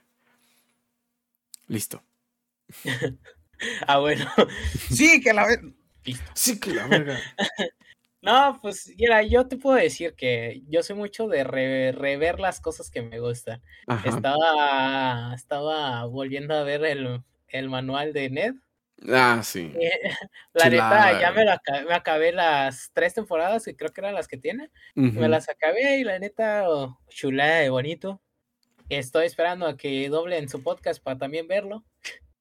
[1.68, 2.02] Listo.
[3.86, 4.26] ah, bueno.
[4.90, 5.72] sí, que la verga.
[6.34, 7.20] Sí, que la verga.
[8.22, 12.90] No, pues mira, yo te puedo decir que yo soy mucho de rever las cosas
[12.90, 13.62] que me gustan.
[14.04, 18.54] Estaba, estaba volviendo a ver el, el manual de Ned.
[19.06, 19.72] Ah, sí.
[20.54, 21.44] la neta, ya me,
[21.84, 24.70] me, acabé las tres temporadas, que creo que eran las que tiene.
[24.94, 28.20] Me las acabé y la neta, oh, chula y bonito.
[28.88, 31.84] Estoy esperando a que doblen su podcast para también verlo.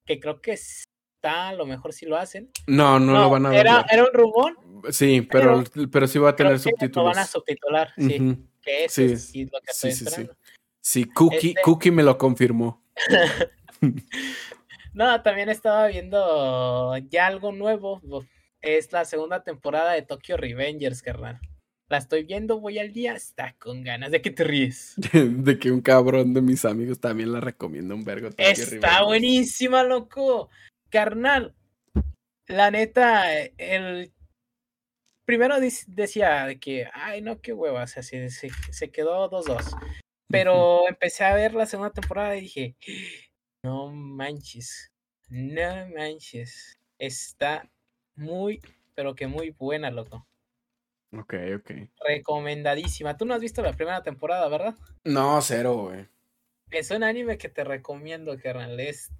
[0.05, 2.49] Que creo que está, a lo mejor si lo hacen.
[2.65, 4.57] No, no, lo van a era, era un rumor.
[4.89, 6.95] Sí, pero, pero, sí va a tener subtítulos.
[6.95, 8.38] Lo van a subtitular, sí.
[8.61, 9.41] Que eso sí.
[9.41, 10.35] es lo que estoy esperando.
[10.81, 12.81] Sí, Cookie, este Cookie me lo confirmó.
[14.93, 18.01] No, también estaba viendo ya algo nuevo.
[18.61, 21.39] Es la segunda temporada de Tokyo Revengers, carnal.
[21.89, 24.11] La estoy viendo, voy al día, está con ganas.
[24.11, 24.95] ¿De que te ríes?
[25.14, 28.30] de que un cabrón de mis amigos también la recomienda un vergo.
[28.38, 30.49] está buenísima, loco.
[30.89, 31.55] Carnal,
[32.47, 34.11] la neta, el
[35.26, 39.77] primero decía de que, ay, no, qué huevas, así se, se quedó 2-2.
[40.30, 42.76] Pero empecé a ver la segunda temporada y dije,
[43.68, 44.94] no manches,
[45.27, 46.80] no manches.
[46.98, 47.69] Está
[48.15, 48.61] muy,
[48.95, 50.26] pero que muy buena, loco.
[51.11, 51.72] Ok, ok.
[52.07, 53.18] Recomendadísima.
[53.18, 54.76] Tú no has visto la primera temporada, ¿verdad?
[55.03, 56.07] No, cero, güey.
[56.72, 58.80] Es un anime que te recomiendo, carnal.
[58.80, 59.11] Es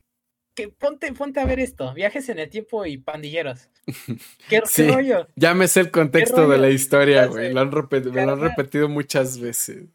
[0.56, 1.94] que ponte, ponte a ver esto.
[1.94, 3.70] Viajes en el tiempo y pandilleros.
[4.50, 5.28] ¿Qué, rollo?
[5.36, 7.52] Ya me sé el contexto de la historia, güey.
[7.52, 9.90] Lo han me lo han repetido muchas veces.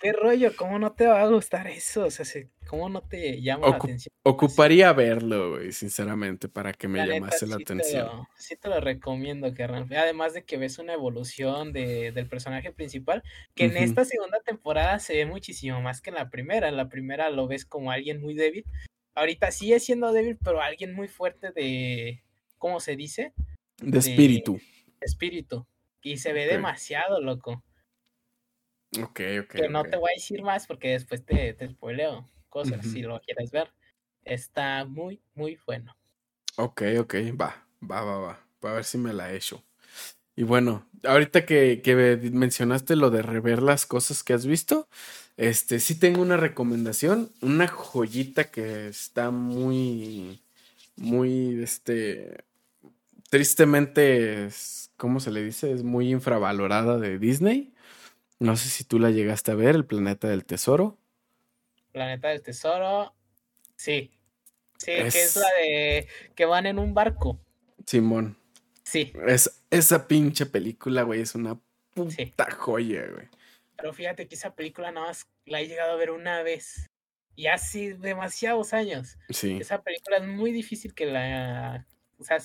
[0.00, 0.54] ¿Qué rollo?
[0.56, 2.04] ¿Cómo no te va a gustar eso?
[2.06, 2.24] O sea,
[2.68, 4.12] ¿cómo no te llama la atención?
[4.22, 8.26] Ocuparía verlo, güey, sinceramente, para que me llamase la atención.
[8.36, 9.86] sí te lo recomiendo, carnal.
[9.96, 13.22] Además de que ves una evolución de, del personaje principal,
[13.54, 16.68] que en esta segunda temporada se ve muchísimo más que en la primera.
[16.68, 18.64] En la primera lo ves como alguien muy débil.
[19.14, 22.22] Ahorita sigue siendo débil, pero alguien muy fuerte de.
[22.58, 23.32] ¿Cómo se dice?
[23.80, 24.60] De espíritu.
[25.00, 25.66] De espíritu.
[26.02, 27.62] Y se ve demasiado, loco.
[28.96, 29.54] Ok, ok.
[29.54, 33.20] Que no te voy a decir más porque después te, te spoileo cosas si lo
[33.20, 33.68] quieres ver.
[34.24, 35.96] Está muy, muy bueno.
[36.56, 38.40] Ok, ok, va, va, va, va.
[38.64, 39.62] Va a ver si me la he hecho.
[40.34, 41.94] Y bueno, ahorita que, que,
[42.32, 44.88] mencionaste lo de rever las cosas que has visto,
[45.36, 50.40] este sí tengo una recomendación, una joyita que está muy,
[50.96, 52.44] muy, este,
[53.30, 54.48] tristemente,
[54.96, 55.72] ¿cómo se le dice?
[55.72, 57.72] Es muy infravalorada de Disney.
[58.40, 60.98] No sé si tú la llegaste a ver, El Planeta del Tesoro.
[61.92, 63.14] Planeta del Tesoro,
[63.76, 64.12] sí.
[64.78, 67.40] Sí, que es la de que van en un barco.
[67.84, 68.38] Simón.
[68.84, 69.12] Sí.
[69.26, 71.60] Es, esa pinche película, güey, es una
[71.94, 73.28] puta joya, güey.
[73.76, 76.86] Pero fíjate que esa película nada más la he llegado a ver una vez.
[77.34, 79.18] Y hace demasiados años.
[79.30, 79.58] Sí.
[79.60, 81.86] Esa película es muy difícil que la.
[82.18, 82.38] O sea,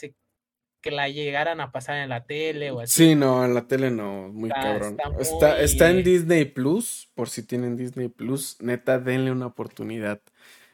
[0.84, 3.06] que la llegaran a pasar en la tele o así.
[3.06, 4.98] Sí, no, en la tele no, muy cabrón.
[5.18, 10.22] Está, está, en Disney Plus, por si tienen Disney Plus, neta, denle una oportunidad.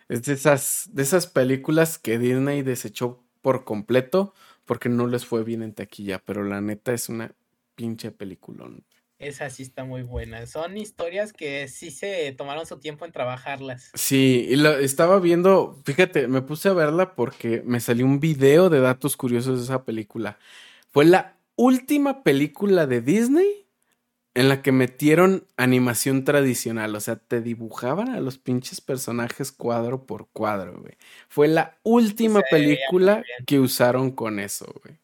[0.09, 4.33] Es de esas, de esas películas que Disney desechó por completo
[4.65, 7.31] porque no les fue bien en taquilla, pero la neta es una
[7.75, 8.83] pinche peliculón.
[9.19, 10.45] Esa sí está muy buena.
[10.47, 13.91] Son historias que sí se tomaron su tiempo en trabajarlas.
[13.93, 18.69] Sí, y lo estaba viendo, fíjate, me puse a verla porque me salió un video
[18.69, 20.39] de datos curiosos de esa película.
[20.89, 23.67] Fue la última película de Disney
[24.35, 30.05] en la que metieron animación tradicional, o sea, te dibujaban a los pinches personajes cuadro
[30.05, 30.93] por cuadro, güey.
[31.27, 34.97] Fue la última película que usaron con eso, güey.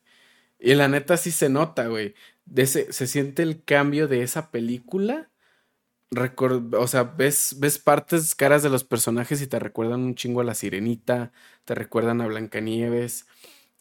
[0.57, 2.15] Y la neta sí se nota, güey.
[2.65, 5.29] Se siente el cambio de esa película.
[6.77, 10.43] o sea, ves, ves partes, caras de los personajes y te recuerdan un chingo a
[10.43, 11.31] la sirenita,
[11.65, 13.27] te recuerdan a Blancanieves.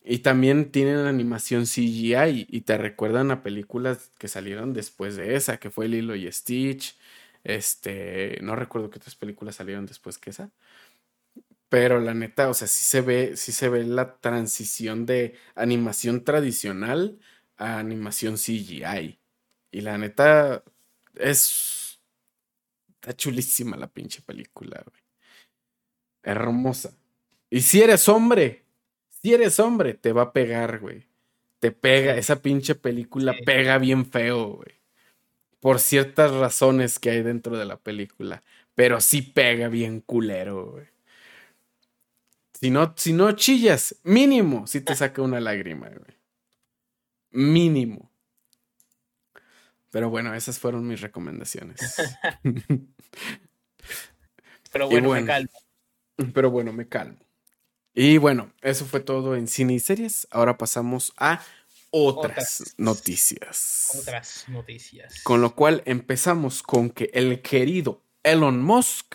[0.05, 5.59] Y también tienen animación CGI y te recuerdan a películas que salieron después de esa,
[5.59, 6.99] que fue Lilo y Stitch.
[7.45, 10.51] Este, no recuerdo qué otras películas salieron después que esa.
[11.69, 16.23] Pero la neta, o sea, sí se ve, sí se ve la transición de animación
[16.25, 17.19] tradicional
[17.57, 19.19] a animación CGI.
[19.71, 20.63] Y la neta
[21.15, 21.85] es
[23.05, 25.03] está chulísima la pinche película, güey.
[26.23, 26.97] Hermosa.
[27.51, 28.65] Y si eres hombre,
[29.11, 31.07] si eres hombre, te va a pegar, güey.
[31.59, 34.81] Te pega, esa pinche película pega bien feo, güey.
[35.61, 38.43] Por ciertas razones que hay dentro de la película.
[38.75, 40.87] Pero sí pega bien culero, güey.
[42.59, 46.14] Si no, si no chillas, mínimo, si te saca una lágrima, güey.
[47.35, 48.11] Mínimo.
[49.91, 51.97] Pero bueno, esas fueron mis recomendaciones.
[54.73, 55.51] pero bueno, me calmo.
[56.33, 57.19] Pero bueno, me calmo.
[57.93, 60.27] Y bueno, eso fue todo en cine y series.
[60.31, 61.45] Ahora pasamos a
[61.91, 63.91] otras, noticias.
[64.01, 65.23] Otras noticias.
[65.23, 69.15] Con lo cual empezamos con que el querido Elon Musk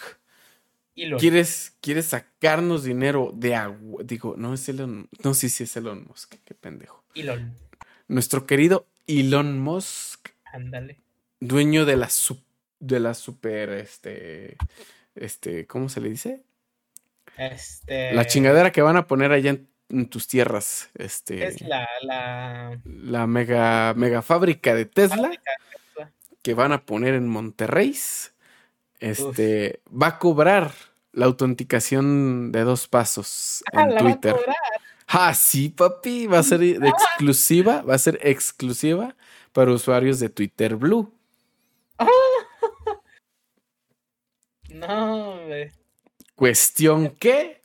[1.82, 4.04] quiere, sacarnos dinero de agua.
[4.06, 5.10] Digo, no es Elon.
[5.24, 6.36] No, sí, sí es Elon Musk.
[6.46, 7.04] Qué pendejo.
[7.16, 7.54] Elon.
[8.10, 10.30] Nuestro querido Elon Musk.
[10.45, 10.99] Ándale.
[11.40, 12.10] Dueño de la,
[12.80, 13.69] de la super.
[13.69, 14.57] Este.
[15.15, 15.68] Este.
[15.68, 16.44] ¿Cómo se le dice?
[17.38, 18.11] Este...
[18.14, 19.56] La chingadera que van a poner allá
[19.90, 20.90] en, tus tierras.
[20.95, 23.27] Este, es la, la...
[23.27, 25.31] mega, mega fábrica de Tesla.
[26.41, 27.95] Que van a poner en Monterrey.
[28.99, 30.73] Este va a cobrar
[31.14, 34.36] la autenticación de dos pasos ah, en Twitter.
[35.10, 36.27] Ah, sí, papi.
[36.27, 37.81] Va a ser exclusiva.
[37.81, 39.15] Va a ser exclusiva
[39.52, 41.14] para usuarios de Twitter Blue.
[44.69, 45.72] No, hombre.
[46.36, 47.61] Cuestión que,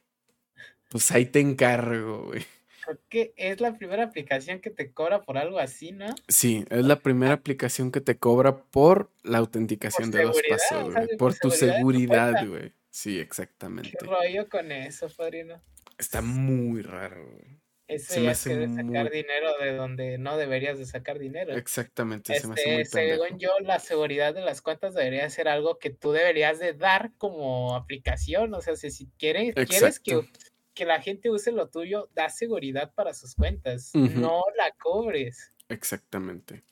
[0.89, 2.45] pues ahí te encargo, güey.
[2.85, 6.07] Porque es la primera aplicación que te cobra por algo así, ¿no?
[6.29, 11.17] Sí, es la primera aplicación que te cobra por la autenticación de dos pasos, güey.
[11.17, 12.73] por, tu seguridad, güey.
[12.91, 13.97] Sí, exactamente.
[13.99, 15.63] ¿Qué rollo con eso, padrino?
[15.99, 17.65] Está muy raro, güey.
[17.87, 21.55] Eso ya es que sacar dinero de donde no deberías de sacar dinero.
[21.55, 25.49] Exactamente, se me hace este, muy Según yo, la seguridad de las cuentas debería ser
[25.49, 28.55] algo que tú deberías de dar como aplicación.
[28.55, 30.27] O sea, si, quieres, quieres que,
[30.73, 33.91] que, la gente use lo tuyo, da seguridad para sus cuentas.
[33.95, 35.53] No la cobres.
[35.69, 36.63] Exactamente.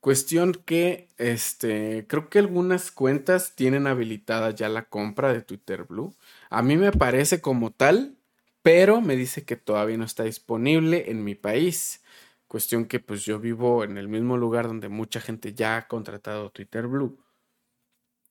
[0.00, 6.16] Cuestión que, este, creo que algunas cuentas tienen habilitada ya la compra de Twitter Blue.
[6.48, 8.16] A mí me parece como tal
[8.62, 12.02] pero me dice que todavía no está disponible en mi país.
[12.46, 16.50] Cuestión que pues yo vivo en el mismo lugar donde mucha gente ya ha contratado
[16.50, 17.18] Twitter Blue.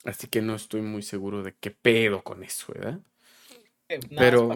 [0.03, 2.99] Así que no estoy muy seguro de qué pedo con eso, ¿verdad?
[3.90, 4.53] Eh, pero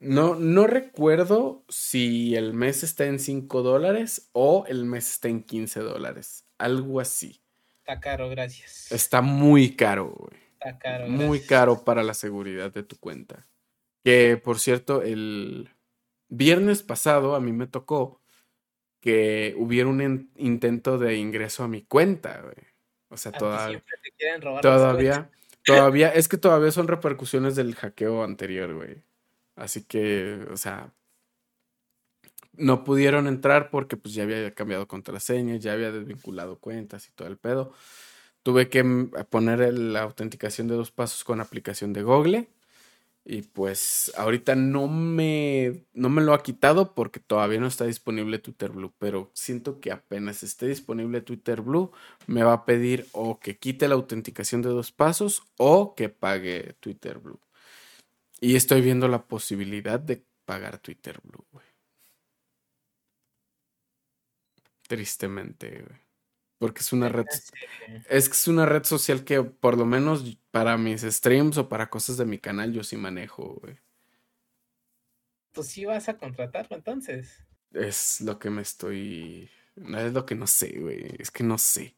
[0.00, 5.42] no, no recuerdo si el mes está en 5 dólares o el mes está en
[5.42, 6.44] 15 dólares.
[6.58, 7.40] Algo así.
[7.78, 8.90] Está caro, gracias.
[8.90, 10.40] Está muy caro, güey.
[10.54, 11.08] Está caro.
[11.08, 13.46] Muy caro para la seguridad de tu cuenta.
[14.04, 15.70] Que por cierto, el
[16.28, 18.20] viernes pasado a mí me tocó
[19.00, 22.54] que hubiera un intento de ingreso a mi cuenta, güey.
[23.08, 23.82] O sea, todavía.
[24.60, 25.30] Todavía,
[25.64, 29.02] todavía, es que todavía son repercusiones del hackeo anterior, güey.
[29.56, 30.92] Así que, o sea,
[32.52, 37.28] no pudieron entrar porque pues ya había cambiado contraseña, ya había desvinculado cuentas y todo
[37.28, 37.72] el pedo.
[38.42, 42.48] Tuve que mm, poner la autenticación de dos pasos con aplicación de Google
[43.24, 48.38] y pues ahorita no me, no me lo ha quitado porque todavía no está disponible
[48.38, 51.90] Twitter Blue, pero siento que apenas esté disponible Twitter Blue
[52.26, 56.74] me va a pedir o que quite la autenticación de dos pasos o que pague
[56.80, 57.40] Twitter Blue.
[58.40, 61.64] Y estoy viendo la posibilidad de pagar Twitter Blue, güey.
[64.88, 66.03] Tristemente, güey.
[66.64, 67.26] Porque es una red.
[68.08, 71.90] Es que es una red social que, por lo menos para mis streams o para
[71.90, 73.76] cosas de mi canal, yo sí manejo, güey.
[75.52, 77.44] Pues sí vas a contratarlo entonces.
[77.70, 79.50] Es lo que me estoy.
[79.76, 81.14] No es lo que no sé, güey.
[81.18, 81.94] Es que no sé.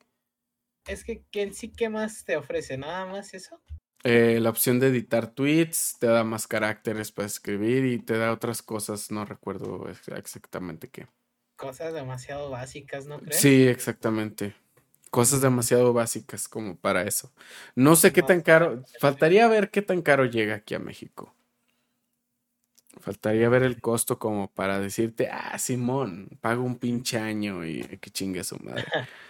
[0.89, 2.77] Es que ¿quién sí que más te ofrece?
[2.77, 3.63] ¿Nada más eso?
[4.03, 8.33] Eh, la opción de editar tweets, te da más caracteres para escribir y te da
[8.33, 11.07] otras cosas, no recuerdo exactamente qué
[11.57, 13.41] cosas demasiado básicas, ¿no crees?
[13.41, 14.55] Sí, exactamente.
[15.11, 17.33] Cosas demasiado básicas como para eso.
[17.75, 18.83] No sé qué tan caro.
[19.01, 21.35] Faltaría ver qué tan caro llega aquí a México.
[23.01, 28.11] Faltaría ver el costo como para decirte, ah, Simón, pago un pinche año y que
[28.11, 28.85] chingue su madre.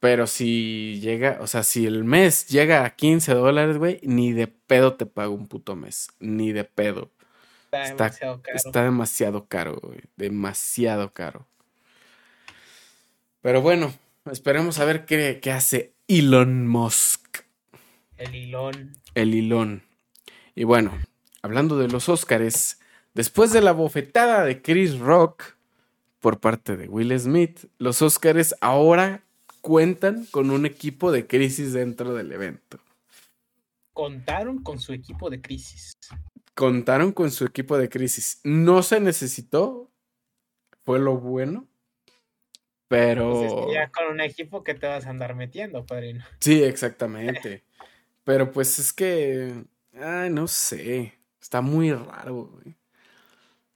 [0.00, 4.48] Pero si llega, o sea, si el mes llega a 15 dólares, güey, ni de
[4.48, 6.08] pedo te pago un puto mes.
[6.20, 7.10] Ni de pedo.
[7.72, 8.56] Está, demasiado caro.
[8.56, 10.00] Está demasiado caro, güey.
[10.16, 11.46] Demasiado caro.
[13.44, 13.92] Pero bueno,
[14.32, 17.40] esperemos a ver qué, hace Elon Musk.
[18.16, 18.94] El Elon.
[19.14, 19.82] El Elon.
[20.54, 20.98] Y bueno,
[21.42, 22.80] hablando de los Óscares,
[23.12, 25.56] después de la bofetada de Chris Rock
[26.20, 29.24] por parte de Will Smith, los Óscares ahora
[29.60, 32.78] cuentan con un equipo de crisis dentro del evento.
[33.92, 35.98] Contaron con su equipo de crisis.
[36.54, 38.40] Contaron con su equipo de crisis.
[38.42, 39.90] No se necesitó,
[40.82, 41.68] fue lo bueno,
[42.94, 43.72] pero.
[43.72, 46.24] ya con un equipo que te vas a andar metiendo, padrino.
[46.40, 47.64] Sí, exactamente.
[48.24, 49.52] Pero pues es que.
[50.00, 51.18] Ay, no sé.
[51.40, 52.74] Está muy raro, güey.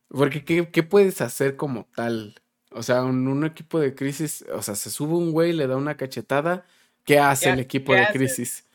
[0.09, 2.40] Porque, ¿qué, puedes hacer como tal?
[2.70, 5.77] O sea, un, un, equipo de crisis, o sea, se sube un güey, le da
[5.77, 6.65] una cachetada.
[7.05, 8.66] ¿Qué hace el equipo de crisis?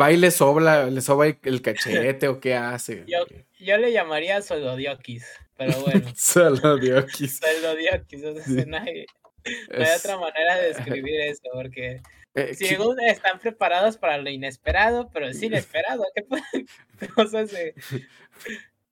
[0.00, 3.04] ¿Va y le sobra, le sobra el cachete o qué hace?
[3.06, 3.18] Yo,
[3.58, 5.24] yo le llamaría soldodiokis,
[5.56, 6.10] pero bueno.
[6.16, 7.38] soldodiokis.
[7.38, 9.06] soldodiokis, o sea, nadie,
[9.70, 12.00] no hay otra manera de describir eso, porque
[12.34, 12.76] eh, si
[13.06, 16.04] están preparados para lo inesperado, pero es inesperado.
[16.14, 17.74] ¿Qué cosa se,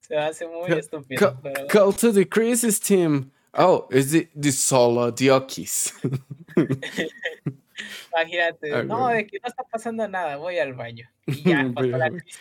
[0.00, 1.40] se hace muy estúpido?
[1.68, 3.30] Call to the crisis team.
[3.52, 5.94] Oh, es the, the solo diokis.
[8.12, 11.08] Imagínate, no, de que no está pasando nada, voy al baño.
[11.26, 12.40] Y ya pasó la crisis.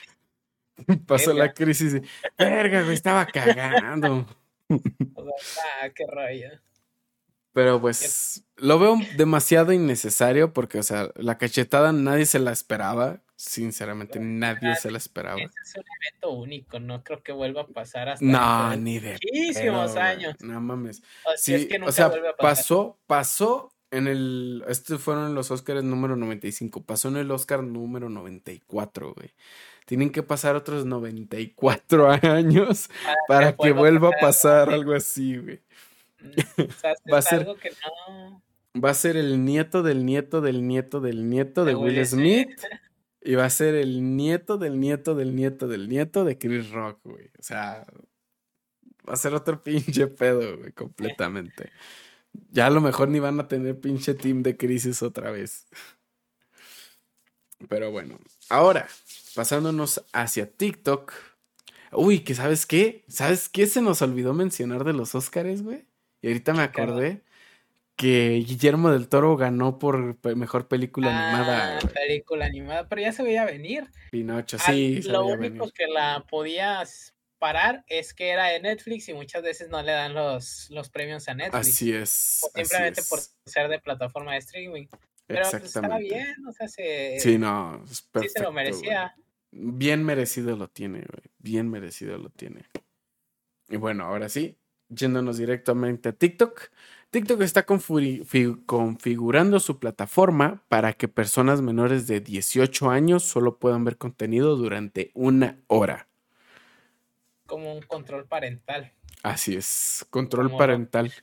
[1.05, 2.01] Pasó la crisis.
[2.37, 4.25] Verga, me estaba cagando.
[4.69, 6.49] ah, qué rollo.
[7.55, 13.21] Pero pues lo veo demasiado innecesario porque, o sea, la cachetada nadie se la esperaba.
[13.37, 15.39] Sinceramente, nadie se la esperaba.
[15.39, 19.95] es un evento único, no creo que vuelva a pasar hasta no, ni de muchísimos
[19.95, 20.35] años.
[20.41, 21.01] No mames.
[21.23, 24.65] O, sí, o sea, pasó, pasó en el.
[24.67, 26.83] Estos fueron los Oscars número 95.
[26.83, 29.31] Pasó en el Oscar número 94, güey.
[29.85, 32.89] Tienen que pasar otros 94 años
[33.29, 35.61] para, que vuelva a pasar algo así, güey.
[37.13, 37.47] va a ser
[38.83, 42.49] Va a ser el nieto del nieto del nieto del nieto de, Will Smith.
[43.27, 46.99] Y va a ser el nieto del nieto del nieto del nieto de Chris Rock,
[47.03, 47.31] güey.
[47.39, 47.83] O sea,
[49.07, 51.71] va a ser otro pinche pedo, güey, completamente.
[52.51, 55.65] Ya a lo mejor ni van a tener pinche team de crisis otra vez.
[57.67, 58.19] Pero bueno,
[58.49, 58.87] ahora,
[59.33, 61.11] pasándonos hacia TikTok.
[61.93, 63.05] Uy, que sabes qué?
[63.07, 65.87] ¿Sabes qué se nos olvidó mencionar de los Oscars, güey?
[66.25, 67.21] Y ahorita me acordé
[67.95, 71.77] que Guillermo del Toro ganó por mejor película animada.
[71.77, 73.91] Ah, película animada, pero ya se veía venir.
[74.09, 75.03] Pinocho, sí.
[75.03, 79.83] lo único que la podías parar es que era de Netflix y muchas veces no
[79.83, 81.67] le dan los, los premios a Netflix.
[81.67, 82.41] Así es.
[82.55, 84.87] simplemente por ser de plataforma de streaming.
[85.27, 87.19] Pero pues estaba bien, o sea, se.
[87.19, 89.13] Sí, no, es perfecto, Sí se lo merecía.
[89.51, 91.29] Bien merecido lo tiene, güey.
[91.37, 92.63] Bien merecido lo tiene.
[93.69, 94.57] Y bueno, ahora sí,
[94.89, 96.69] yéndonos directamente a TikTok.
[97.11, 103.97] TikTok está configurando su plataforma para que personas menores de 18 años solo puedan ver
[103.97, 106.07] contenido durante una hora.
[107.45, 108.91] Como un control parental.
[109.23, 111.13] Así es, control parental.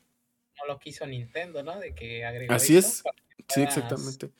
[0.66, 1.78] lo que hizo Nintendo, ¿no?
[1.78, 3.02] De que agregó Así es.
[3.48, 4.30] Sí, exactamente.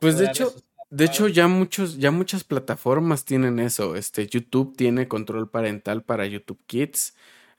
[0.00, 0.54] Pues de hecho,
[0.90, 3.96] de hecho ya muchos, ya muchas plataformas tienen eso.
[3.96, 7.14] Este, YouTube tiene control parental para YouTube Kids.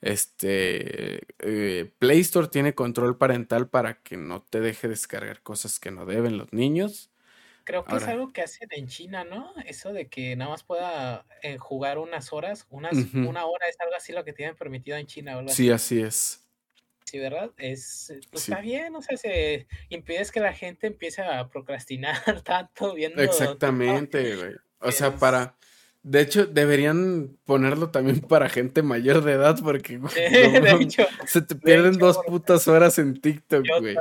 [0.06, 5.90] Este eh, Play Store tiene control parental para que no te deje descargar cosas que
[5.90, 7.10] no deben los niños.
[7.64, 9.52] Creo que es algo que hacen en China, ¿no?
[9.66, 13.96] Eso de que nada más pueda eh, jugar unas horas, unas, una hora es algo
[13.96, 15.42] así lo que tienen permitido en China.
[15.48, 16.46] Sí, así es.
[17.06, 17.50] Sí, ¿verdad?
[17.56, 22.94] Es, pues, está bien, o sea, se impide que la gente empiece a procrastinar tanto
[22.94, 23.20] viendo.
[23.20, 24.54] Exactamente, güey.
[24.78, 25.56] O sea, para,
[26.08, 29.98] de hecho, deberían ponerlo también para gente mayor de edad porque
[31.26, 33.96] se te pierden dos putas horas en TikTok, güey.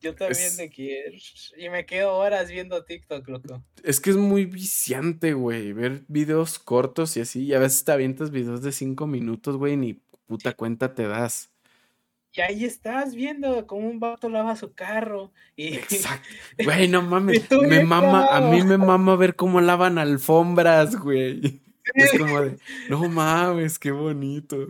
[0.00, 1.18] Yo también, de que
[1.58, 3.62] y me quedo horas viendo TikTok, loco.
[3.84, 7.92] Es que es muy viciante, güey, ver videos cortos y así, y a veces te
[7.92, 11.51] avientas videos de cinco minutos, güey, ni puta cuenta te das.
[12.34, 15.32] Y ahí estás viendo cómo un vato lava su carro.
[15.54, 15.74] Y...
[15.74, 16.28] Exacto.
[16.64, 17.50] Güey, no mames.
[17.50, 21.60] me mama, a mí me mama ver cómo lavan alfombras, güey.
[21.94, 24.68] Es como de, no mames, qué bonito.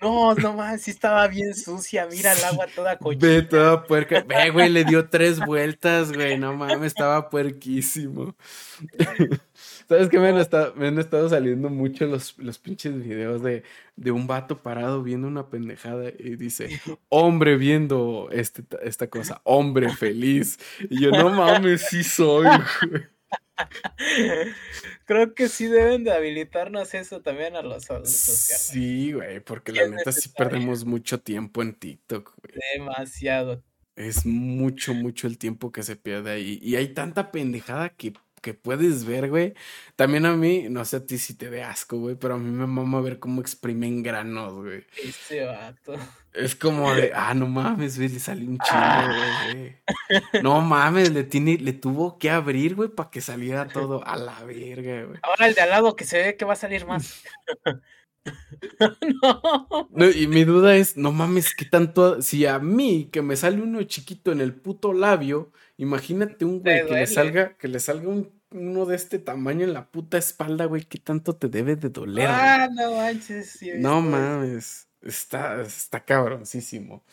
[0.00, 2.06] No, no mames, sí estaba bien sucia.
[2.10, 3.26] Mira el agua toda cochina.
[3.26, 4.22] Ve toda puerca.
[4.26, 6.38] Ve, güey, le dio tres vueltas, güey.
[6.38, 8.36] No mames, estaba puerquísimo.
[9.88, 10.18] ¿Sabes qué?
[10.18, 13.62] Me han, estado, me han estado saliendo mucho los, los pinches videos de,
[13.94, 19.88] de, un vato parado viendo una pendejada y dice, hombre viendo este, esta cosa, hombre
[19.90, 20.58] feliz.
[20.90, 22.46] Y yo, no mames, sí soy,
[25.04, 28.12] Creo que sí deben de habilitarnos eso también a los adultos.
[28.12, 32.54] Sí, güey, porque la neta sí perdemos mucho tiempo en TikTok, güey.
[32.74, 33.62] Demasiado.
[33.94, 36.58] Es mucho, mucho el tiempo que se pierde ahí.
[36.60, 38.12] Y hay tanta pendejada que
[38.46, 39.54] que puedes ver, güey.
[39.96, 42.48] También a mí, no sé a ti si te dé asco, güey, pero a mí
[42.48, 44.86] me mama ver cómo exprimen granos, güey.
[45.02, 45.94] Ese vato.
[46.32, 50.42] Es como de, ah, no mames, güey, le salió un chingo, güey.
[50.44, 54.40] No mames, le, tiene, le tuvo que abrir, güey, para que saliera todo a la
[54.44, 55.18] verga, güey.
[55.24, 57.24] Ahora el de al lado que se ve que va a salir más.
[59.22, 59.88] no.
[59.90, 60.10] no.
[60.10, 62.22] Y mi duda es, no mames, ¿qué tanto?
[62.22, 66.86] Si a mí, que me sale uno chiquito en el puto labio, imagínate un güey
[66.86, 70.66] que le salga, que le salga un uno de este tamaño en la puta espalda,
[70.66, 72.28] güey, ¿qué tanto te debe de doler?
[72.28, 73.58] Ah, no manches.
[73.76, 77.04] no mames, está, está cabroncísimo.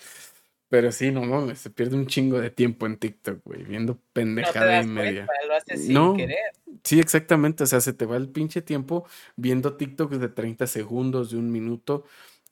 [0.69, 4.81] Pero sí, no mames, se pierde un chingo de tiempo en TikTok, güey, viendo pendejada
[4.81, 5.27] y media.
[5.47, 6.37] lo haces sin querer.
[6.83, 11.31] Sí, exactamente, o sea, se te va el pinche tiempo viendo TikToks de 30 segundos,
[11.31, 12.05] de un minuto,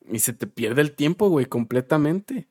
[0.09, 2.47] y se te pierde el tiempo, güey, completamente.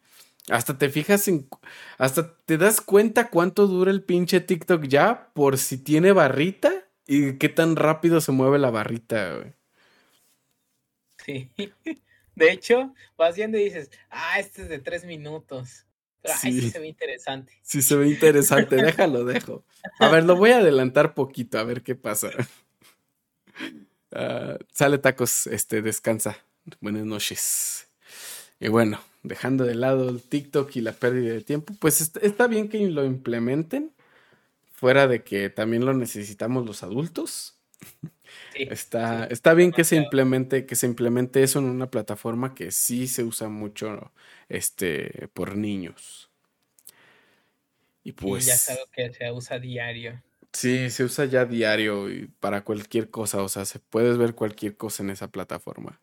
[0.50, 1.48] Hasta te fijas en.
[1.96, 6.72] Hasta te das cuenta cuánto dura el pinche TikTok ya por si tiene barrita
[7.06, 9.54] y qué tan rápido se mueve la barrita, güey.
[11.24, 11.50] Sí.
[12.34, 15.84] De hecho, vas viendo y dices, ah, este es de tres minutos.
[16.24, 16.60] sí.
[16.60, 17.52] sí se ve interesante.
[17.62, 19.64] Sí se ve interesante, déjalo, dejo.
[19.98, 22.30] A ver, lo voy a adelantar poquito, a ver qué pasa.
[24.12, 26.38] Ah, sale tacos, este, descansa.
[26.80, 27.88] Buenas noches.
[28.58, 32.68] Y bueno, dejando de lado el TikTok y la pérdida de tiempo, pues está, bien
[32.68, 33.92] que lo implementen,
[34.72, 37.58] fuera de que también lo necesitamos los adultos.
[38.54, 43.06] está, está bien que se implemente, que se implemente eso en una plataforma que sí
[43.06, 44.12] se usa mucho
[44.48, 46.30] este, por niños.
[48.02, 48.46] Y pues.
[48.46, 50.22] ya es algo que se usa diario.
[50.52, 53.42] Sí, se usa ya diario y para cualquier cosa.
[53.42, 56.00] O sea, se puedes ver cualquier cosa en esa plataforma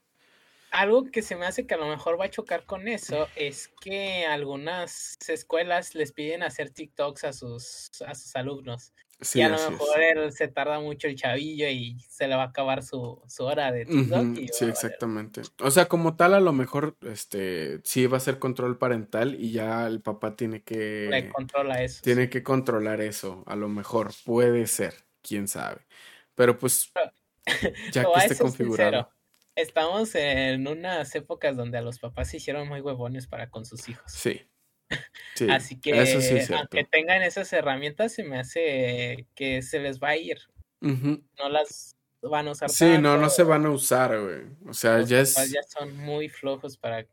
[0.77, 3.69] algo que se me hace que a lo mejor va a chocar con eso es
[3.81, 8.93] que algunas escuelas les piden hacer TikToks a sus, a sus alumnos.
[9.33, 12.47] y a lo mejor él se tarda mucho el chavillo y se le va a
[12.47, 14.37] acabar su, hora de TikTok.
[14.51, 15.41] sí, exactamente.
[15.61, 19.51] O sea, como tal, a lo mejor este sí va a ser control parental y
[19.51, 21.31] ya el papá tiene que.
[21.33, 22.01] controla eso.
[22.03, 23.43] Tiene que controlar eso.
[23.47, 24.93] A lo mejor puede ser,
[25.23, 25.87] quién sabe.
[26.35, 26.91] Pero pues.
[27.91, 29.09] ya que esté configurado
[29.57, 33.89] estamos en unas épocas donde a los papás se hicieron muy huevones para con sus
[33.89, 34.09] hijos.
[34.09, 34.41] Sí.
[35.51, 35.93] Así que
[36.55, 40.37] aunque tengan esas herramientas, se me hace que se les va a ir.
[40.79, 42.69] No las van a usar.
[42.69, 44.43] Sí, no, no se van a usar, güey.
[44.69, 45.35] O sea, ya es.
[45.51, 47.05] Ya son muy flojos para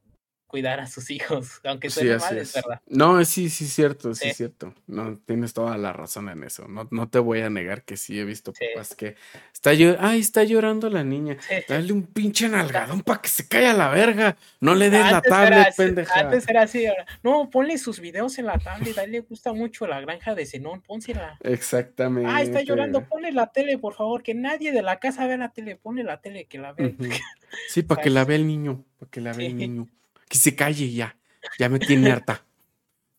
[0.55, 2.55] cuidar a sus hijos, aunque sea mal, es.
[2.55, 2.81] verdad.
[2.87, 4.73] No, sí, sí, cierto, sí, es cierto.
[4.87, 6.69] No, tienes toda la razón en eso.
[6.69, 9.17] No, no te voy a negar que sí he visto papás que
[9.53, 11.39] está ay, está llorando la niña.
[11.69, 14.37] Dale un pinche nalgadón para que se caiga la verga.
[14.61, 16.21] No le des la tablet, pendeja.
[16.21, 16.87] Antes era así,
[17.25, 20.47] no, ponle sus videos en la tablet, a él le gusta mucho la granja de
[20.47, 21.37] Zenón, pónsela.
[21.43, 22.31] Exactamente.
[22.33, 25.49] Ah, está llorando, ponle la tele, por favor, que nadie de la casa vea la
[25.49, 26.93] tele, ponle la tele que la vea.
[27.69, 29.89] Sí, para que la vea el niño, para que la vea el niño
[30.35, 31.17] que se calle ya.
[31.61, 32.45] Ya me tiene harta.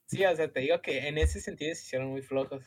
[0.07, 2.63] Sí, o sea, te digo que en ese sentido se hicieron muy flojos.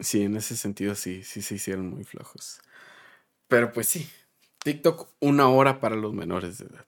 [0.00, 2.58] Sí, en ese sentido sí, sí se hicieron muy flojos.
[3.48, 4.08] Pero pues sí,
[4.64, 6.86] TikTok una hora para los menores de edad.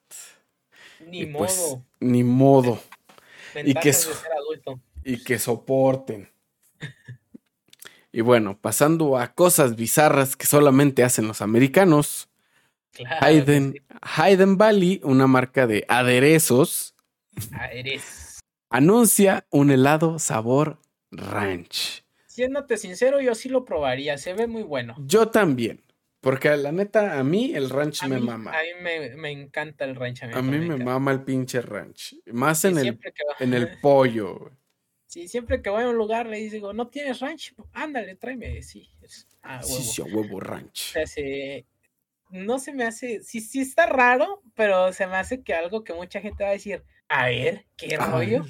[1.06, 1.84] Ni pues, modo.
[2.00, 2.80] Ni modo.
[3.54, 3.92] y que,
[5.04, 6.30] y que soporten.
[8.12, 12.27] y bueno, pasando a cosas bizarras que solamente hacen los americanos.
[14.02, 16.94] Hayden, Valley, una marca de aderezos,
[18.70, 20.80] anuncia un helado sabor
[21.10, 22.04] ranch.
[22.26, 24.94] Siéndote sincero, yo sí lo probaría, se ve muy bueno.
[24.98, 25.82] Yo también.
[26.20, 28.52] Porque la neta, a mí el ranch me mama.
[28.52, 30.24] A mí me, encanta el ranch.
[30.24, 32.16] A mí, me, mama el pinche ranch.
[32.32, 32.98] Más en, el,
[33.38, 34.50] en el pollo.
[35.06, 37.54] Sí, siempre que voy a un lugar le digo, ¿no tienes ranch?
[37.72, 38.62] Ándale, tráeme.
[38.62, 39.76] Sí, es, ah, huevo.
[39.76, 40.96] Sí, sí, huevo ranch.
[40.96, 41.64] O sea,
[42.30, 45.94] no se me hace, sí, sí está raro, pero se me hace que algo que
[45.94, 48.44] mucha gente va a decir, a ver, qué rollo.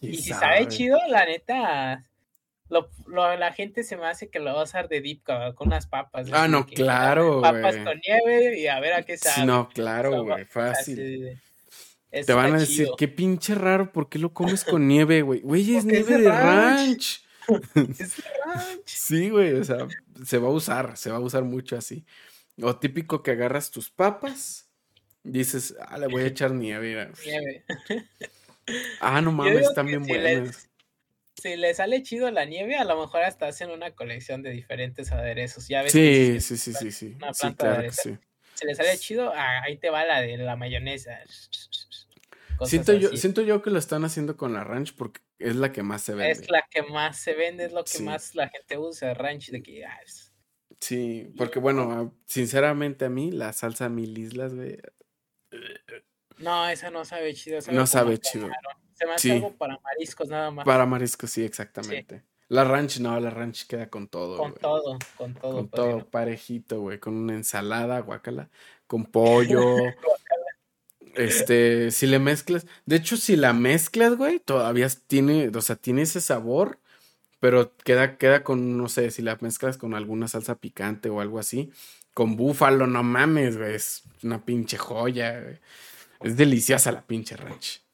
[0.00, 2.04] y si sabe chido, la neta,
[2.68, 5.86] lo, la gente se me hace que lo va a usar de dip con unas
[5.86, 6.28] papas.
[6.32, 9.46] Ah, no, claro, Papas con nieve y a ver a qué sabe.
[9.46, 11.40] no, claro, güey, fácil.
[12.10, 15.40] Te van a decir, qué pinche raro, ¿por qué lo comes con nieve, güey?
[15.40, 17.22] Güey, es nieve de ranch.
[17.98, 18.86] es ranch.
[18.86, 19.86] Sí, güey, o sea,
[20.24, 22.04] se va a usar, se va a usar mucho así.
[22.60, 24.70] O típico que agarras tus papas,
[25.22, 27.10] dices, ah, le voy a echar nieve.
[27.24, 27.64] Nieve.
[29.00, 30.68] Ah, no mames, están bien buenas
[31.40, 35.12] si le sale chido la nieve, a lo mejor hasta hacen una colección de diferentes
[35.12, 35.68] aderezos.
[35.68, 37.14] Ya ves sí, sí, sí, sí, sí.
[37.16, 38.16] Una planta de Si
[38.62, 41.18] le sale chido, ah, ahí te va la de la mayonesa.
[42.64, 45.82] siento yo, siento yo que lo están haciendo con la ranch porque es la que
[45.82, 46.32] más se vende.
[46.32, 49.62] Es la que más se vende, es lo que más la gente usa, ranch de
[49.62, 50.00] que ah,
[50.80, 54.78] Sí, porque bueno, sinceramente a mí la salsa mil islas, güey.
[56.38, 57.60] No, esa no sabe chido.
[57.72, 58.48] no sabe chido.
[58.94, 60.64] Se me hace algo para mariscos nada más.
[60.64, 62.24] Para mariscos, sí, exactamente.
[62.48, 64.38] La ranch, no, la ranch queda con todo.
[64.38, 65.52] Con todo, con todo.
[65.52, 67.00] Con todo, parejito, güey.
[67.00, 68.48] Con una ensalada, guacala.
[68.86, 69.76] Con pollo.
[71.16, 72.66] este, si le mezclas.
[72.84, 76.78] De hecho, si la mezclas, güey, todavía tiene, o sea, tiene ese sabor.
[77.46, 81.38] Pero queda, queda con, no sé, si la mezclas con alguna salsa picante o algo
[81.38, 81.70] así.
[82.12, 83.76] Con búfalo, no mames, güey.
[83.76, 85.60] Es una pinche joya, güey.
[86.22, 87.84] Es deliciosa la pinche ranch.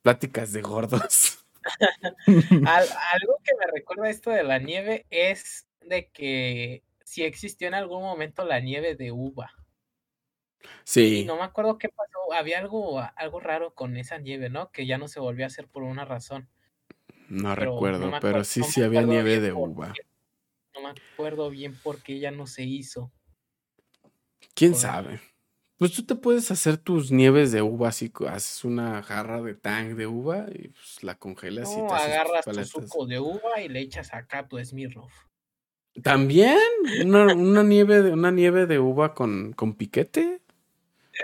[0.00, 1.44] Pláticas de gordos.
[2.26, 8.00] algo que me recuerda esto de la nieve es de que si existió en algún
[8.00, 9.52] momento la nieve de uva.
[10.84, 11.26] Sí.
[11.26, 12.32] no me acuerdo qué pasó.
[12.32, 14.70] Había algo, algo raro con esa nieve, ¿no?
[14.72, 16.48] Que ya no se volvió a hacer por una razón.
[17.28, 19.94] No recuerdo, pero sí, sí había nieve de uva.
[20.74, 23.10] no me acuerdo bien por qué ya no se hizo.
[24.54, 25.20] ¿Quién sabe?
[25.76, 29.96] Pues tú te puedes hacer tus nieves de uva, así haces una jarra de tang
[29.96, 33.80] de uva y pues la congelas y te agarras tu suco de uva y le
[33.80, 35.12] echas acá tu Smirnoff.
[36.02, 36.58] También
[37.04, 40.40] una, nieve de una nieve de uva con, con piquete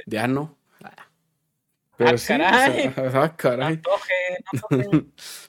[0.06, 0.56] de ano.
[2.00, 2.94] Pero ah, sí, caray.
[3.14, 3.80] ah, caray.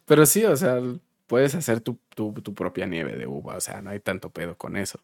[0.06, 0.82] Pero sí, o sea,
[1.26, 4.58] puedes hacer tu, tu, tu propia nieve de uva, o sea, no hay tanto pedo
[4.58, 5.00] con eso.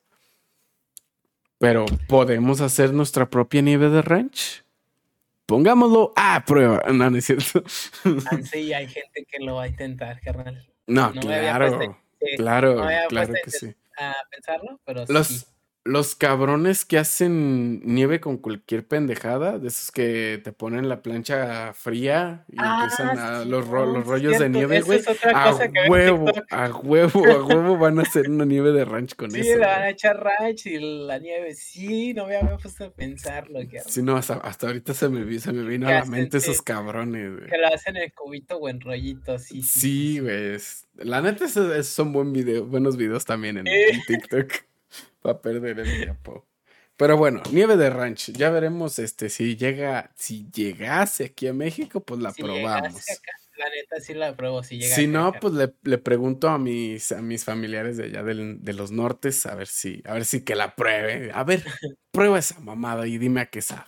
[1.57, 4.65] Pero podemos hacer nuestra propia nieve de ranch.
[5.45, 6.82] Pongámoslo a prueba.
[6.91, 7.64] No, no es cierto.
[8.30, 10.68] Ah, sí, hay gente que lo va a intentar, carnal.
[10.86, 11.98] No, claro.
[12.36, 13.74] claro, claro que sí.
[13.98, 15.45] A pensarlo, pero sí
[15.88, 21.74] los cabrones que hacen nieve con cualquier pendejada, de esos que te ponen la plancha
[21.74, 25.02] fría y ah, empiezan a los, los rollos de nieve, güey.
[25.34, 25.58] a
[25.90, 29.44] huevo, a huevo, a huevo van a hacer una nieve de ranch con eso.
[29.44, 32.90] Sí, le van a echar ranch y la nieve, sí, no me había puesto a
[32.92, 33.60] pensarlo.
[33.86, 37.50] Sí, no, hasta, ahorita se me, se me vino a la mente esos cabrones, güey.
[37.50, 39.62] Que lo hacen en cubito o en rollito, sí.
[39.62, 40.58] Sí, güey.
[40.96, 43.66] La neta, esos, son buen video, buenos videos también en
[44.08, 44.68] TikTok
[45.24, 46.48] a perder el tiempo.
[46.98, 48.32] Pero bueno, nieve de ranch.
[48.32, 53.06] Ya veremos este si llega, si llegase aquí a México, pues la probamos.
[53.56, 54.96] la neta sí la pruebo si llega.
[54.96, 55.54] Si no, pues
[55.84, 60.02] le, pregunto a mis, a mis familiares de allá de los nortes a ver si,
[60.06, 61.32] a ver si que la pruebe.
[61.34, 61.64] A ver,
[62.12, 63.86] prueba esa mamada y dime a qué sabe.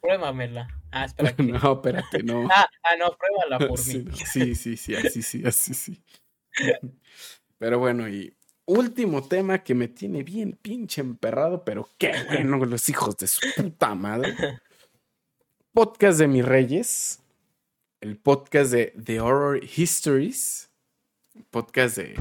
[0.00, 0.68] Pruébamela.
[0.92, 1.34] Ah, espera.
[1.38, 2.48] no, espérate, no.
[2.50, 4.06] ah, ah, no, pruébala por mí.
[4.24, 6.02] Sí, sí, sí, así sí, así sí.
[7.58, 8.34] Pero bueno, y
[8.66, 13.40] último tema que me tiene bien pinche emperrado, pero qué bueno, los hijos de su
[13.56, 14.34] puta madre.
[15.72, 17.20] Podcast de mis reyes.
[18.00, 20.70] El podcast de The Horror Histories.
[21.50, 22.14] Podcast de.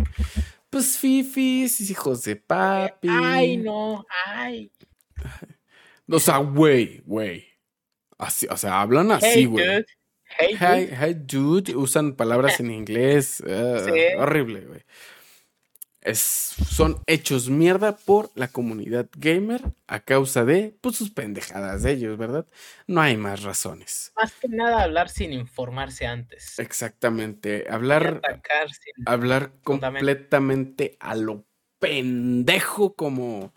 [0.70, 3.08] Pues fifis, hijos de papi.
[3.12, 4.72] Ay, no, ay.
[6.10, 7.46] O sea, güey, güey.
[8.18, 9.86] Así, o sea, hablan así, güey.
[10.40, 11.76] Hey, dude.
[11.76, 13.44] Usan palabras en inglés.
[13.48, 13.86] Ah,
[14.18, 14.82] horrible, güey.
[16.04, 16.20] Es,
[16.70, 22.18] son hechos mierda por la comunidad gamer a causa de pues, sus pendejadas de ellos,
[22.18, 22.46] ¿verdad?
[22.88, 24.12] No hay más razones.
[24.16, 26.60] Más que nada hablar sin informarse antes.
[26.60, 27.66] Exactamente.
[27.70, 28.22] Hablar,
[29.06, 31.46] hablar completamente a lo
[31.80, 33.54] pendejo como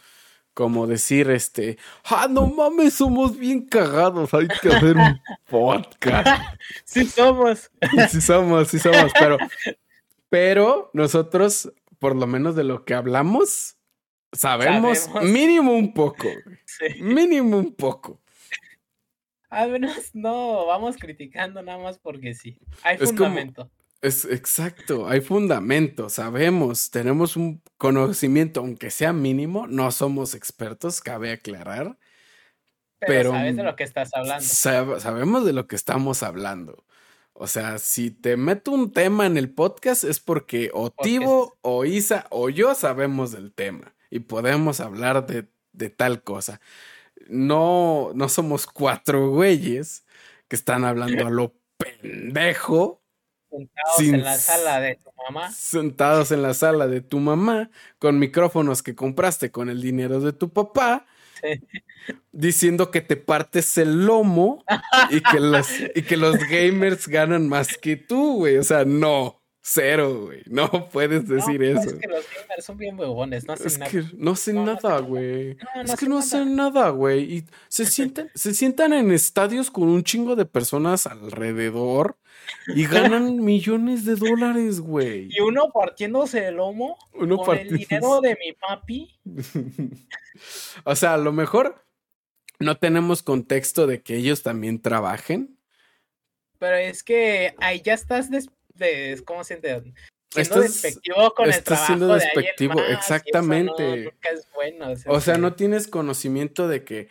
[0.57, 5.21] como decir este, ah, no mames, somos bien cagados, hay que hacer un
[5.51, 6.43] podcast.
[6.87, 7.71] sí somos.
[8.11, 9.37] sí somos, sí somos, pero,
[10.31, 13.77] pero nosotros, por lo menos de lo que hablamos,
[14.33, 16.29] sabemos, mínimo un poco.
[17.01, 18.21] Mínimo un poco.
[19.49, 22.59] Al menos no vamos criticando nada más porque sí.
[22.83, 23.71] Hay fundamento.
[24.03, 31.33] Es exacto, hay fundamento, sabemos, tenemos un conocimiento, aunque sea mínimo, no somos expertos, cabe
[31.33, 31.97] aclarar.
[33.01, 34.45] Pero, sabes de lo que estás hablando.
[34.45, 36.85] sabemos de lo que estamos hablando.
[37.39, 41.85] O sea, si te meto un tema en el podcast es porque o Tivo, o
[41.85, 46.61] Isa, o yo sabemos del tema y podemos hablar de, de tal cosa.
[47.29, 50.05] No, no somos cuatro güeyes
[50.49, 53.03] que están hablando a lo pendejo
[53.51, 55.51] Sentados en la sala de tu mamá.
[55.53, 60.33] Sentados en la sala de tu mamá, con micrófonos que compraste con el dinero de
[60.33, 61.07] tu papá,
[62.33, 64.65] diciendo que te partes el lomo
[65.11, 68.59] y que, los, y que los gamers ganan más que tú, güey.
[68.59, 69.36] O sea, no.
[69.69, 70.43] Cero, güey.
[70.47, 71.91] No puedes decir eso.
[71.91, 75.57] Es que los gamers son bien huevones, no hacen es Que no hacen nada, güey.
[75.85, 77.39] es que no hacen nada, güey.
[77.39, 82.17] Y se sientan, se sientan en estadios con un chingo de personas alrededor
[82.69, 85.31] y ganan millones de dólares, güey.
[85.33, 89.19] Y uno partiéndose el lomo uno con el dinero de mi papi.
[90.85, 91.85] o sea, a lo mejor
[92.61, 95.59] no tenemos contexto de que ellos también trabajen.
[96.59, 98.31] Pero es que ahí ya estás
[98.77, 99.93] de, ¿cómo se entiende?
[100.31, 104.13] Siendo despectivo con el trabajo siendo despectivo, de exactamente.
[105.07, 107.09] o, sea, no tienes conocimiento de que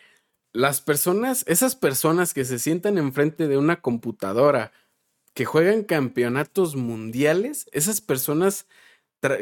[0.52, 4.72] las personas, esas personas que se sientan enfrente de una computadora,
[5.34, 8.68] que juegan campeonatos mundiales, esas personas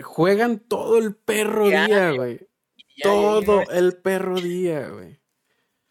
[0.04, 2.48] juegan todo el perro día, güey.
[3.02, 5.20] Todo el perro día, güey.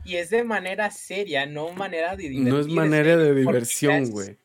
[0.04, 2.48] Y es de manera seria, no manera de diversión.
[2.48, 4.41] No es manera de diversión, güey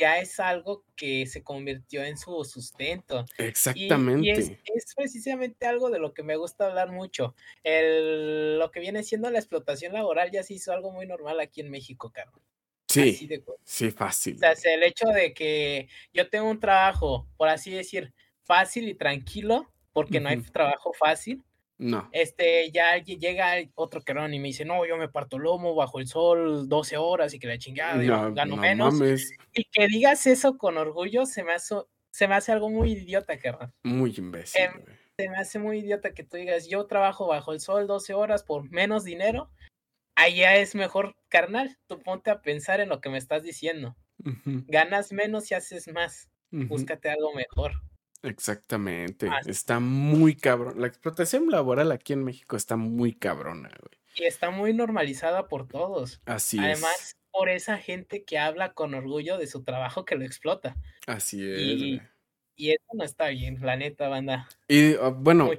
[0.00, 3.26] ya es algo que se convirtió en su sustento.
[3.36, 4.26] Exactamente.
[4.26, 7.34] Y, es, precisamente algo de lo que me gusta hablar mucho.
[7.62, 11.60] El, lo que viene siendo la explotación laboral ya se hizo algo muy normal aquí
[11.60, 12.42] en México, Carlos.
[12.88, 13.28] Sí,
[13.64, 14.36] sí, fácil.
[14.36, 18.12] O sea, el hecho de que yo tengo un trabajo, por así decir,
[18.42, 21.44] fácil y tranquilo, porque no hay trabajo fácil,
[21.80, 22.10] no.
[22.12, 26.06] Este, ya llega otro querón y me dice, no, yo me parto lomo bajo el
[26.06, 27.96] sol 12 horas y que la chingada,
[28.30, 29.00] gano menos.
[29.54, 31.76] Y que digas eso con orgullo se me hace,
[32.10, 33.72] se me hace algo muy idiota, querrán.
[33.82, 34.60] Muy imbécil.
[34.60, 34.84] Em,
[35.16, 38.42] se me hace muy idiota que tú digas, yo trabajo bajo el sol 12 horas
[38.42, 39.50] por menos dinero.
[40.16, 43.96] Allá es mejor, carnal, tú ponte a pensar en lo que me estás diciendo.
[44.68, 46.28] Ganas menos y haces más.
[46.50, 47.72] Búscate algo mejor.
[48.22, 49.28] Exactamente.
[49.46, 50.80] Está muy cabrón.
[50.80, 54.00] La explotación laboral aquí en México está muy cabrona, güey.
[54.16, 56.20] Y está muy normalizada por todos.
[56.26, 56.64] Así es.
[56.64, 60.76] Además, por esa gente que habla con orgullo de su trabajo que lo explota.
[61.06, 61.60] Así es.
[61.60, 62.02] Y,
[62.56, 64.48] y eso no está bien, la neta, banda.
[64.68, 65.50] Y ah, bueno,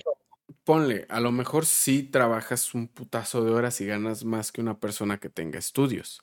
[0.64, 4.80] ponle, a lo mejor sí trabajas un putazo de horas y ganas más que una
[4.80, 6.22] persona que tenga estudios.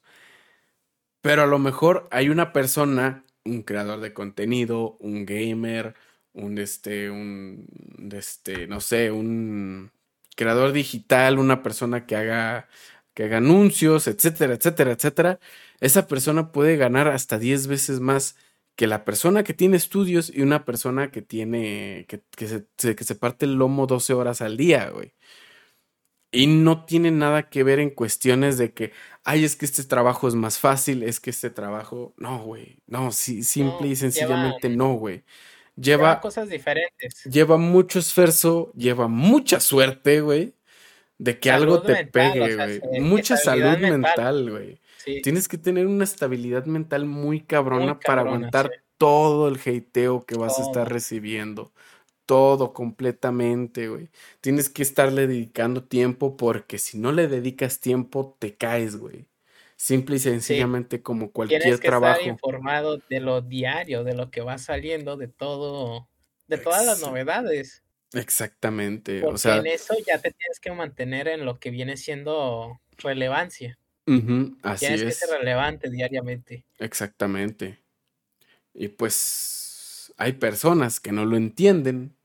[1.21, 5.95] Pero a lo mejor hay una persona, un creador de contenido, un gamer,
[6.33, 7.67] un este, un
[8.13, 9.91] este, no sé, un
[10.37, 12.69] creador digital, una persona que haga
[13.15, 15.41] que haga anuncios, etcétera, etcétera, etcétera,
[15.81, 18.37] esa persona puede ganar hasta 10 veces más
[18.77, 23.05] que la persona que tiene estudios y una persona que tiene, que, que, se, que
[23.05, 25.15] se parte el lomo 12 horas al día, güey.
[26.31, 28.93] Y no tiene nada que ver en cuestiones de que,
[29.25, 33.13] ay, es que este trabajo es más fácil, es que este trabajo, no, güey, no,
[33.13, 35.25] sí, simple y sencillamente no, güey.
[35.81, 37.23] Lleva, cosas diferentes.
[37.25, 40.55] Lleva mucho esfuerzo, lleva mucha suerte, güey,
[41.19, 43.01] de que algo te pegue, güey.
[43.01, 44.81] mucha salud mental, güey.
[45.23, 50.59] Tienes que tener una estabilidad mental muy cabrona, para aguantar todo el hateo que vas
[50.59, 51.73] a estar recibiendo.
[52.27, 54.11] Todo completamente, güey.
[54.41, 59.27] Tienes que estarle dedicando tiempo porque si no le dedicas tiempo, te caes, güey.
[59.81, 62.19] Simple y sencillamente como cualquier Tienes que trabajo.
[62.19, 66.09] Estar informado de lo diario, de lo que va saliendo, de todo,
[66.49, 67.85] de todas las novedades.
[68.13, 69.25] Exactamente.
[69.25, 73.79] o sea, en eso ya te tienes que mantener en lo que viene siendo relevancia.
[74.65, 75.07] así Tienes es.
[75.07, 76.65] que ser relevante diariamente.
[76.81, 77.79] Exactamente.
[78.75, 82.17] Y pues hay personas que no lo entienden.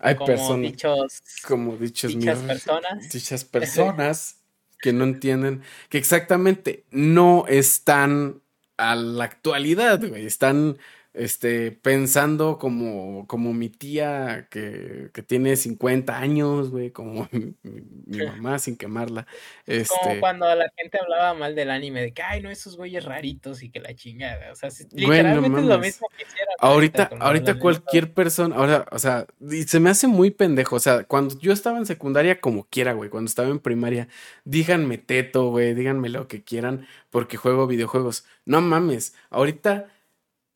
[0.00, 0.72] Hay como personas.
[0.72, 3.12] Dichos, como dichos dichas míos, personas.
[3.12, 4.42] Dichas personas
[4.80, 8.42] que no entienden que exactamente no están
[8.76, 10.26] a la actualidad, güey.
[10.26, 10.78] Están
[11.16, 18.26] este, pensando como, como mi tía que, que tiene 50 años, güey, como mi, mi,
[18.26, 19.26] mamá sin quemarla.
[19.66, 23.04] Este, como cuando la gente hablaba mal del anime, de que, ay, no, esos güeyes
[23.04, 24.52] raritos y que la chingada.
[24.52, 26.54] O sea, literalmente bueno, es lo mismo que hicieron.
[26.58, 29.26] Ahorita, ahorita cualquier persona, ahora, o sea,
[29.66, 30.76] se me hace muy pendejo.
[30.76, 34.08] O sea, cuando yo estaba en secundaria, como quiera, güey, cuando estaba en primaria,
[34.44, 38.26] díganme teto, güey, díganme lo que quieran, porque juego videojuegos.
[38.44, 39.86] No mames, ahorita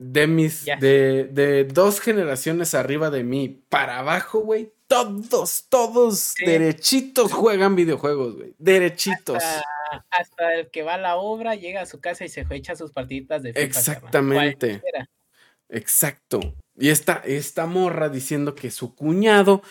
[0.01, 6.47] de mis, de, de, dos generaciones arriba de mí para abajo, güey, todos, todos sí.
[6.47, 9.37] derechitos juegan videojuegos, güey, derechitos.
[9.37, 12.77] Hasta, hasta, el que va a la obra, llega a su casa y se echa
[12.77, 13.67] sus partiditas de FIFA.
[13.67, 14.83] Exactamente.
[15.69, 16.41] Exacto.
[16.79, 19.63] Y esta, esta morra diciendo que su cuñado,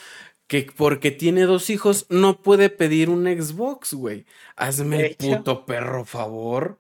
[0.46, 4.28] que porque tiene dos hijos, no puede pedir un Xbox, güey.
[4.56, 6.80] Hazme el puto perro favor.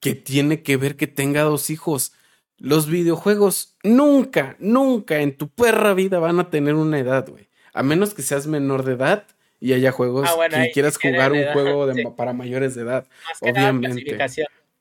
[0.00, 2.14] Que tiene que ver que tenga dos hijos
[2.60, 7.48] los videojuegos nunca, nunca en tu perra vida van a tener una edad, güey.
[7.72, 9.24] A menos que seas menor de edad
[9.58, 12.04] y haya juegos ah, bueno, que quieras jugar un edad, juego de, sí.
[12.16, 13.06] para mayores de edad.
[13.26, 14.16] Más que obviamente.
[14.16, 14.30] Nada,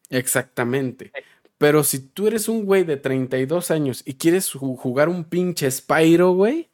[0.10, 1.12] Exactamente.
[1.58, 6.32] Pero si tú eres un güey de 32 años y quieres jugar un pinche Spyro,
[6.32, 6.70] güey,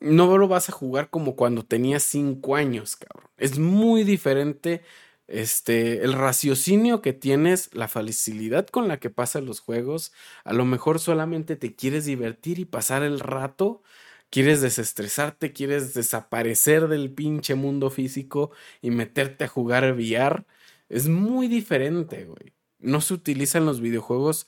[0.00, 3.30] no lo vas a jugar como cuando tenías 5 años, cabrón.
[3.38, 4.82] Es muy diferente
[5.28, 10.12] este, el raciocinio que tienes, la facilidad con la que pasan los juegos,
[10.44, 13.82] a lo mejor solamente te quieres divertir y pasar el rato,
[14.30, 18.50] quieres desestresarte, quieres desaparecer del pinche mundo físico
[18.82, 20.44] y meterte a jugar VR,
[20.88, 22.54] es muy diferente, güey.
[22.78, 24.46] No se utilizan los videojuegos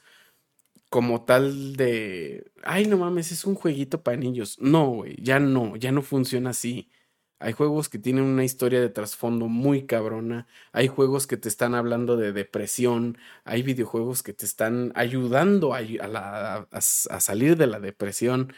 [0.90, 4.56] como tal de, ay, no mames, es un jueguito para niños.
[4.60, 6.90] No, güey, ya no, ya no funciona así.
[7.40, 10.46] Hay juegos que tienen una historia de trasfondo muy cabrona.
[10.72, 13.18] Hay juegos que te están hablando de depresión.
[13.44, 18.52] Hay videojuegos que te están ayudando a, a, la, a, a salir de la depresión.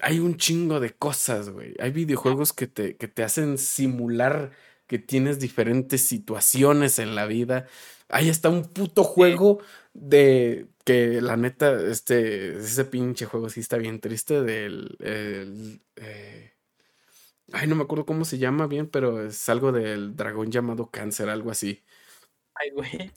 [0.00, 1.74] Hay un chingo de cosas, güey.
[1.78, 4.52] Hay videojuegos que te, que te hacen simular
[4.86, 7.66] que tienes diferentes situaciones en la vida.
[8.08, 9.60] Hay hasta un puto juego
[9.94, 14.96] de que la neta, este, ese pinche juego sí está bien triste del...
[15.00, 16.55] El, eh,
[17.52, 21.28] Ay, no me acuerdo cómo se llama bien, pero es algo del dragón llamado cáncer,
[21.28, 21.84] algo así.
[22.54, 23.12] Ay, güey.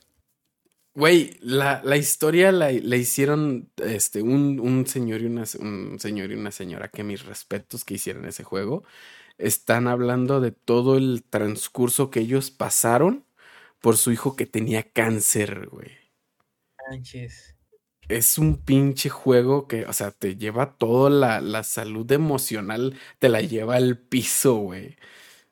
[0.95, 6.31] Güey, la, la historia la, la, hicieron este, un, un, señor y una, un señor
[6.31, 8.83] y una señora que mis respetos que hicieron ese juego.
[9.37, 13.25] Están hablando de todo el transcurso que ellos pasaron
[13.79, 15.91] por su hijo que tenía cáncer, güey.
[16.89, 17.58] Manches
[18.09, 23.29] es un pinche juego que, o sea, te lleva toda la, la salud emocional, te
[23.29, 24.97] la lleva al piso, güey.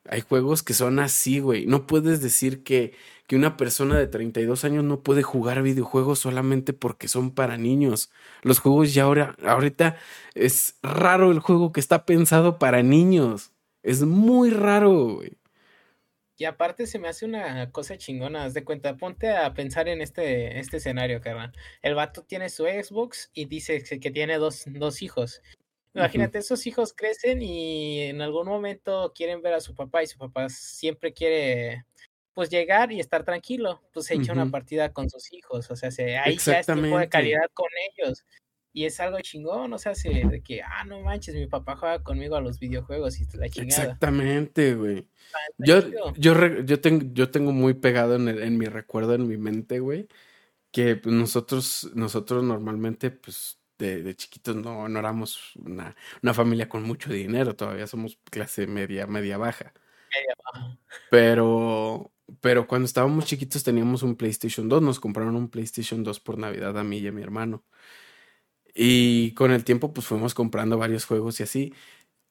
[0.09, 1.65] Hay juegos que son así, güey.
[1.67, 2.93] No puedes decir que,
[3.27, 8.11] que una persona de 32 años no puede jugar videojuegos solamente porque son para niños.
[8.43, 9.97] Los juegos ya ahora, ahorita
[10.33, 13.51] es raro el juego que está pensado para niños.
[13.83, 15.37] Es muy raro, güey.
[16.37, 20.01] Y aparte se me hace una cosa chingona, haz de cuenta, ponte a pensar en
[20.01, 21.51] este, este escenario, carnal.
[21.81, 25.41] El vato tiene su Xbox y dice que tiene dos, dos hijos.
[25.95, 26.43] Imagínate, uh -huh.
[26.43, 30.47] esos hijos crecen y en algún momento quieren ver a su papá y su papá
[30.49, 31.85] siempre quiere
[32.33, 34.41] pues llegar y estar tranquilo, pues se echa uh -huh.
[34.43, 37.67] una partida con sus hijos, o sea, se, ahí ya es tiempo de calidad con
[37.97, 38.23] ellos.
[38.77, 42.03] Y es algo chingón, o sea, se, de que, ah, no manches, mi papá juega
[42.03, 43.81] conmigo a los videojuegos y la chingada.
[43.81, 45.07] Exactamente, güey.
[45.57, 45.81] Yo,
[46.15, 49.79] yo, yo, tengo, yo tengo muy pegado en, el, en mi recuerdo, en mi mente,
[49.79, 50.07] güey,
[50.71, 56.69] que pues, nosotros, nosotros normalmente, pues, de, de chiquitos no, no éramos una, una, familia
[56.69, 59.73] con mucho dinero, todavía somos clase media, media baja.
[60.13, 60.77] Media baja.
[61.09, 66.37] Pero, pero cuando estábamos chiquitos teníamos un PlayStation 2, nos compraron un PlayStation 2 por
[66.37, 67.63] Navidad a mí y a mi hermano.
[68.79, 71.73] Y con el tiempo, pues fuimos comprando varios juegos y así.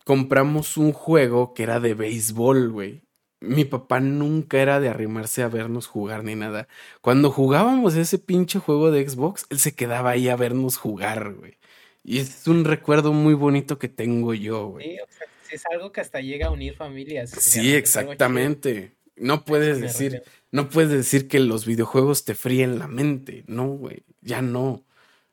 [0.05, 3.03] Compramos un juego que era de béisbol, güey.
[3.41, 6.69] Mi papá nunca era de arrimarse a vernos jugar ni nada.
[7.01, 11.59] Cuando jugábamos ese pinche juego de Xbox, él se quedaba ahí a vernos jugar, güey.
[12.05, 14.87] Y es un recuerdo muy bonito que tengo yo, güey.
[14.87, 17.31] Sí, o sea, es algo que hasta llega a unir familias.
[17.31, 18.97] Sí, exactamente.
[19.17, 23.43] No puedes decir, no puedes decir que los videojuegos te fríen la mente.
[23.49, 24.05] No, güey.
[24.21, 24.85] Ya no.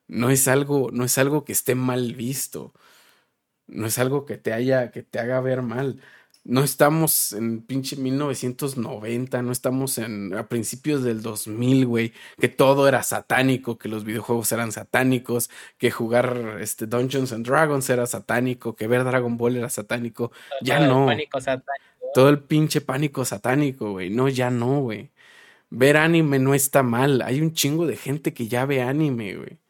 [0.07, 2.73] No es algo, no es algo que esté mal visto.
[3.67, 6.01] No es algo que te haya, que te haga ver mal.
[6.45, 12.89] No estamos en pinche 1990, no estamos en a principios del 2000, güey, que todo
[12.89, 18.75] era satánico, que los videojuegos eran satánicos, que jugar este Dungeons and Dragons era satánico,
[18.75, 20.34] que ver Dragon Ball era satánico.
[20.61, 21.07] ya no.
[22.13, 24.09] Todo el pinche pánico satánico, güey.
[24.09, 25.11] No, ya no, güey.
[25.69, 27.21] Ver anime no está mal.
[27.21, 29.62] Hay un chingo de gente que ya ve anime, güey.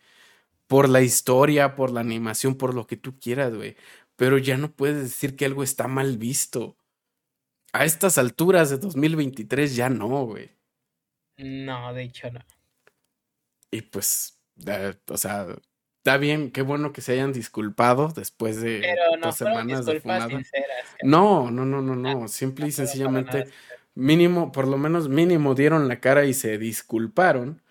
[0.73, 3.75] Por la historia, por la animación, por lo que tú quieras, güey
[4.15, 6.77] pero ya no puedes decir que algo está mal visto.
[7.71, 10.51] A estas alturas de 2023 ya no, güey.
[11.37, 12.39] No, de hecho no.
[13.71, 14.39] Y pues,
[15.07, 15.47] o sea,
[15.97, 19.99] está bien, qué bueno que se hayan disculpado después de pero no dos semanas de
[19.99, 20.27] fumada.
[21.01, 22.27] No, no, no, no, no.
[22.27, 23.47] Simple y sencillamente,
[23.95, 27.62] mínimo, por lo menos mínimo dieron la cara y se disculparon.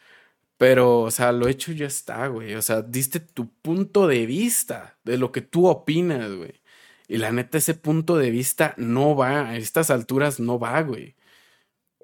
[0.62, 2.55] Pero, o sea, lo hecho ya está, güey.
[2.55, 6.62] O sea, diste tu punto de vista de lo que tú opinas, güey.
[7.09, 11.16] Y la neta, ese punto de vista no va, a estas alturas no va, güey.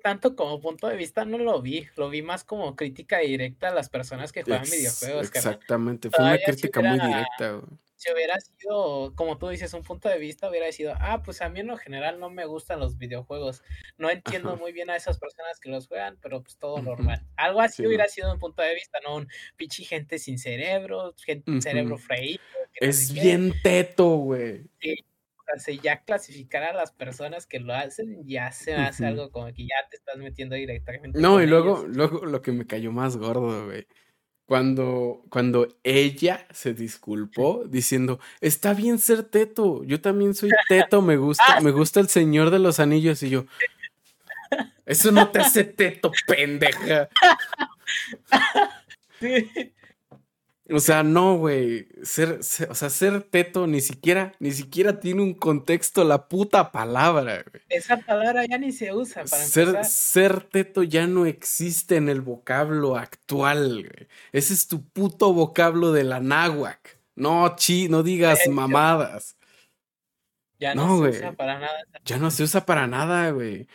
[0.03, 3.75] Tanto como punto de vista no lo vi, lo vi más como crítica directa a
[3.75, 5.29] las personas que juegan videojuegos.
[5.29, 10.09] Exactamente, fue una crítica muy directa, güey si hubiera sido, como tú dices, un punto
[10.09, 12.97] de vista, hubiera sido, ah, pues a mí en lo general no me gustan los
[12.97, 13.65] videojuegos.
[13.99, 17.27] No entiendo muy bien a esas personas que los juegan, pero pues todo normal.
[17.37, 21.61] Algo así hubiera sido un punto de vista, no un pichi gente sin cerebro, gente,
[21.61, 22.41] cerebro freído.
[22.75, 24.63] Es bien teto, güey.
[24.81, 24.95] Sí.
[25.57, 29.47] O sea, ya clasificar a las personas que lo hacen, ya se hace algo como
[29.47, 31.19] que ya te estás metiendo directamente.
[31.19, 33.89] No, y luego, luego lo que me cayó más gordo, güey
[34.49, 41.19] cuando, cuando ella se disculpó diciendo, está bien ser teto, yo también soy teto, me
[41.19, 43.45] gusta, me gusta el Señor de los Anillos y yo,
[44.87, 47.11] eso no te hace teto, pendeja.
[49.21, 49.73] Sí.
[50.71, 51.89] O sea, no, güey.
[52.03, 57.45] Ser, o sea, ser teto ni siquiera, ni siquiera tiene un contexto la puta palabra,
[57.51, 57.63] güey.
[57.69, 62.21] Esa palabra ya ni se usa para ser, Ser teto ya no existe en el
[62.21, 64.09] vocablo actual, güey.
[64.33, 66.99] Ese es tu puto vocablo de la náhuac.
[67.15, 69.37] No, chi, no digas mamadas.
[70.59, 71.79] Ya no, se usa para nada.
[72.05, 73.69] Ya no se usa para nada, güey.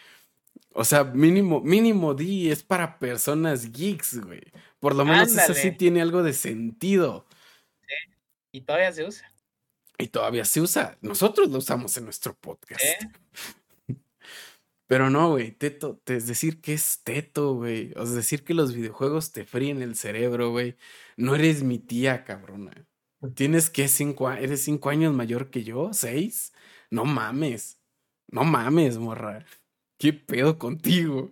[0.74, 4.42] O sea, mínimo, mínimo di es para personas geeks, güey.
[4.84, 7.26] Por lo menos eso sí tiene algo de sentido.
[7.88, 7.96] Sí.
[8.52, 9.34] Y todavía se usa.
[9.98, 10.98] Y todavía se usa.
[11.00, 12.84] Nosotros lo usamos en nuestro podcast.
[14.88, 17.94] Pero no, güey, teto, es decir que es teto, güey.
[17.96, 20.76] O sea, decir que los videojuegos te fríen el cerebro, güey.
[21.16, 22.86] No eres mi tía, cabrona.
[23.36, 26.52] Tienes que cinco, eres cinco años mayor que yo, seis.
[26.90, 27.80] No mames.
[28.28, 29.46] No mames, morra.
[29.98, 31.32] ¿Qué pedo contigo?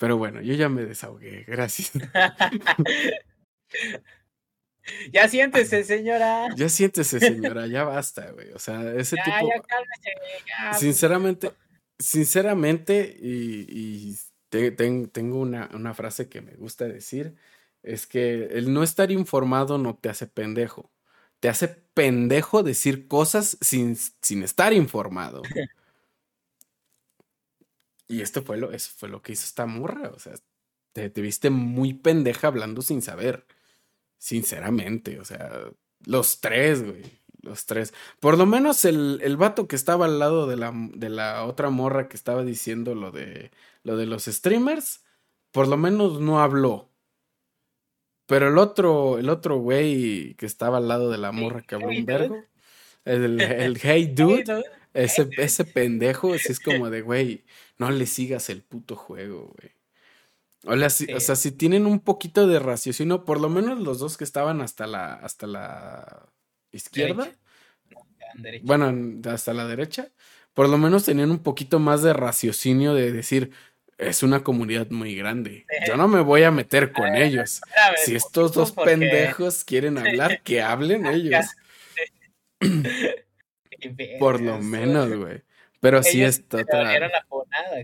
[0.00, 1.92] Pero bueno, yo ya me desahogué, gracias.
[5.12, 6.48] ya siéntese, señora.
[6.56, 8.50] Ya siéntese, señora, ya basta, güey.
[8.52, 9.46] O sea, ese tipo.
[9.46, 11.52] Ya cálmese, Sinceramente,
[11.98, 14.16] sinceramente, y,
[14.48, 17.36] tengo una, una, frase que me gusta decir:
[17.82, 20.90] es que el no estar informado no te hace pendejo.
[21.40, 25.42] Te hace pendejo decir cosas sin, sin estar informado.
[28.10, 30.10] Y esto fue lo, eso fue lo que hizo esta morra.
[30.12, 30.34] O sea,
[30.92, 33.46] te, viste muy pendeja hablando sin saber.
[34.18, 35.70] Sinceramente, o sea,
[36.04, 37.04] los tres, güey.
[37.42, 37.94] Los tres.
[38.18, 41.70] Por lo menos el, el vato que estaba al lado de la, de la otra
[41.70, 43.52] morra que estaba diciendo lo de,
[43.84, 45.04] lo de los streamers,
[45.52, 46.90] por lo menos no habló.
[48.26, 51.88] Pero el otro, el otro güey que estaba al lado de la morra que habló
[51.88, 52.44] un vergo,
[53.04, 57.44] el, el hey dude, ese, ese pendejo, es como de, güey,
[57.78, 59.72] no le sigas el puto juego, güey.
[60.66, 64.60] O, sea, si tienen un poquito de raciocinio, por lo menos los dos que estaban
[64.60, 66.26] hasta la, hasta la
[66.70, 67.30] izquierda.
[68.62, 68.94] Bueno,
[69.30, 70.10] hasta la derecha.
[70.52, 73.52] Por lo menos tenían un poquito más de raciocinio de decir,
[73.96, 75.64] es una comunidad muy grande.
[75.86, 77.62] Yo no me voy a meter con ellos.
[78.04, 81.46] Si estos dos pendejos quieren hablar, que hablen ellos.
[84.18, 85.42] Por lo menos, güey.
[85.80, 86.94] Pero sí esta otra.
[86.94, 87.76] Era la ponada,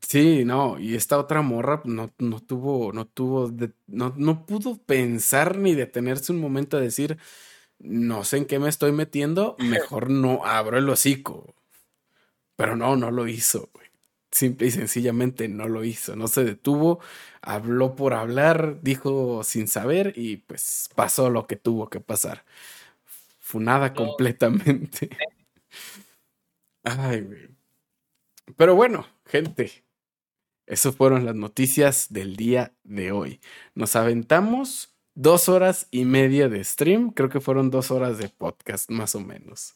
[0.00, 3.52] Sí, no, y esta otra morra no, no tuvo, no tuvo,
[3.86, 7.18] no, no pudo pensar ni detenerse un momento a decir,
[7.78, 11.54] no sé en qué me estoy metiendo, mejor no abro el hocico.
[12.56, 13.86] Pero no, no lo hizo, güey.
[14.30, 17.00] Simple y sencillamente no lo hizo, no se detuvo,
[17.42, 22.44] habló por hablar, dijo sin saber y pues pasó lo que tuvo que pasar.
[23.38, 25.10] Funada completamente.
[26.84, 27.48] Ay, güey.
[28.56, 29.84] Pero bueno, gente,
[30.66, 33.40] esas fueron las noticias del día de hoy.
[33.74, 37.10] Nos aventamos dos horas y media de stream.
[37.10, 39.74] Creo que fueron dos horas de podcast, más o menos.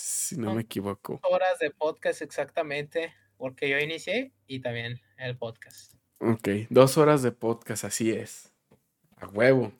[0.00, 1.20] si no me equivoco.
[1.24, 5.94] Horas de podcast exactamente, porque yo inicié y también el podcast.
[6.20, 8.52] Ok, dos horas de podcast, así es.
[9.16, 9.72] A huevo.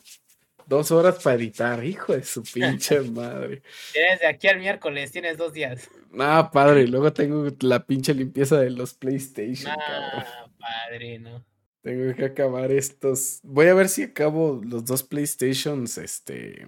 [0.69, 3.63] Dos horas para editar, hijo de su pinche madre.
[3.91, 5.89] Tienes de aquí al miércoles, tienes dos días.
[6.21, 9.73] Ah, padre, luego tengo la pinche limpieza de los PlayStation.
[9.73, 11.43] Ah, padre, no.
[11.81, 13.41] Tengo que acabar estos.
[13.43, 16.67] Voy a ver si acabo los dos PlayStations este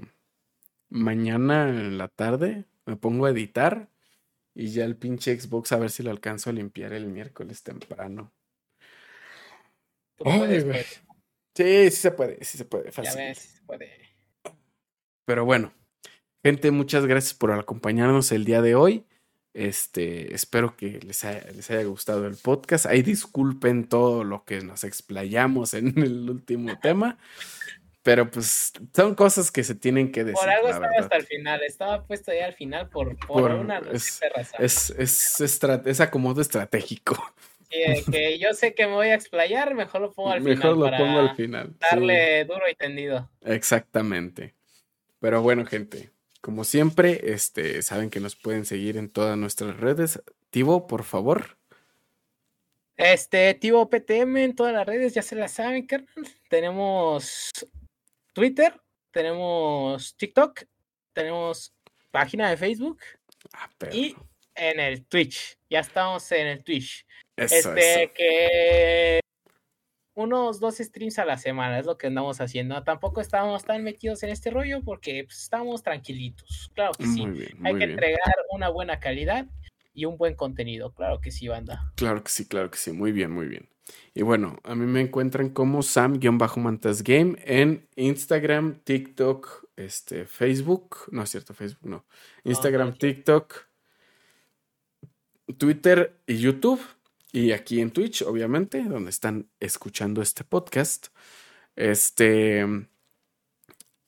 [0.88, 2.64] mañana en la tarde.
[2.86, 3.90] Me pongo a editar
[4.54, 8.32] y ya el pinche Xbox a ver si lo alcanzo a limpiar el miércoles temprano.
[11.54, 12.92] Sí, sí se puede, sí se puede.
[12.92, 13.12] Fácil.
[13.14, 13.90] Ya ves, sí se puede.
[15.24, 15.72] Pero bueno,
[16.44, 19.06] gente, muchas gracias por acompañarnos el día de hoy.
[19.52, 22.86] Este, espero que les haya, les haya gustado el podcast.
[22.86, 27.18] Ahí disculpen todo lo que nos explayamos en el último tema.
[28.02, 30.40] Pero pues son cosas que se tienen que decir.
[30.40, 34.20] Por algo estaba hasta el final, estaba puesto ahí al final por, por, una es,
[34.58, 37.34] es, es, es, acomodo estratégico.
[37.70, 40.56] Sí, que yo sé que me voy a explayar, mejor lo pongo al final.
[40.56, 41.76] Mejor lo pongo al final.
[41.78, 43.30] Darle duro y tendido.
[43.42, 44.54] Exactamente.
[45.20, 46.10] Pero bueno, gente,
[46.40, 50.22] como siempre, este, saben que nos pueden seguir en todas nuestras redes.
[50.50, 51.58] Tivo, por favor.
[52.96, 56.08] Este, Tivo PTM en todas las redes, ya se las saben, carnal.
[56.48, 57.50] Tenemos
[58.32, 58.78] Twitter,
[59.10, 60.64] tenemos TikTok,
[61.12, 61.74] tenemos
[62.10, 63.00] página de Facebook
[63.52, 64.14] ah, y
[64.54, 65.58] en el Twitch.
[65.70, 67.06] Ya estamos en el Twitch.
[67.36, 69.20] Este, que
[70.14, 72.82] unos dos streams a la semana, es lo que andamos haciendo.
[72.82, 76.70] Tampoco estamos tan metidos en este rollo porque pues, estamos tranquilitos.
[76.74, 77.24] Claro que sí.
[77.64, 79.46] Hay que entregar una buena calidad
[79.94, 80.92] y un buen contenido.
[80.92, 81.92] Claro que sí, banda.
[81.96, 82.92] Claro que sí, claro que sí.
[82.92, 83.68] Muy bien, muy bien.
[84.14, 90.96] Y bueno, a mí me encuentran como Sam-Mantas en Instagram, TikTok, este, Facebook.
[91.10, 92.06] No es cierto, Facebook no.
[92.44, 93.54] Instagram, TikTok,
[95.58, 96.80] Twitter y YouTube.
[97.32, 101.08] Y aquí en Twitch, obviamente, donde están escuchando este podcast.
[101.76, 102.66] Este.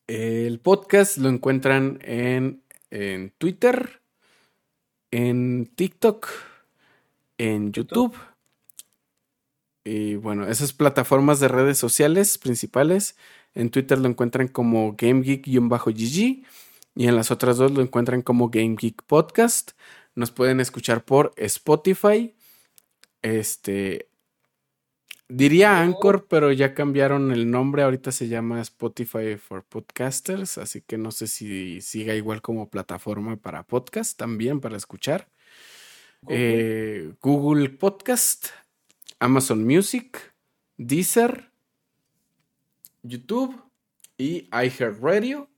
[0.09, 4.03] El podcast lo encuentran en, en Twitter,
[5.11, 6.29] en TikTok,
[7.39, 8.17] en YouTube.
[9.85, 13.17] Y bueno, esas plataformas de redes sociales principales.
[13.55, 16.45] En Twitter lo encuentran como GameGeek-GG.
[16.95, 19.73] Y en las otras dos lo encuentran como GameGeek Podcast.
[20.15, 22.35] Nos pueden escuchar por Spotify,
[23.23, 24.09] este.
[25.29, 27.83] Diría Anchor, pero ya cambiaron el nombre.
[27.83, 30.59] Ahorita se llama Spotify for Podcasters.
[30.59, 35.29] Así que no sé si siga igual como plataforma para podcast también, para escuchar.
[36.23, 38.49] Google, eh, Podcast,
[39.19, 40.35] Amazon Music,
[40.77, 41.51] Deezer,
[43.03, 43.61] YouTube
[44.19, 45.49] y iHeartRadio.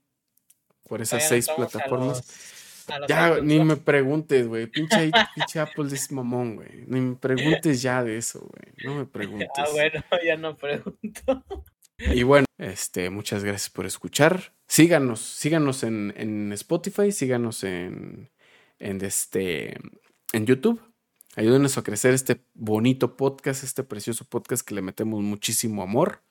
[0.87, 2.23] Por esas seis plataformas.
[3.07, 4.67] Ya, ni me preguntes, güey.
[4.67, 6.85] Pinche, pinche Apple es mamón, güey.
[6.87, 8.73] Ni me preguntes ya de eso, güey.
[8.83, 9.49] No me preguntes.
[9.57, 11.43] Ah, bueno, ya no pregunto.
[11.97, 14.53] Y bueno, este, muchas gracias por escuchar.
[14.67, 18.29] Síganos, síganos en, en Spotify, síganos en,
[18.79, 19.77] en, este,
[20.33, 20.81] en YouTube.
[21.35, 26.21] Ayúdenos a crecer este bonito podcast, este precioso podcast que le metemos muchísimo amor.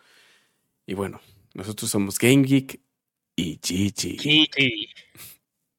[0.87, 1.21] Y bueno,
[1.55, 2.81] nosotros somos Game Geek
[3.37, 4.19] y Gigi.
[4.19, 4.89] Gigi.